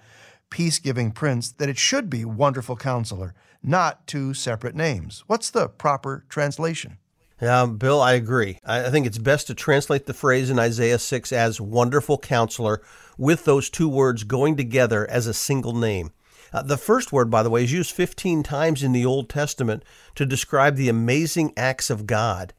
Peace 0.49 0.79
Giving 0.79 1.11
Prince, 1.11 1.49
that 1.53 1.69
it 1.69 1.77
should 1.77 2.09
be 2.09 2.25
Wonderful 2.25 2.75
Counselor, 2.75 3.33
not 3.63 4.05
two 4.05 4.33
separate 4.33 4.75
names. 4.75 5.23
What's 5.27 5.49
the 5.49 5.69
proper 5.69 6.25
translation? 6.27 6.97
Yeah, 7.41 7.65
Bill, 7.67 8.01
I 8.01 8.15
agree. 8.15 8.59
I 8.65 8.89
think 8.89 9.07
it's 9.07 9.17
best 9.17 9.47
to 9.47 9.53
translate 9.53 10.07
the 10.07 10.13
phrase 10.13 10.49
in 10.49 10.59
Isaiah 10.59 10.99
6 10.99 11.31
as 11.31 11.61
Wonderful 11.61 12.17
Counselor 12.17 12.81
with 13.17 13.45
those 13.45 13.69
two 13.69 13.87
words 13.87 14.25
going 14.25 14.57
together 14.57 15.09
as 15.09 15.25
a 15.25 15.33
single 15.33 15.73
name. 15.73 16.11
Uh, 16.55 16.61
the 16.61 16.77
first 16.77 17.11
word, 17.11 17.29
by 17.29 17.43
the 17.43 17.49
way, 17.49 17.65
is 17.65 17.73
used 17.73 17.91
15 17.91 18.41
times 18.41 18.81
in 18.81 18.93
the 18.93 19.05
Old 19.05 19.27
Testament 19.27 19.83
to 20.15 20.25
describe 20.25 20.77
the 20.77 20.87
amazing 20.87 21.51
acts 21.57 21.89
of 21.89 22.07
God. 22.07 22.53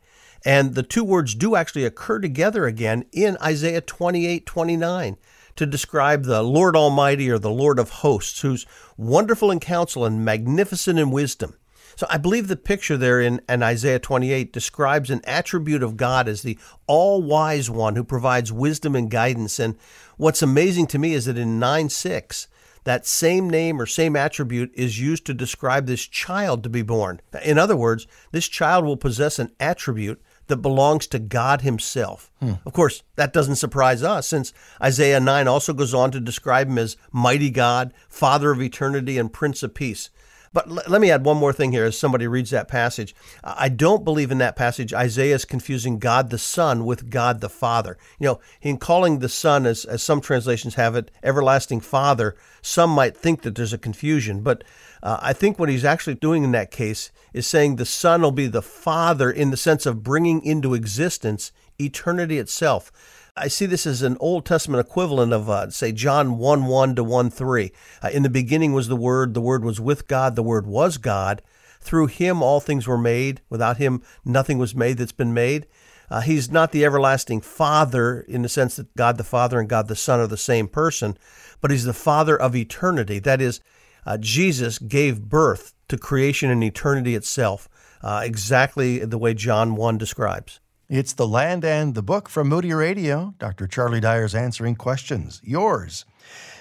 And 0.45 0.75
the 0.75 0.83
two 0.83 1.03
words 1.03 1.35
do 1.35 1.57
actually 1.57 1.87
occur 1.87 2.19
together 2.19 2.67
again 2.67 3.07
in 3.11 3.39
Isaiah 3.43 3.81
28 3.81 4.45
29 4.45 5.17
to 5.57 5.65
describe 5.65 6.25
the 6.25 6.43
Lord 6.43 6.77
Almighty 6.77 7.31
or 7.31 7.39
the 7.39 7.49
Lord 7.49 7.79
of 7.79 7.89
hosts, 7.89 8.43
who's 8.43 8.67
wonderful 8.99 9.51
in 9.51 9.61
counsel 9.61 10.05
and 10.05 10.23
magnificent 10.23 10.99
in 10.99 11.11
wisdom. 11.11 11.57
So 11.97 12.07
I 12.11 12.19
believe 12.19 12.49
the 12.49 12.57
picture 12.57 12.99
there 12.99 13.23
in, 13.23 13.41
in 13.49 13.63
Isaiah 13.63 13.99
28 13.99 14.53
describes 14.53 15.09
an 15.09 15.23
attribute 15.25 15.83
of 15.83 15.97
God 15.97 16.29
as 16.29 16.43
the 16.43 16.59
all 16.87 17.23
wise 17.23 17.71
one 17.71 17.97
who 17.97 18.05
provides 18.05 18.53
wisdom 18.53 18.95
and 18.95 19.11
guidance. 19.11 19.59
And 19.59 19.79
what's 20.19 20.43
amazing 20.43 20.89
to 20.89 20.99
me 20.99 21.15
is 21.15 21.25
that 21.25 21.39
in 21.39 21.59
9 21.59 21.89
6, 21.89 22.49
that 22.87 23.05
same 23.05 23.51
name 23.51 23.81
or 23.81 23.85
same 23.85 24.15
attribute 24.15 24.71
is 24.73 25.01
used 25.01 25.27
to 25.27 25.35
describe 25.35 25.87
this 25.87 26.07
child 26.07 26.63
to 26.63 26.69
be 26.69 26.83
born. 26.83 27.21
In 27.45 27.59
other 27.59 27.75
words, 27.77 28.07
this 28.31 28.47
child 28.47 28.85
will 28.85 28.97
possess 28.97 29.41
an 29.41 29.51
attribute 29.59 30.23
that 30.47 30.59
belongs 30.59 31.09
to 31.09 31.19
God 31.19 31.63
Himself. 31.63 32.31
Hmm. 32.39 32.53
Of 32.65 32.73
course, 32.73 33.03
that 33.17 33.33
doesn't 33.33 33.57
surprise 33.57 34.05
us, 34.05 34.29
since 34.29 34.53
Isaiah 34.81 35.19
9 35.19 35.49
also 35.49 35.73
goes 35.73 35.95
on 35.95 36.13
to 36.13 36.21
describe 36.21 36.69
Him 36.69 36.79
as 36.79 36.97
mighty 37.11 37.51
God, 37.51 37.93
Father 38.09 38.53
of 38.53 38.63
eternity, 38.63 39.19
and 39.19 39.33
Prince 39.33 39.65
of 39.65 39.75
Peace. 39.75 40.09
But 40.57 40.71
l- 40.71 40.83
let 40.89 41.03
me 41.03 41.11
add 41.11 41.27
one 41.27 41.37
more 41.37 41.53
thing 41.53 41.73
here 41.73 41.85
as 41.85 41.99
somebody 41.99 42.27
reads 42.27 42.49
that 42.49 42.67
passage. 42.67 43.15
I 43.45 43.69
don't 43.69 44.07
believe 44.07 44.31
in 44.31 44.39
that 44.39 44.57
passage 44.57 44.95
Isaiah 44.95 45.35
is 45.35 45.45
confusing 45.45 45.99
God 45.99 46.31
the 46.31 46.39
Son 46.39 46.87
with 46.87 47.11
God 47.11 47.43
the 47.43 47.51
Father. 47.51 47.99
You 48.19 48.27
know, 48.29 48.41
in 48.63 48.79
calling 48.79 49.19
the 49.19 49.29
Son, 49.29 49.67
as, 49.67 49.85
as 49.85 50.03
some 50.03 50.23
translations 50.23 50.77
have 50.77 50.97
it, 50.97 51.11
everlasting 51.23 51.81
Father, 51.81 52.37
some 52.63 52.89
might 52.89 53.15
think 53.15 53.43
that 53.43 53.55
there's 53.55 53.75
a 53.75 53.79
confusion. 53.79 54.41
But 54.41 54.65
uh, 55.03 55.19
I 55.21 55.35
think 55.35 55.59
what 55.59 55.69
he's 55.69 55.85
actually 55.85 56.15
doing 56.15 56.43
in 56.43 56.53
that 56.53 56.71
case 56.71 57.11
is 57.35 57.47
saying 57.47 57.77
the 57.77 57.85
Son 57.85 58.23
will 58.23 58.33
be 58.33 58.47
the 58.47 58.63
Father 58.63 59.31
in 59.31 59.51
the 59.51 59.59
sense 59.59 59.85
of 59.85 60.03
bringing 60.03 60.43
into 60.43 60.73
existence 60.73 61.53
eternity 61.79 62.39
itself. 62.39 62.91
I 63.39 63.49
see 63.49 63.67
this 63.67 63.87
as 63.87 64.01
an 64.01 64.17
Old 64.19 64.47
Testament 64.47 64.87
equivalent 64.87 65.33
of, 65.35 65.51
uh, 65.51 65.69
say, 65.69 65.93
John 65.93 66.39
1 66.39 66.67
1 66.67 66.95
to 66.95 67.05
1 67.05 67.31
3. 67.31 67.73
Uh, 68.03 68.09
in 68.09 68.23
the 68.23 68.31
beginning 68.31 68.73
was 68.73 68.89
the 68.89 68.97
Word, 68.97 69.35
the 69.35 69.43
Word 69.43 69.63
was 69.63 69.79
with 69.79 70.09
God, 70.09 70.37
the 70.37 70.43
Word 70.43 70.67
was 70.67 70.97
God. 70.97 71.43
Through 71.81 72.07
him 72.07 72.43
all 72.43 72.61
things 72.61 72.87
were 72.87 72.97
made. 72.97 73.43
Without 73.51 73.77
him 73.77 74.03
nothing 74.25 74.57
was 74.57 74.75
made 74.75 74.97
that's 74.97 75.13
been 75.13 75.35
made. 75.35 75.67
Uh, 76.11 76.21
he's 76.21 76.51
not 76.51 76.73
the 76.73 76.85
everlasting 76.85 77.41
Father 77.43 78.21
in 78.23 78.43
the 78.43 78.49
sense 78.49 78.77
that 78.77 78.95
God 78.97 79.19
the 79.19 79.25
Father 79.25 79.61
and 79.61 79.69
God 79.69 79.89
the 79.89 79.97
Son 79.97 80.19
are 80.19 80.27
the 80.27 80.37
same 80.37 80.67
person, 80.67 81.19
but 81.61 81.71
he's 81.71 81.85
the 81.85 81.93
Father 81.93 82.41
of 82.41 82.57
eternity. 82.57 83.19
That 83.19 83.43
is, 83.43 83.61
uh, 84.07 84.17
Jesus 84.17 84.79
gave 84.79 85.29
birth 85.29 85.75
to 85.89 85.99
creation 85.99 86.51
and 86.51 86.65
eternity 86.65 87.15
itself, 87.15 87.69
uh, 88.03 88.23
exactly 88.25 89.01
the 89.01 89.19
way 89.19 89.35
John 89.35 89.77
1 89.77 89.99
describes. 89.99 90.61
It's 90.89 91.15
The 91.15 91.27
Land 91.27 91.65
and 91.65 91.97
the 91.97 92.03
Book 92.03 92.29
from 92.29 92.49
Moody 92.49 92.73
Radio. 92.73 93.35
Dr. 93.41 93.67
Charlie 93.67 93.99
Dyer's 93.99 94.37
answering 94.37 94.77
questions. 94.77 95.41
Yours. 95.43 96.05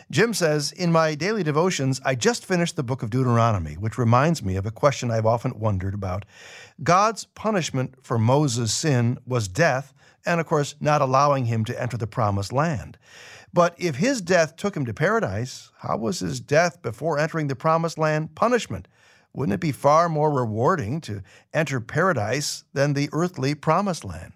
Jim 0.09 0.33
says, 0.33 0.71
In 0.71 0.91
my 0.91 1.13
daily 1.13 1.43
devotions, 1.43 2.01
I 2.03 2.15
just 2.15 2.43
finished 2.43 2.75
the 2.75 2.81
book 2.81 3.03
of 3.03 3.11
Deuteronomy, 3.11 3.75
which 3.75 3.99
reminds 3.99 4.41
me 4.41 4.55
of 4.55 4.65
a 4.65 4.71
question 4.71 5.11
I've 5.11 5.27
often 5.27 5.59
wondered 5.59 5.93
about. 5.93 6.25
God's 6.81 7.25
punishment 7.25 8.03
for 8.03 8.17
Moses' 8.17 8.73
sin 8.73 9.19
was 9.27 9.47
death, 9.47 9.93
and 10.25 10.39
of 10.39 10.47
course, 10.47 10.73
not 10.79 11.03
allowing 11.03 11.45
him 11.45 11.63
to 11.65 11.79
enter 11.79 11.95
the 11.95 12.07
promised 12.07 12.51
land. 12.51 12.97
But 13.53 13.75
if 13.77 13.97
his 13.97 14.21
death 14.21 14.55
took 14.55 14.75
him 14.75 14.87
to 14.87 14.93
paradise, 14.93 15.69
how 15.81 15.97
was 15.97 16.21
his 16.21 16.39
death 16.39 16.81
before 16.81 17.19
entering 17.19 17.45
the 17.45 17.55
promised 17.55 17.99
land 17.99 18.33
punishment? 18.33 18.87
Wouldn't 19.35 19.53
it 19.53 19.59
be 19.59 19.73
far 19.73 20.07
more 20.07 20.31
rewarding 20.31 21.01
to 21.01 21.21
enter 21.53 21.81
paradise 21.81 22.63
than 22.73 22.93
the 22.93 23.09
earthly 23.11 23.53
promised 23.53 24.05
land? 24.05 24.31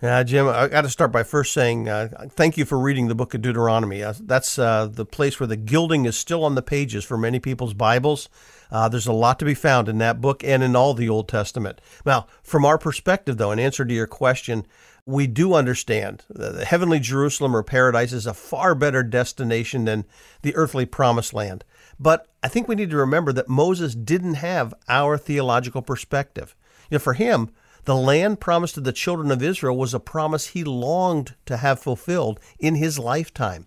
Yeah, 0.00 0.22
Jim, 0.22 0.46
I 0.46 0.68
got 0.68 0.82
to 0.82 0.88
start 0.88 1.10
by 1.10 1.24
first 1.24 1.52
saying 1.52 1.88
uh, 1.88 2.28
thank 2.30 2.56
you 2.56 2.64
for 2.64 2.78
reading 2.78 3.08
the 3.08 3.14
book 3.16 3.34
of 3.34 3.42
Deuteronomy. 3.42 4.04
Uh, 4.04 4.14
that's 4.20 4.56
uh, 4.56 4.86
the 4.86 5.04
place 5.04 5.40
where 5.40 5.48
the 5.48 5.56
gilding 5.56 6.06
is 6.06 6.16
still 6.16 6.44
on 6.44 6.54
the 6.54 6.62
pages 6.62 7.04
for 7.04 7.18
many 7.18 7.40
people's 7.40 7.74
Bibles. 7.74 8.28
Uh, 8.70 8.88
there's 8.88 9.08
a 9.08 9.12
lot 9.12 9.40
to 9.40 9.44
be 9.44 9.52
found 9.52 9.88
in 9.88 9.98
that 9.98 10.20
book 10.20 10.44
and 10.44 10.62
in 10.62 10.76
all 10.76 10.94
the 10.94 11.08
Old 11.08 11.28
Testament. 11.28 11.80
Now, 12.06 12.28
from 12.42 12.64
our 12.64 12.78
perspective, 12.78 13.36
though, 13.36 13.50
in 13.50 13.58
answer 13.58 13.84
to 13.84 13.92
your 13.92 14.06
question, 14.06 14.64
we 15.04 15.26
do 15.26 15.54
understand 15.54 16.24
the 16.30 16.64
heavenly 16.64 17.00
Jerusalem 17.00 17.54
or 17.54 17.64
paradise 17.64 18.12
is 18.12 18.26
a 18.26 18.32
far 18.32 18.76
better 18.76 19.02
destination 19.02 19.86
than 19.86 20.04
the 20.42 20.54
earthly 20.54 20.86
promised 20.86 21.34
land. 21.34 21.64
But 22.00 22.26
I 22.42 22.48
think 22.48 22.66
we 22.66 22.74
need 22.74 22.90
to 22.90 22.96
remember 22.96 23.30
that 23.34 23.48
Moses 23.48 23.94
didn't 23.94 24.34
have 24.34 24.72
our 24.88 25.18
theological 25.18 25.82
perspective. 25.82 26.56
You 26.90 26.94
know, 26.94 27.00
for 27.00 27.12
him, 27.12 27.50
the 27.84 27.94
land 27.94 28.40
promised 28.40 28.74
to 28.76 28.80
the 28.80 28.92
children 28.92 29.30
of 29.30 29.42
Israel 29.42 29.76
was 29.76 29.92
a 29.92 30.00
promise 30.00 30.48
he 30.48 30.64
longed 30.64 31.34
to 31.44 31.58
have 31.58 31.78
fulfilled 31.78 32.40
in 32.58 32.76
his 32.76 32.98
lifetime. 32.98 33.66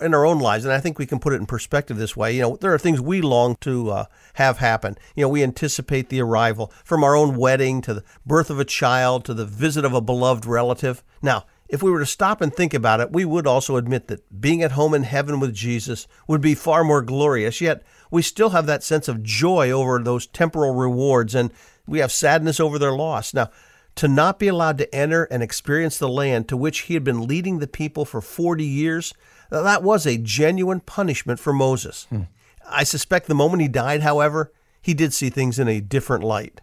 In 0.00 0.14
our 0.14 0.24
own 0.24 0.40
lives, 0.40 0.64
and 0.64 0.72
I 0.74 0.80
think 0.80 0.98
we 0.98 1.06
can 1.06 1.20
put 1.20 1.32
it 1.32 1.36
in 1.36 1.46
perspective 1.46 1.96
this 1.96 2.16
way. 2.16 2.34
You 2.34 2.42
know, 2.42 2.56
there 2.56 2.74
are 2.74 2.78
things 2.78 3.00
we 3.00 3.20
long 3.20 3.54
to 3.60 3.90
uh, 3.90 4.04
have 4.34 4.58
happen. 4.58 4.96
You 5.14 5.22
know, 5.22 5.28
we 5.28 5.44
anticipate 5.44 6.08
the 6.08 6.20
arrival 6.20 6.72
from 6.84 7.04
our 7.04 7.14
own 7.14 7.36
wedding 7.36 7.80
to 7.82 7.94
the 7.94 8.04
birth 8.26 8.50
of 8.50 8.58
a 8.58 8.64
child 8.64 9.24
to 9.26 9.34
the 9.34 9.44
visit 9.44 9.84
of 9.84 9.94
a 9.94 10.00
beloved 10.00 10.44
relative. 10.44 11.04
Now, 11.20 11.44
if 11.72 11.82
we 11.82 11.90
were 11.90 12.00
to 12.00 12.06
stop 12.06 12.42
and 12.42 12.54
think 12.54 12.74
about 12.74 13.00
it, 13.00 13.12
we 13.12 13.24
would 13.24 13.46
also 13.46 13.76
admit 13.76 14.06
that 14.08 14.40
being 14.40 14.62
at 14.62 14.72
home 14.72 14.92
in 14.92 15.04
heaven 15.04 15.40
with 15.40 15.54
Jesus 15.54 16.06
would 16.28 16.42
be 16.42 16.54
far 16.54 16.84
more 16.84 17.00
glorious. 17.00 17.62
Yet, 17.62 17.82
we 18.10 18.20
still 18.20 18.50
have 18.50 18.66
that 18.66 18.84
sense 18.84 19.08
of 19.08 19.22
joy 19.22 19.70
over 19.70 19.98
those 19.98 20.26
temporal 20.26 20.74
rewards 20.74 21.34
and 21.34 21.50
we 21.86 22.00
have 22.00 22.12
sadness 22.12 22.60
over 22.60 22.78
their 22.78 22.92
loss. 22.92 23.32
Now, 23.32 23.50
to 23.94 24.06
not 24.06 24.38
be 24.38 24.48
allowed 24.48 24.76
to 24.78 24.94
enter 24.94 25.24
and 25.24 25.42
experience 25.42 25.98
the 25.98 26.10
land 26.10 26.46
to 26.48 26.58
which 26.58 26.80
he 26.80 26.94
had 26.94 27.04
been 27.04 27.26
leading 27.26 27.58
the 27.58 27.66
people 27.66 28.04
for 28.04 28.20
40 28.20 28.64
years, 28.64 29.14
that 29.48 29.82
was 29.82 30.06
a 30.06 30.18
genuine 30.18 30.80
punishment 30.80 31.40
for 31.40 31.54
Moses. 31.54 32.06
Hmm. 32.10 32.22
I 32.68 32.84
suspect 32.84 33.28
the 33.28 33.34
moment 33.34 33.62
he 33.62 33.68
died, 33.68 34.02
however, 34.02 34.52
he 34.82 34.92
did 34.92 35.14
see 35.14 35.30
things 35.30 35.58
in 35.58 35.68
a 35.68 35.80
different 35.80 36.22
light. 36.22 36.60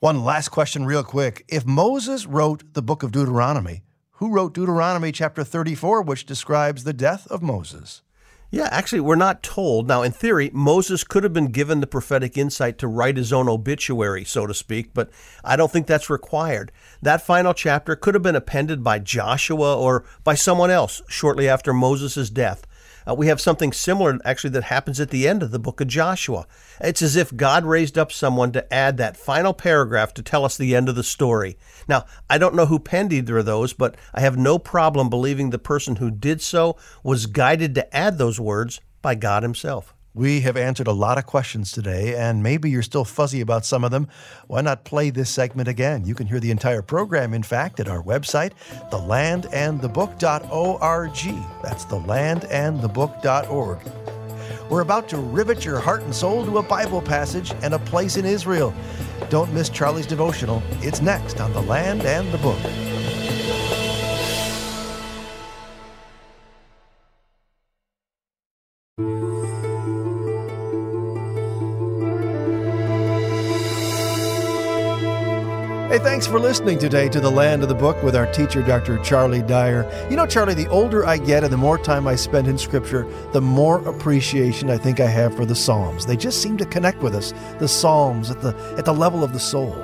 One 0.00 0.22
last 0.22 0.50
question, 0.50 0.84
real 0.84 1.02
quick. 1.02 1.46
If 1.48 1.64
Moses 1.64 2.26
wrote 2.26 2.74
the 2.74 2.82
book 2.82 3.02
of 3.02 3.12
Deuteronomy, 3.12 3.82
who 4.16 4.30
wrote 4.30 4.54
Deuteronomy 4.54 5.12
chapter 5.12 5.44
34, 5.44 6.02
which 6.02 6.26
describes 6.26 6.84
the 6.84 6.92
death 6.92 7.26
of 7.28 7.42
Moses? 7.42 8.02
Yeah, 8.50 8.68
actually, 8.70 9.00
we're 9.00 9.16
not 9.16 9.42
told. 9.42 9.88
Now, 9.88 10.02
in 10.02 10.12
theory, 10.12 10.50
Moses 10.54 11.02
could 11.02 11.24
have 11.24 11.32
been 11.32 11.50
given 11.50 11.80
the 11.80 11.86
prophetic 11.86 12.38
insight 12.38 12.78
to 12.78 12.86
write 12.86 13.16
his 13.16 13.32
own 13.32 13.48
obituary, 13.48 14.24
so 14.24 14.46
to 14.46 14.54
speak, 14.54 14.94
but 14.94 15.10
I 15.44 15.56
don't 15.56 15.70
think 15.70 15.86
that's 15.86 16.08
required. 16.08 16.70
That 17.02 17.26
final 17.26 17.52
chapter 17.52 17.96
could 17.96 18.14
have 18.14 18.22
been 18.22 18.36
appended 18.36 18.84
by 18.84 19.00
Joshua 19.00 19.76
or 19.76 20.04
by 20.22 20.34
someone 20.34 20.70
else 20.70 21.02
shortly 21.08 21.48
after 21.48 21.74
Moses' 21.74 22.30
death. 22.30 22.66
Uh, 23.08 23.14
we 23.14 23.28
have 23.28 23.40
something 23.40 23.72
similar 23.72 24.18
actually 24.24 24.50
that 24.50 24.64
happens 24.64 25.00
at 25.00 25.10
the 25.10 25.28
end 25.28 25.42
of 25.42 25.50
the 25.50 25.58
book 25.58 25.80
of 25.80 25.86
Joshua. 25.88 26.46
It's 26.80 27.02
as 27.02 27.16
if 27.16 27.36
God 27.36 27.64
raised 27.64 27.96
up 27.96 28.12
someone 28.12 28.52
to 28.52 28.72
add 28.72 28.96
that 28.96 29.16
final 29.16 29.54
paragraph 29.54 30.12
to 30.14 30.22
tell 30.22 30.44
us 30.44 30.56
the 30.56 30.74
end 30.74 30.88
of 30.88 30.94
the 30.96 31.02
story. 31.02 31.56
Now, 31.88 32.04
I 32.28 32.38
don't 32.38 32.54
know 32.54 32.66
who 32.66 32.78
penned 32.78 33.12
either 33.12 33.38
of 33.38 33.46
those, 33.46 33.72
but 33.72 33.96
I 34.12 34.20
have 34.20 34.36
no 34.36 34.58
problem 34.58 35.08
believing 35.08 35.50
the 35.50 35.58
person 35.58 35.96
who 35.96 36.10
did 36.10 36.42
so 36.42 36.76
was 37.02 37.26
guided 37.26 37.74
to 37.76 37.96
add 37.96 38.18
those 38.18 38.40
words 38.40 38.80
by 39.02 39.14
God 39.14 39.42
Himself. 39.42 39.95
We 40.16 40.40
have 40.40 40.56
answered 40.56 40.86
a 40.86 40.92
lot 40.92 41.18
of 41.18 41.26
questions 41.26 41.70
today, 41.70 42.16
and 42.16 42.42
maybe 42.42 42.70
you're 42.70 42.80
still 42.80 43.04
fuzzy 43.04 43.42
about 43.42 43.66
some 43.66 43.84
of 43.84 43.90
them. 43.90 44.08
Why 44.46 44.62
not 44.62 44.82
play 44.82 45.10
this 45.10 45.28
segment 45.28 45.68
again? 45.68 46.06
You 46.06 46.14
can 46.14 46.26
hear 46.26 46.40
the 46.40 46.50
entire 46.50 46.80
program, 46.80 47.34
in 47.34 47.42
fact, 47.42 47.80
at 47.80 47.88
our 47.88 48.02
website, 48.02 48.52
thelandandthebook.org. 48.90 51.62
That's 51.62 51.84
thelandandthebook.org. 51.84 53.78
We're 54.70 54.80
about 54.80 55.06
to 55.10 55.18
rivet 55.18 55.66
your 55.66 55.80
heart 55.80 56.00
and 56.00 56.14
soul 56.14 56.46
to 56.46 56.56
a 56.56 56.62
Bible 56.62 57.02
passage 57.02 57.52
and 57.62 57.74
a 57.74 57.78
place 57.78 58.16
in 58.16 58.24
Israel. 58.24 58.72
Don't 59.28 59.52
miss 59.52 59.68
Charlie's 59.68 60.06
devotional. 60.06 60.62
It's 60.80 61.02
next 61.02 61.42
on 61.42 61.52
The 61.52 61.60
Land 61.60 62.06
and 62.06 62.32
the 62.32 62.38
Book. 62.38 62.56
Hey, 75.88 76.00
thanks 76.00 76.26
for 76.26 76.40
listening 76.40 76.80
today 76.80 77.08
to 77.10 77.20
The 77.20 77.30
Land 77.30 77.62
of 77.62 77.68
the 77.68 77.74
Book 77.76 78.02
with 78.02 78.16
our 78.16 78.26
teacher, 78.32 78.60
Dr. 78.60 78.98
Charlie 79.04 79.40
Dyer. 79.40 79.88
You 80.10 80.16
know, 80.16 80.26
Charlie, 80.26 80.54
the 80.54 80.66
older 80.66 81.06
I 81.06 81.16
get 81.16 81.44
and 81.44 81.52
the 81.52 81.56
more 81.56 81.78
time 81.78 82.08
I 82.08 82.16
spend 82.16 82.48
in 82.48 82.58
Scripture, 82.58 83.06
the 83.32 83.40
more 83.40 83.78
appreciation 83.88 84.68
I 84.68 84.78
think 84.78 84.98
I 84.98 85.06
have 85.06 85.36
for 85.36 85.46
the 85.46 85.54
Psalms. 85.54 86.04
They 86.04 86.16
just 86.16 86.42
seem 86.42 86.56
to 86.56 86.66
connect 86.66 87.02
with 87.02 87.14
us, 87.14 87.32
the 87.60 87.68
Psalms 87.68 88.32
at 88.32 88.40
the, 88.40 88.48
at 88.76 88.84
the 88.84 88.92
level 88.92 89.22
of 89.22 89.32
the 89.32 89.38
soul. 89.38 89.76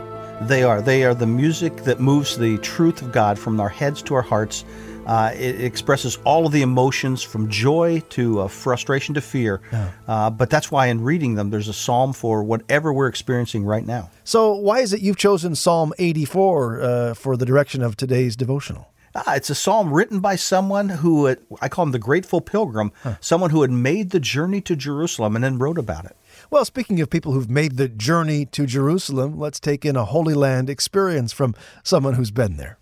They 0.43 0.65
are. 0.65 0.83
They 0.83 1.05
are 1.05 1.15
the 1.15 1.29
music 1.29 1.85
that 1.85 2.01
moves 2.01 2.37
the 2.37 2.59
truth 2.59 3.01
of 3.01 3.13
God 3.13 3.39
from 3.39 3.61
our 3.61 3.69
heads 3.69 4.03
to 4.03 4.15
our 4.15 4.23
hearts 4.23 4.65
uh, 5.07 5.33
it, 5.35 5.61
expresses 5.61 6.19
all 6.25 6.47
of 6.47 6.53
the 6.53 6.63
emotions 6.63 7.23
from 7.23 7.49
joy 7.49 8.01
to 8.11 8.41
uh, 8.41 8.49
frustration 8.49 9.15
to 9.15 9.21
fear. 9.21 9.61
Yeah. 9.73 9.91
Uh, 10.07 10.31
but 10.31 10.51
that's 10.51 10.71
why 10.71 10.87
in 10.87 11.03
reading 11.03 11.35
them, 11.35 11.51
there's 11.51 11.69
a 11.69 11.73
psalm 11.73 12.13
for 12.13 12.43
whatever 12.43 12.93
we're 12.93 13.09
experiencing 13.09 13.65
right 13.65 13.87
now. 13.87 14.11
So, 14.25 14.55
why 14.55 14.81
is 14.81 14.93
it 14.93 15.01
you've 15.01 15.17
chosen 15.17 15.55
Psalm 15.55 15.93
84 15.99 16.81
uh, 16.81 17.15
for 17.15 17.37
the 17.37 17.47
direction 17.47 17.83
of 17.83 17.97
today's 17.97 18.37
devotional? 18.37 18.89
Ah, 19.15 19.35
it's 19.35 19.51
a 19.51 19.55
psalm 19.55 19.93
written 19.93 20.21
by 20.21 20.37
someone 20.37 20.89
who 20.89 21.29
uh, 21.29 21.35
I 21.61 21.69
call 21.69 21.85
him 21.85 21.93
the 21.93 21.99
grateful 21.99 22.41
pilgrim, 22.41 22.93
huh. 23.03 23.17
someone 23.21 23.51
who 23.51 23.61
had 23.61 23.71
made 23.71 24.11
the 24.11 24.21
journey 24.21 24.63
to 24.63 24.75
Jerusalem 24.75 25.35
and 25.35 25.45
then 25.45 25.59
wrote 25.59 25.77
about 25.77 26.07
it. 26.07 26.17
Well, 26.51 26.65
speaking 26.65 27.01
of 27.01 27.11
people 27.11 27.33
who've 27.33 27.51
made 27.51 27.77
the 27.77 27.89
journey 27.89 28.47
to 28.47 28.67
Jerusalem, 28.67 29.39
let's 29.39 29.61
take 29.61 29.85
in 29.85 29.97
a 29.97 30.07
Holy 30.07 30.35
Land 30.35 30.71
experience 30.71 31.33
from 31.33 31.55
someone 31.83 32.15
who's 32.15 32.31
been 32.31 32.57
there. 32.57 32.79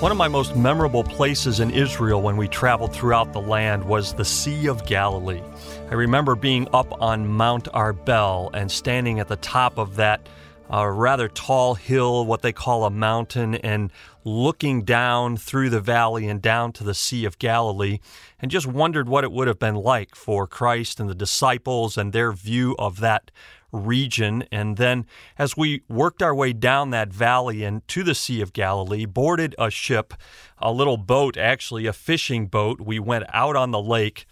One 0.00 0.12
of 0.12 0.16
my 0.16 0.28
most 0.28 0.54
memorable 0.54 1.02
places 1.02 1.58
in 1.58 1.72
Israel 1.72 2.22
when 2.22 2.36
we 2.36 2.46
traveled 2.46 2.92
throughout 2.92 3.32
the 3.32 3.40
land 3.40 3.82
was 3.84 4.14
the 4.14 4.24
Sea 4.24 4.68
of 4.68 4.86
Galilee. 4.86 5.42
I 5.90 5.94
remember 5.94 6.36
being 6.36 6.68
up 6.72 7.02
on 7.02 7.26
Mount 7.26 7.64
Arbel 7.74 8.50
and 8.54 8.70
standing 8.70 9.18
at 9.18 9.26
the 9.26 9.34
top 9.34 9.76
of 9.76 9.96
that 9.96 10.28
uh, 10.72 10.86
rather 10.86 11.26
tall 11.28 11.74
hill, 11.74 12.24
what 12.26 12.42
they 12.42 12.52
call 12.52 12.84
a 12.84 12.90
mountain, 12.90 13.56
and 13.56 13.90
looking 14.22 14.82
down 14.82 15.36
through 15.36 15.70
the 15.70 15.80
valley 15.80 16.28
and 16.28 16.40
down 16.40 16.70
to 16.74 16.84
the 16.84 16.94
Sea 16.94 17.24
of 17.24 17.40
Galilee, 17.40 17.98
and 18.38 18.52
just 18.52 18.68
wondered 18.68 19.08
what 19.08 19.24
it 19.24 19.32
would 19.32 19.48
have 19.48 19.58
been 19.58 19.74
like 19.74 20.14
for 20.14 20.46
Christ 20.46 21.00
and 21.00 21.10
the 21.10 21.14
disciples 21.14 21.98
and 21.98 22.12
their 22.12 22.30
view 22.30 22.76
of 22.78 23.00
that 23.00 23.32
region. 23.72 24.44
And 24.50 24.76
then, 24.76 25.06
as 25.38 25.56
we 25.56 25.82
worked 25.88 26.22
our 26.22 26.34
way 26.34 26.52
down 26.52 26.90
that 26.90 27.12
valley 27.12 27.64
and 27.64 27.86
to 27.88 28.02
the 28.02 28.14
Sea 28.14 28.40
of 28.40 28.52
Galilee, 28.52 29.04
boarded 29.04 29.54
a 29.58 29.70
ship, 29.70 30.14
a 30.58 30.72
little 30.72 30.96
boat, 30.96 31.36
actually, 31.36 31.86
a 31.86 31.92
fishing 31.92 32.46
boat. 32.46 32.80
We 32.80 32.98
went 32.98 33.24
out 33.32 33.56
on 33.56 33.70
the 33.70 33.82
lake 33.82 34.26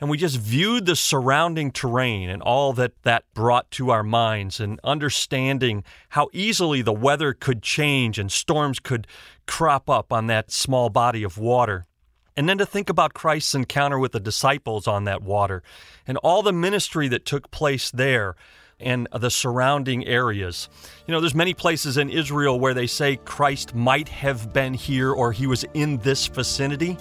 and 0.00 0.08
we 0.08 0.16
just 0.16 0.38
viewed 0.38 0.86
the 0.86 0.96
surrounding 0.96 1.70
terrain 1.70 2.30
and 2.30 2.42
all 2.42 2.72
that 2.72 2.92
that 3.02 3.24
brought 3.34 3.70
to 3.72 3.90
our 3.90 4.02
minds 4.02 4.58
and 4.58 4.80
understanding 4.82 5.84
how 6.10 6.28
easily 6.32 6.80
the 6.80 6.92
weather 6.92 7.34
could 7.34 7.62
change 7.62 8.18
and 8.18 8.32
storms 8.32 8.80
could 8.80 9.06
crop 9.46 9.90
up 9.90 10.12
on 10.12 10.26
that 10.28 10.50
small 10.50 10.88
body 10.88 11.22
of 11.22 11.36
water. 11.36 11.86
And 12.34 12.48
then 12.48 12.56
to 12.58 12.66
think 12.66 12.88
about 12.88 13.12
Christ's 13.12 13.54
encounter 13.54 13.98
with 13.98 14.12
the 14.12 14.20
disciples 14.20 14.88
on 14.88 15.04
that 15.04 15.22
water 15.22 15.62
and 16.06 16.16
all 16.18 16.42
the 16.42 16.52
ministry 16.52 17.06
that 17.08 17.26
took 17.26 17.50
place 17.50 17.90
there 17.90 18.36
and 18.80 19.08
the 19.12 19.30
surrounding 19.30 20.06
areas. 20.06 20.68
You 21.06 21.12
know, 21.12 21.20
there's 21.20 21.34
many 21.34 21.54
places 21.54 21.96
in 21.96 22.10
Israel 22.10 22.58
where 22.58 22.74
they 22.74 22.86
say 22.86 23.16
Christ 23.16 23.74
might 23.74 24.08
have 24.08 24.52
been 24.52 24.74
here 24.74 25.12
or 25.12 25.32
he 25.32 25.46
was 25.46 25.64
in 25.74 25.98
this 25.98 26.26
vicinity, 26.26 26.96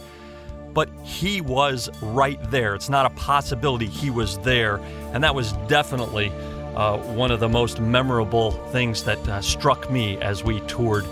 but 0.73 0.89
he 1.03 1.41
was 1.41 1.89
right 2.01 2.39
there. 2.51 2.75
It's 2.75 2.89
not 2.89 3.05
a 3.05 3.09
possibility, 3.11 3.85
he 3.85 4.09
was 4.09 4.37
there. 4.39 4.77
And 5.13 5.23
that 5.23 5.33
was 5.33 5.53
definitely 5.67 6.31
uh, 6.75 6.97
one 7.13 7.31
of 7.31 7.39
the 7.39 7.49
most 7.49 7.79
memorable 7.79 8.51
things 8.71 9.03
that 9.03 9.19
uh, 9.27 9.41
struck 9.41 9.89
me 9.91 10.17
as 10.17 10.43
we 10.43 10.59
toured 10.61 11.05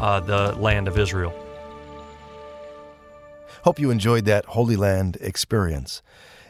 uh, 0.00 0.20
the 0.20 0.52
land 0.56 0.88
of 0.88 0.98
Israel. 0.98 1.32
Hope 3.62 3.78
you 3.78 3.90
enjoyed 3.90 4.26
that 4.26 4.44
Holy 4.44 4.76
Land 4.76 5.16
experience. 5.22 6.02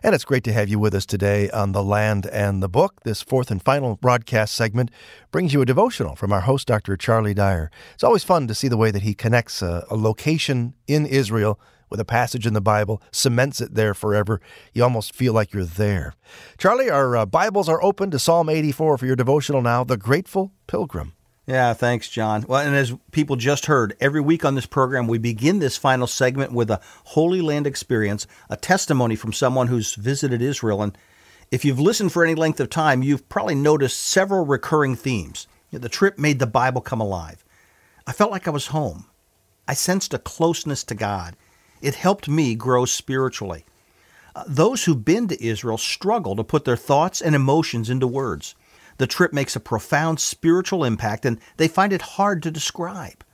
And 0.05 0.15
it's 0.15 0.27
great 0.27 0.45
to 0.45 0.53
have 0.53 0.69
you 0.69 0.79
with 0.79 0.95
us 0.95 1.07
today 1.07 1.49
on 1.49 1.73
The 1.73 1.83
Land 1.83 2.27
and 2.27 2.63
the 2.63 2.69
Book. 2.69 3.01
This 3.05 3.23
fourth 3.23 3.51
and 3.51 3.63
final 3.63 3.97
broadcast 3.97 4.53
segment 4.53 4.91
brings 5.31 5.55
you 5.55 5.63
a 5.63 5.65
devotional 5.65 6.15
from 6.15 6.31
our 6.31 6.43
host, 6.43 6.69
Dr. 6.69 6.99
Charlie 6.99 7.33
Dyer. 7.33 7.71
It's 7.95 8.05
always 8.05 8.23
fun 8.23 8.47
to 8.49 8.55
see 8.55 8.69
the 8.69 8.77
way 8.77 8.91
that 8.91 9.01
he 9.01 9.15
connects 9.15 9.63
a, 9.63 9.87
a 9.89 9.97
location 9.97 10.75
in 10.87 11.07
Israel 11.07 11.59
with 11.89 12.01
a 12.01 12.05
passage 12.05 12.47
in 12.47 12.53
the 12.53 12.61
Bible, 12.61 13.01
cements 13.13 13.63
it 13.63 13.77
there 13.77 13.95
forever. 13.95 14.43
You 14.75 14.83
almost 14.83 15.15
feel 15.15 15.33
like 15.33 15.55
you're 15.55 15.65
there. 15.65 16.13
Charlie, 16.59 16.91
our 16.91 17.17
uh, 17.17 17.25
Bibles 17.25 17.71
are 17.71 17.83
open 17.83 18.11
to 18.11 18.19
Psalm 18.19 18.51
84 18.51 18.99
for 18.99 19.07
your 19.07 19.17
devotional 19.17 19.63
now, 19.63 19.85
The 19.85 19.97
Grateful 19.97 20.53
Pilgrim. 20.67 21.15
Yeah, 21.47 21.75
thanks, 21.75 22.09
Jon. 22.09 22.47
Well, 22.49 22.67
and 22.67 22.75
as 22.75 22.95
people 23.11 23.37
just 23.37 23.67
heard, 23.67 23.97
every 24.01 24.21
week 24.21 24.47
on 24.47 24.55
this 24.55 24.65
program, 24.65 25.07
we 25.07 25.19
begin 25.19 25.59
this 25.59 25.77
final 25.77 26.07
segment 26.07 26.53
with 26.53 26.71
a 26.71 26.81
Holy 27.05 27.43
Land 27.43 27.67
experience, 27.67 28.27
a 28.49 28.57
testimony 28.57 29.15
from 29.15 29.35
someone 29.35 29.67
who's 29.67 29.95
visited 29.95 30.41
Israel. 30.41 30.83
And 30.83 30.97
if 31.51 31.63
you've 31.63 31.81
listened 31.81 32.13
for 32.13 32.25
any 32.25 32.35
length 32.35 32.61
of 32.61 32.71
time, 32.71 33.03
you've 33.03 33.29
probably 33.29 33.55
noticed 33.55 34.01
several 34.01 34.47
recurring 34.47 34.97
themes. 34.97 35.47
The 35.71 35.89
trip 35.91 36.19
made 36.19 36.39
the 36.39 36.47
Bible 36.47 36.81
come 36.81 37.01
alive. 37.01 37.45
I 38.07 38.13
felt 38.13 38.31
like 38.31 38.49
I 38.49 38.53
was 38.53 38.69
home. 38.69 39.07
I 39.69 39.75
sensed 39.75 40.15
a 40.15 40.19
closeness 40.19 40.83
to 40.85 40.95
God. 40.95 41.37
It 41.83 41.97
helped 41.97 42.27
me 42.27 42.55
grow 42.55 42.87
spiritually. 42.87 43.67
Uh, 44.35 44.45
those 44.47 44.85
who've 44.85 45.05
been 45.05 45.29
to 45.29 45.45
Israel 45.45 45.79
struggle 45.79 46.37
to 46.37 46.45
put 46.45 46.65
their 46.65 46.77
thoughts 46.77 47.21
and 47.21 47.35
emotions 47.35 47.91
into 47.91 48.07
words. 48.07 48.55
The 48.99 49.07
trip 49.07 49.33
makes 49.33 49.57
a 49.57 49.61
profound 49.61 50.21
spiritual 50.21 50.85
impact, 50.85 51.25
and 51.25 51.41
they 51.57 51.69
find 51.69 51.93
it 51.93 52.03
hard 52.03 52.43
to 52.43 52.51
describe. 52.51 53.25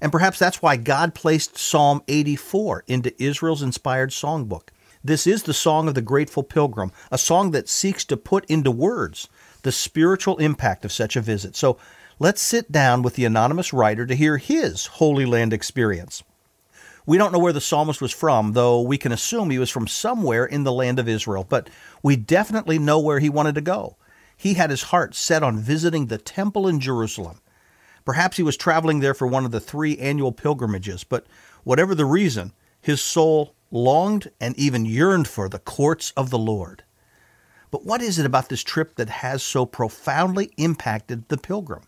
And 0.00 0.12
perhaps 0.12 0.38
that's 0.38 0.62
why 0.62 0.76
God 0.76 1.14
placed 1.14 1.58
Psalm 1.58 2.02
84 2.08 2.84
into 2.86 3.22
Israel's 3.22 3.62
inspired 3.62 4.10
songbook. 4.10 4.68
This 5.02 5.26
is 5.26 5.42
the 5.42 5.54
song 5.54 5.88
of 5.88 5.94
the 5.94 6.02
grateful 6.02 6.42
pilgrim, 6.42 6.92
a 7.10 7.18
song 7.18 7.50
that 7.52 7.68
seeks 7.68 8.04
to 8.06 8.16
put 8.16 8.44
into 8.46 8.70
words 8.70 9.28
the 9.62 9.72
spiritual 9.72 10.36
impact 10.38 10.84
of 10.84 10.92
such 10.92 11.16
a 11.16 11.20
visit. 11.20 11.56
So 11.56 11.78
let's 12.18 12.40
sit 12.40 12.70
down 12.70 13.02
with 13.02 13.14
the 13.14 13.24
anonymous 13.24 13.72
writer 13.72 14.06
to 14.06 14.14
hear 14.14 14.36
his 14.36 14.86
Holy 14.86 15.26
Land 15.26 15.52
experience. 15.52 16.22
We 17.06 17.18
don't 17.18 17.32
know 17.32 17.38
where 17.38 17.52
the 17.52 17.60
psalmist 17.60 18.00
was 18.00 18.12
from, 18.12 18.52
though 18.52 18.80
we 18.80 18.98
can 18.98 19.10
assume 19.10 19.50
he 19.50 19.58
was 19.58 19.70
from 19.70 19.88
somewhere 19.88 20.44
in 20.44 20.64
the 20.64 20.72
land 20.72 20.98
of 20.98 21.08
Israel, 21.08 21.46
but 21.48 21.68
we 22.02 22.16
definitely 22.16 22.78
know 22.78 23.00
where 23.00 23.18
he 23.18 23.30
wanted 23.30 23.54
to 23.56 23.62
go. 23.62 23.96
He 24.40 24.54
had 24.54 24.70
his 24.70 24.84
heart 24.84 25.14
set 25.14 25.42
on 25.42 25.58
visiting 25.58 26.06
the 26.06 26.16
temple 26.16 26.66
in 26.66 26.80
Jerusalem. 26.80 27.42
Perhaps 28.06 28.38
he 28.38 28.42
was 28.42 28.56
traveling 28.56 29.00
there 29.00 29.12
for 29.12 29.26
one 29.26 29.44
of 29.44 29.50
the 29.50 29.60
three 29.60 29.98
annual 29.98 30.32
pilgrimages, 30.32 31.04
but 31.04 31.26
whatever 31.62 31.94
the 31.94 32.06
reason, 32.06 32.54
his 32.80 33.02
soul 33.02 33.54
longed 33.70 34.30
and 34.40 34.58
even 34.58 34.86
yearned 34.86 35.28
for 35.28 35.50
the 35.50 35.58
courts 35.58 36.14
of 36.16 36.30
the 36.30 36.38
Lord. 36.38 36.84
But 37.70 37.84
what 37.84 38.00
is 38.00 38.18
it 38.18 38.24
about 38.24 38.48
this 38.48 38.62
trip 38.62 38.94
that 38.94 39.10
has 39.10 39.42
so 39.42 39.66
profoundly 39.66 40.50
impacted 40.56 41.28
the 41.28 41.36
pilgrim? 41.36 41.82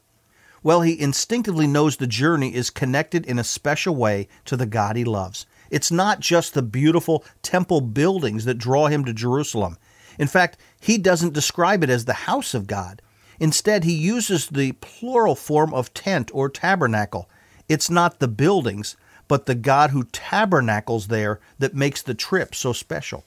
Well, 0.63 0.83
he 0.83 1.01
instinctively 1.01 1.67
knows 1.67 1.97
the 1.97 2.07
journey 2.07 2.55
is 2.55 2.69
connected 2.69 3.25
in 3.25 3.39
a 3.39 3.45
special 3.45 3.97
way 3.97 4.29
to 4.45 4.59
the 4.59 4.67
God 4.67 4.97
he 4.97 5.05
loves. 5.05 5.47
It's 5.71 5.91
not 5.91 6.21
just 6.21 6.53
the 6.53 6.61
beautiful 6.61 7.25
temple 7.41 7.81
buildings 7.81 8.45
that 8.45 8.59
draw 8.59 8.89
him 8.89 9.07
to 9.07 9.15
Jerusalem. 9.15 9.79
In 10.19 10.29
fact, 10.29 10.59
he 10.81 10.99
doesn't 10.99 11.35
describe 11.35 11.83
it 11.83 11.91
as 11.91 12.05
the 12.05 12.13
house 12.13 12.55
of 12.55 12.67
God. 12.67 13.03
Instead, 13.41 13.85
he 13.85 13.95
uses 13.95 14.47
the 14.47 14.73
plural 14.73 15.35
form 15.35 15.75
of 15.75 15.95
tent 15.95 16.31
or 16.33 16.49
tabernacle. 16.49 17.29
It's 17.69 17.91
not 17.91 18.19
the 18.19 18.29
buildings, 18.29 18.97
but 19.29 19.47
the 19.47 19.55
God 19.55 19.91
who 19.91 20.05
tabernacles 20.05 21.09
there 21.09 21.41
that 21.59 21.75
makes 21.75 22.03
the 22.03 22.15
trip 22.15 22.55
so 22.55 22.73
special. 22.73 23.25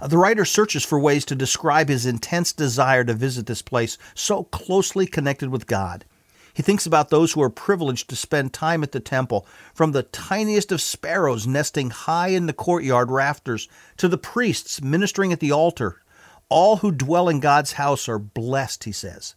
Uh, 0.00 0.08
the 0.08 0.18
writer 0.18 0.44
searches 0.44 0.84
for 0.84 0.98
ways 0.98 1.24
to 1.24 1.34
describe 1.34 1.88
his 1.88 2.04
intense 2.04 2.52
desire 2.52 3.04
to 3.04 3.14
visit 3.14 3.46
this 3.46 3.62
place 3.62 3.96
so 4.14 4.44
closely 4.44 5.06
connected 5.06 5.48
with 5.48 5.66
God. 5.66 6.04
He 6.52 6.62
thinks 6.62 6.86
about 6.86 7.10
those 7.10 7.32
who 7.32 7.42
are 7.42 7.50
privileged 7.50 8.08
to 8.08 8.16
spend 8.16 8.52
time 8.52 8.82
at 8.82 8.92
the 8.92 9.00
temple, 9.00 9.46
from 9.74 9.92
the 9.92 10.02
tiniest 10.02 10.72
of 10.72 10.80
sparrows 10.80 11.46
nesting 11.46 11.90
high 11.90 12.28
in 12.28 12.46
the 12.46 12.54
courtyard 12.54 13.10
rafters 13.10 13.68
to 13.98 14.08
the 14.08 14.18
priests 14.18 14.80
ministering 14.80 15.32
at 15.32 15.40
the 15.40 15.52
altar. 15.52 16.00
All 16.48 16.76
who 16.76 16.92
dwell 16.92 17.28
in 17.28 17.40
God's 17.40 17.72
house 17.72 18.08
are 18.08 18.18
blessed, 18.18 18.84
he 18.84 18.92
says. 18.92 19.34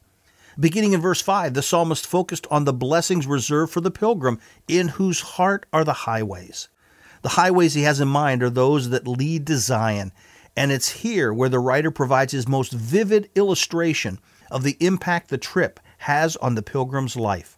Beginning 0.60 0.94
in 0.94 1.02
verse 1.02 1.22
5, 1.22 1.54
the 1.54 1.62
psalmist 1.62 2.06
focused 2.06 2.46
on 2.52 2.66
the 2.66 2.74
blessings 2.74 3.26
reserved 3.26 3.72
for 3.72 3.82
the 3.82 3.92
pilgrim, 3.92 4.40
in 4.68 4.90
whose 4.90 5.22
heart 5.22 5.66
are 5.72 5.84
the 5.84 5.94
highways. 5.94 6.68
The 7.22 7.30
highways 7.30 7.74
he 7.74 7.84
has 7.84 8.00
in 8.00 8.08
mind 8.08 8.44
are 8.44 8.50
those 8.50 8.90
that 8.90 9.08
lead 9.08 9.48
to 9.48 9.58
Zion, 9.58 10.12
and 10.56 10.72
it's 10.72 10.90
here 10.90 11.34
where 11.34 11.50
the 11.50 11.60
writer 11.60 11.92
provides 11.92 12.34
his 12.34 12.48
most 12.48 12.74
vivid 12.74 13.30
illustration 13.36 14.20
of 14.52 14.64
the 14.64 14.78
impact 14.80 15.30
the 15.30 15.38
trip 15.38 15.80
has 16.00 16.36
on 16.38 16.56
the 16.56 16.62
pilgrim's 16.62 17.16
life. 17.16 17.58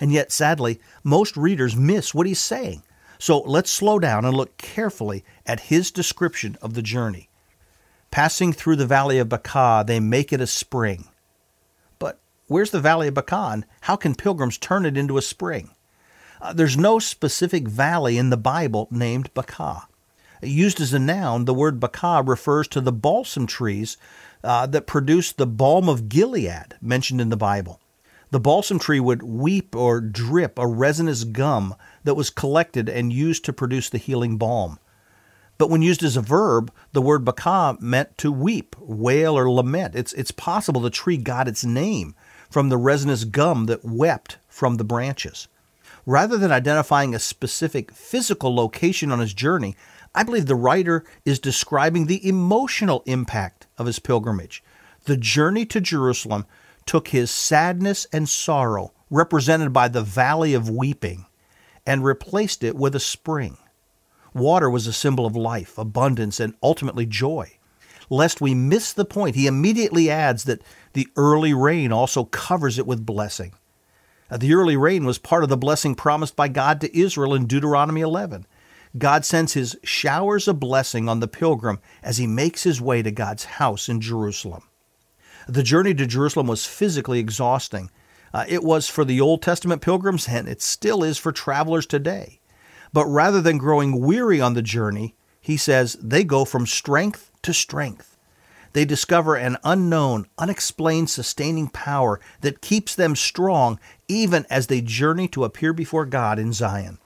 And 0.00 0.12
yet, 0.12 0.32
sadly, 0.32 0.80
most 1.02 1.36
readers 1.36 1.76
miss 1.76 2.14
what 2.14 2.26
he's 2.26 2.40
saying. 2.40 2.82
So 3.18 3.40
let's 3.40 3.70
slow 3.70 3.98
down 3.98 4.24
and 4.24 4.36
look 4.36 4.56
carefully 4.58 5.24
at 5.46 5.60
his 5.60 5.90
description 5.90 6.58
of 6.60 6.74
the 6.74 6.82
journey. 6.82 7.28
Passing 8.14 8.52
through 8.52 8.76
the 8.76 8.86
valley 8.86 9.18
of 9.18 9.28
Baca, 9.28 9.82
they 9.84 9.98
make 9.98 10.32
it 10.32 10.40
a 10.40 10.46
spring. 10.46 11.08
But 11.98 12.20
where's 12.46 12.70
the 12.70 12.78
valley 12.78 13.08
of 13.08 13.14
Baca? 13.14 13.64
How 13.80 13.96
can 13.96 14.14
pilgrims 14.14 14.56
turn 14.56 14.86
it 14.86 14.96
into 14.96 15.18
a 15.18 15.20
spring? 15.20 15.70
Uh, 16.40 16.52
there's 16.52 16.76
no 16.76 17.00
specific 17.00 17.66
valley 17.66 18.16
in 18.16 18.30
the 18.30 18.36
Bible 18.36 18.86
named 18.92 19.34
Baca. 19.34 19.88
Used 20.40 20.80
as 20.80 20.94
a 20.94 21.00
noun, 21.00 21.44
the 21.44 21.52
word 21.52 21.80
Baca 21.80 22.22
refers 22.24 22.68
to 22.68 22.80
the 22.80 22.92
balsam 22.92 23.48
trees 23.48 23.96
uh, 24.44 24.66
that 24.66 24.86
produce 24.86 25.32
the 25.32 25.44
balm 25.44 25.88
of 25.88 26.08
Gilead 26.08 26.76
mentioned 26.80 27.20
in 27.20 27.30
the 27.30 27.36
Bible. 27.36 27.80
The 28.30 28.38
balsam 28.38 28.78
tree 28.78 29.00
would 29.00 29.24
weep 29.24 29.74
or 29.74 30.00
drip 30.00 30.56
a 30.56 30.68
resinous 30.68 31.24
gum 31.24 31.74
that 32.04 32.14
was 32.14 32.30
collected 32.30 32.88
and 32.88 33.12
used 33.12 33.44
to 33.46 33.52
produce 33.52 33.90
the 33.90 33.98
healing 33.98 34.38
balm. 34.38 34.78
But 35.64 35.70
when 35.70 35.80
used 35.80 36.02
as 36.02 36.18
a 36.18 36.20
verb, 36.20 36.70
the 36.92 37.00
word 37.00 37.24
Baca 37.24 37.78
meant 37.80 38.18
to 38.18 38.30
weep, 38.30 38.76
wail, 38.78 39.34
or 39.34 39.50
lament. 39.50 39.94
It's, 39.94 40.12
it's 40.12 40.30
possible 40.30 40.78
the 40.78 40.90
tree 40.90 41.16
got 41.16 41.48
its 41.48 41.64
name 41.64 42.14
from 42.50 42.68
the 42.68 42.76
resinous 42.76 43.24
gum 43.24 43.64
that 43.64 43.82
wept 43.82 44.36
from 44.46 44.76
the 44.76 44.84
branches. 44.84 45.48
Rather 46.04 46.36
than 46.36 46.52
identifying 46.52 47.14
a 47.14 47.18
specific 47.18 47.92
physical 47.92 48.54
location 48.54 49.10
on 49.10 49.20
his 49.20 49.32
journey, 49.32 49.74
I 50.14 50.22
believe 50.22 50.44
the 50.44 50.54
writer 50.54 51.02
is 51.24 51.38
describing 51.38 52.08
the 52.08 52.28
emotional 52.28 53.02
impact 53.06 53.66
of 53.78 53.86
his 53.86 53.98
pilgrimage. 53.98 54.62
The 55.06 55.16
journey 55.16 55.64
to 55.64 55.80
Jerusalem 55.80 56.44
took 56.84 57.08
his 57.08 57.30
sadness 57.30 58.06
and 58.12 58.28
sorrow, 58.28 58.92
represented 59.08 59.72
by 59.72 59.88
the 59.88 60.02
valley 60.02 60.52
of 60.52 60.68
weeping, 60.68 61.24
and 61.86 62.04
replaced 62.04 62.62
it 62.62 62.76
with 62.76 62.94
a 62.94 63.00
spring. 63.00 63.56
Water 64.34 64.68
was 64.68 64.86
a 64.86 64.92
symbol 64.92 65.26
of 65.26 65.36
life, 65.36 65.78
abundance, 65.78 66.40
and 66.40 66.54
ultimately 66.62 67.06
joy. 67.06 67.52
Lest 68.10 68.40
we 68.40 68.54
miss 68.54 68.92
the 68.92 69.04
point, 69.04 69.36
he 69.36 69.46
immediately 69.46 70.10
adds 70.10 70.44
that 70.44 70.62
the 70.92 71.08
early 71.16 71.54
rain 71.54 71.92
also 71.92 72.24
covers 72.24 72.78
it 72.78 72.86
with 72.86 73.06
blessing. 73.06 73.52
The 74.30 74.54
early 74.54 74.76
rain 74.76 75.04
was 75.04 75.18
part 75.18 75.44
of 75.44 75.48
the 75.48 75.56
blessing 75.56 75.94
promised 75.94 76.34
by 76.34 76.48
God 76.48 76.80
to 76.80 76.98
Israel 76.98 77.34
in 77.34 77.46
Deuteronomy 77.46 78.00
11. 78.00 78.46
God 78.96 79.24
sends 79.24 79.54
his 79.54 79.76
showers 79.84 80.48
of 80.48 80.60
blessing 80.60 81.08
on 81.08 81.20
the 81.20 81.28
pilgrim 81.28 81.80
as 82.02 82.18
he 82.18 82.26
makes 82.26 82.62
his 82.62 82.80
way 82.80 83.02
to 83.02 83.10
God's 83.10 83.44
house 83.44 83.88
in 83.88 84.00
Jerusalem. 84.00 84.64
The 85.48 85.62
journey 85.62 85.94
to 85.94 86.06
Jerusalem 86.06 86.46
was 86.46 86.66
physically 86.66 87.18
exhausting. 87.18 87.90
Uh, 88.32 88.44
it 88.48 88.64
was 88.64 88.88
for 88.88 89.04
the 89.04 89.20
Old 89.20 89.42
Testament 89.42 89.82
pilgrims, 89.82 90.28
and 90.28 90.48
it 90.48 90.62
still 90.62 91.04
is 91.04 91.18
for 91.18 91.32
travelers 91.32 91.86
today. 91.86 92.40
But 92.94 93.06
rather 93.06 93.40
than 93.40 93.58
growing 93.58 94.00
weary 94.00 94.40
on 94.40 94.54
the 94.54 94.62
journey, 94.62 95.16
he 95.40 95.56
says 95.56 95.98
they 96.00 96.22
go 96.22 96.44
from 96.44 96.64
strength 96.64 97.32
to 97.42 97.52
strength. 97.52 98.16
They 98.72 98.84
discover 98.84 99.34
an 99.34 99.56
unknown, 99.64 100.26
unexplained 100.38 101.10
sustaining 101.10 101.68
power 101.68 102.20
that 102.40 102.60
keeps 102.60 102.94
them 102.94 103.16
strong 103.16 103.80
even 104.06 104.46
as 104.48 104.68
they 104.68 104.80
journey 104.80 105.26
to 105.28 105.42
appear 105.42 105.72
before 105.72 106.06
God 106.06 106.38
in 106.38 106.52
Zion. 106.52 106.98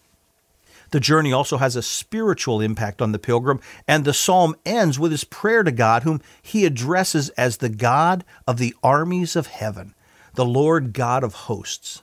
The 0.90 1.00
journey 1.00 1.32
also 1.32 1.56
has 1.56 1.74
a 1.74 1.82
spiritual 1.82 2.60
impact 2.60 3.00
on 3.00 3.12
the 3.12 3.18
pilgrim, 3.18 3.58
and 3.86 4.04
the 4.04 4.12
psalm 4.12 4.56
ends 4.66 4.98
with 4.98 5.10
his 5.10 5.24
prayer 5.24 5.62
to 5.62 5.72
God, 5.72 6.02
whom 6.02 6.20
he 6.42 6.66
addresses 6.66 7.30
as 7.30 7.58
the 7.58 7.68
God 7.70 8.26
of 8.46 8.58
the 8.58 8.74
armies 8.82 9.36
of 9.36 9.46
heaven, 9.46 9.94
the 10.34 10.44
Lord 10.44 10.92
God 10.92 11.24
of 11.24 11.34
hosts. 11.34 12.02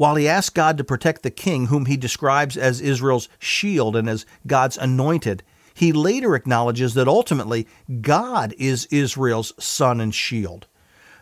While 0.00 0.16
he 0.16 0.26
asks 0.26 0.48
God 0.48 0.78
to 0.78 0.82
protect 0.82 1.22
the 1.22 1.30
king, 1.30 1.66
whom 1.66 1.84
he 1.84 1.98
describes 1.98 2.56
as 2.56 2.80
Israel's 2.80 3.28
shield 3.38 3.94
and 3.94 4.08
as 4.08 4.24
God's 4.46 4.78
anointed, 4.78 5.42
he 5.74 5.92
later 5.92 6.34
acknowledges 6.34 6.94
that 6.94 7.06
ultimately 7.06 7.68
God 8.00 8.54
is 8.56 8.88
Israel's 8.90 9.52
sun 9.62 10.00
and 10.00 10.14
shield. 10.14 10.66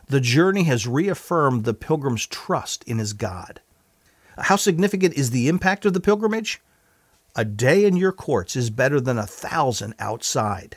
The 0.06 0.20
journey 0.20 0.62
has 0.62 0.86
reaffirmed 0.86 1.64
the 1.64 1.74
pilgrim's 1.74 2.24
trust 2.24 2.84
in 2.84 2.98
his 2.98 3.14
God. 3.14 3.60
How 4.38 4.54
significant 4.54 5.14
is 5.14 5.30
the 5.30 5.48
impact 5.48 5.84
of 5.84 5.92
the 5.92 5.98
pilgrimage? 5.98 6.60
A 7.34 7.44
day 7.44 7.84
in 7.84 7.96
your 7.96 8.12
courts 8.12 8.54
is 8.54 8.70
better 8.70 9.00
than 9.00 9.18
a 9.18 9.26
thousand 9.26 9.96
outside. 9.98 10.76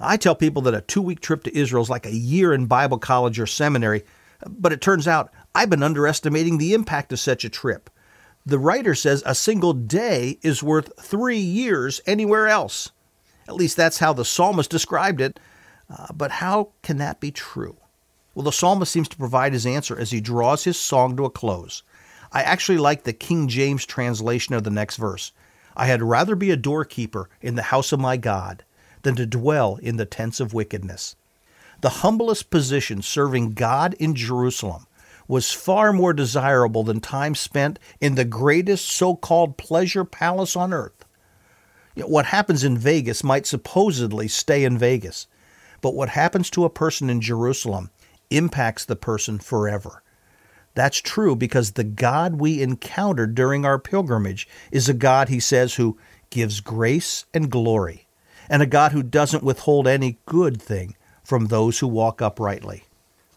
I 0.00 0.16
tell 0.16 0.34
people 0.34 0.62
that 0.62 0.74
a 0.74 0.80
two 0.80 1.02
week 1.02 1.20
trip 1.20 1.44
to 1.44 1.54
Israel 1.54 1.82
is 1.82 1.90
like 1.90 2.06
a 2.06 2.16
year 2.16 2.54
in 2.54 2.64
Bible 2.64 2.96
college 2.96 3.38
or 3.38 3.46
seminary, 3.46 4.04
but 4.46 4.72
it 4.72 4.80
turns 4.80 5.06
out 5.06 5.30
I've 5.54 5.70
been 5.70 5.82
underestimating 5.82 6.58
the 6.58 6.74
impact 6.74 7.12
of 7.12 7.20
such 7.20 7.44
a 7.44 7.50
trip. 7.50 7.90
The 8.44 8.58
writer 8.58 8.94
says 8.94 9.22
a 9.24 9.34
single 9.34 9.72
day 9.72 10.38
is 10.42 10.62
worth 10.62 10.92
three 11.00 11.38
years 11.38 12.00
anywhere 12.06 12.48
else. 12.48 12.90
At 13.46 13.54
least 13.54 13.76
that's 13.76 13.98
how 13.98 14.12
the 14.12 14.24
psalmist 14.24 14.70
described 14.70 15.20
it. 15.20 15.38
Uh, 15.90 16.08
but 16.14 16.30
how 16.30 16.70
can 16.82 16.96
that 16.98 17.20
be 17.20 17.30
true? 17.30 17.76
Well, 18.34 18.44
the 18.44 18.52
psalmist 18.52 18.90
seems 18.90 19.08
to 19.08 19.16
provide 19.16 19.52
his 19.52 19.66
answer 19.66 19.98
as 19.98 20.10
he 20.10 20.20
draws 20.20 20.64
his 20.64 20.78
song 20.78 21.16
to 21.16 21.24
a 21.26 21.30
close. 21.30 21.82
I 22.32 22.42
actually 22.42 22.78
like 22.78 23.04
the 23.04 23.12
King 23.12 23.46
James 23.46 23.84
translation 23.84 24.54
of 24.54 24.64
the 24.64 24.70
next 24.70 24.96
verse. 24.96 25.32
I 25.76 25.86
had 25.86 26.02
rather 26.02 26.34
be 26.34 26.50
a 26.50 26.56
doorkeeper 26.56 27.28
in 27.42 27.56
the 27.56 27.62
house 27.62 27.92
of 27.92 28.00
my 28.00 28.16
God 28.16 28.64
than 29.02 29.16
to 29.16 29.26
dwell 29.26 29.76
in 29.82 29.96
the 29.96 30.06
tents 30.06 30.40
of 30.40 30.54
wickedness. 30.54 31.14
The 31.82 31.90
humblest 31.90 32.48
position 32.48 33.02
serving 33.02 33.52
God 33.52 33.94
in 33.94 34.14
Jerusalem 34.14 34.86
was 35.28 35.52
far 35.52 35.92
more 35.92 36.12
desirable 36.12 36.82
than 36.82 37.00
time 37.00 37.34
spent 37.34 37.78
in 38.00 38.14
the 38.14 38.24
greatest 38.24 38.88
so 38.88 39.14
called 39.14 39.56
pleasure 39.56 40.04
palace 40.04 40.56
on 40.56 40.72
earth. 40.72 41.04
What 41.96 42.26
happens 42.26 42.64
in 42.64 42.78
Vegas 42.78 43.22
might 43.22 43.46
supposedly 43.46 44.28
stay 44.28 44.64
in 44.64 44.78
Vegas, 44.78 45.26
but 45.80 45.94
what 45.94 46.10
happens 46.10 46.48
to 46.50 46.64
a 46.64 46.70
person 46.70 47.10
in 47.10 47.20
Jerusalem 47.20 47.90
impacts 48.30 48.84
the 48.84 48.96
person 48.96 49.38
forever. 49.38 50.02
That's 50.74 51.00
true 51.00 51.36
because 51.36 51.72
the 51.72 51.84
God 51.84 52.40
we 52.40 52.62
encountered 52.62 53.34
during 53.34 53.66
our 53.66 53.78
pilgrimage 53.78 54.48
is 54.70 54.88
a 54.88 54.94
God, 54.94 55.28
he 55.28 55.38
says, 55.38 55.74
who 55.74 55.98
gives 56.30 56.60
grace 56.60 57.26
and 57.34 57.50
glory, 57.50 58.06
and 58.48 58.62
a 58.62 58.66
God 58.66 58.92
who 58.92 59.02
doesn't 59.02 59.42
withhold 59.42 59.86
any 59.86 60.18
good 60.24 60.60
thing 60.62 60.96
from 61.22 61.46
those 61.46 61.80
who 61.80 61.88
walk 61.88 62.22
uprightly. 62.22 62.84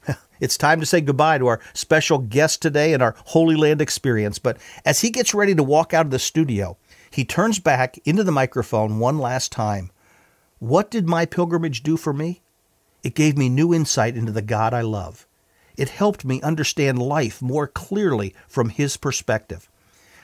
It's 0.39 0.57
time 0.57 0.81
to 0.81 0.85
say 0.85 0.99
goodbye 0.99 1.37
to 1.37 1.47
our 1.47 1.61
special 1.73 2.17
guest 2.17 2.61
today 2.61 2.93
and 2.93 3.01
our 3.01 3.15
Holy 3.27 3.55
Land 3.55 3.81
experience. 3.81 4.37
But 4.37 4.57
as 4.83 4.99
he 4.99 5.09
gets 5.09 5.33
ready 5.33 5.55
to 5.55 5.63
walk 5.63 5.93
out 5.93 6.05
of 6.05 6.11
the 6.11 6.19
studio, 6.19 6.77
he 7.09 7.23
turns 7.23 7.59
back 7.59 7.97
into 8.03 8.23
the 8.23 8.33
microphone 8.33 8.99
one 8.99 9.17
last 9.17 9.53
time. 9.53 9.91
What 10.59 10.91
did 10.91 11.07
my 11.07 11.25
pilgrimage 11.25 11.83
do 11.83 11.95
for 11.95 12.11
me? 12.11 12.41
It 13.01 13.15
gave 13.15 13.37
me 13.37 13.47
new 13.47 13.73
insight 13.73 14.17
into 14.17 14.33
the 14.33 14.41
God 14.41 14.73
I 14.73 14.81
love. 14.81 15.25
It 15.77 15.89
helped 15.89 16.25
me 16.25 16.41
understand 16.41 16.99
life 16.99 17.41
more 17.41 17.67
clearly 17.67 18.35
from 18.47 18.69
his 18.69 18.97
perspective. 18.97 19.69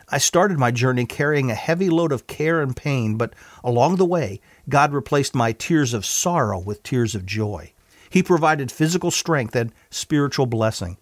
I 0.09 0.17
started 0.17 0.57
my 0.57 0.71
journey 0.71 1.05
carrying 1.05 1.49
a 1.49 1.55
heavy 1.55 1.89
load 1.89 2.11
of 2.11 2.27
care 2.27 2.61
and 2.61 2.75
pain, 2.75 3.15
but 3.15 3.33
along 3.63 3.95
the 3.95 4.05
way, 4.05 4.41
God 4.67 4.91
replaced 4.91 5.33
my 5.33 5.53
tears 5.53 5.93
of 5.93 6.05
sorrow 6.05 6.59
with 6.59 6.83
tears 6.83 7.15
of 7.15 7.25
joy. 7.25 7.71
He 8.11 8.21
provided 8.21 8.73
physical 8.73 9.09
strength 9.09 9.55
and 9.55 9.71
spiritual 9.89 10.45
blessing. 10.45 10.97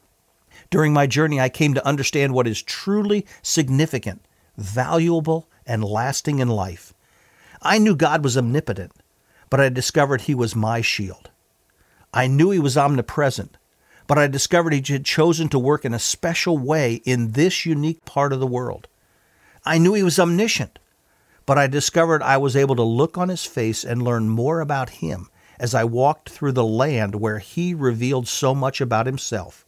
During 0.69 0.93
my 0.93 1.07
journey, 1.07 1.41
I 1.41 1.49
came 1.49 1.73
to 1.73 1.85
understand 1.85 2.35
what 2.35 2.47
is 2.47 2.61
truly 2.61 3.25
significant, 3.41 4.23
valuable, 4.55 5.49
and 5.65 5.83
lasting 5.83 6.37
in 6.37 6.49
life. 6.49 6.93
I 7.63 7.79
knew 7.79 7.95
God 7.95 8.23
was 8.23 8.37
omnipotent, 8.37 8.91
but 9.49 9.59
I 9.59 9.69
discovered 9.69 10.21
He 10.21 10.35
was 10.35 10.55
my 10.55 10.81
shield. 10.81 11.31
I 12.13 12.27
knew 12.27 12.51
He 12.51 12.59
was 12.59 12.77
omnipresent, 12.77 13.57
but 14.05 14.19
I 14.19 14.27
discovered 14.27 14.73
He 14.73 14.93
had 14.93 15.03
chosen 15.03 15.49
to 15.49 15.57
work 15.57 15.85
in 15.85 15.95
a 15.95 15.99
special 15.99 16.59
way 16.59 17.01
in 17.05 17.31
this 17.31 17.65
unique 17.65 18.05
part 18.05 18.31
of 18.31 18.39
the 18.39 18.45
world. 18.45 18.87
I 19.65 19.79
knew 19.79 19.95
He 19.95 20.03
was 20.03 20.19
omniscient, 20.19 20.77
but 21.47 21.57
I 21.57 21.65
discovered 21.65 22.21
I 22.21 22.37
was 22.37 22.55
able 22.55 22.75
to 22.75 22.83
look 22.83 23.17
on 23.17 23.29
His 23.29 23.45
face 23.45 23.83
and 23.83 24.03
learn 24.03 24.29
more 24.29 24.61
about 24.61 24.91
Him 24.91 25.31
as 25.59 25.75
I 25.75 25.83
walked 25.83 26.29
through 26.29 26.53
the 26.53 26.65
land 26.65 27.15
where 27.15 27.39
He 27.39 27.73
revealed 27.73 28.27
so 28.27 28.55
much 28.55 28.81
about 28.81 29.05
Himself. 29.05 29.65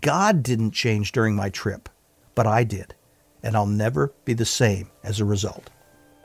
God 0.00 0.42
didn't 0.42 0.72
change 0.72 1.12
during 1.12 1.34
my 1.34 1.48
trip, 1.48 1.88
but 2.34 2.46
I 2.46 2.64
did, 2.64 2.94
and 3.42 3.56
I'll 3.56 3.66
never 3.66 4.12
be 4.24 4.34
the 4.34 4.44
same 4.44 4.90
as 5.02 5.20
a 5.20 5.24
result. 5.24 5.70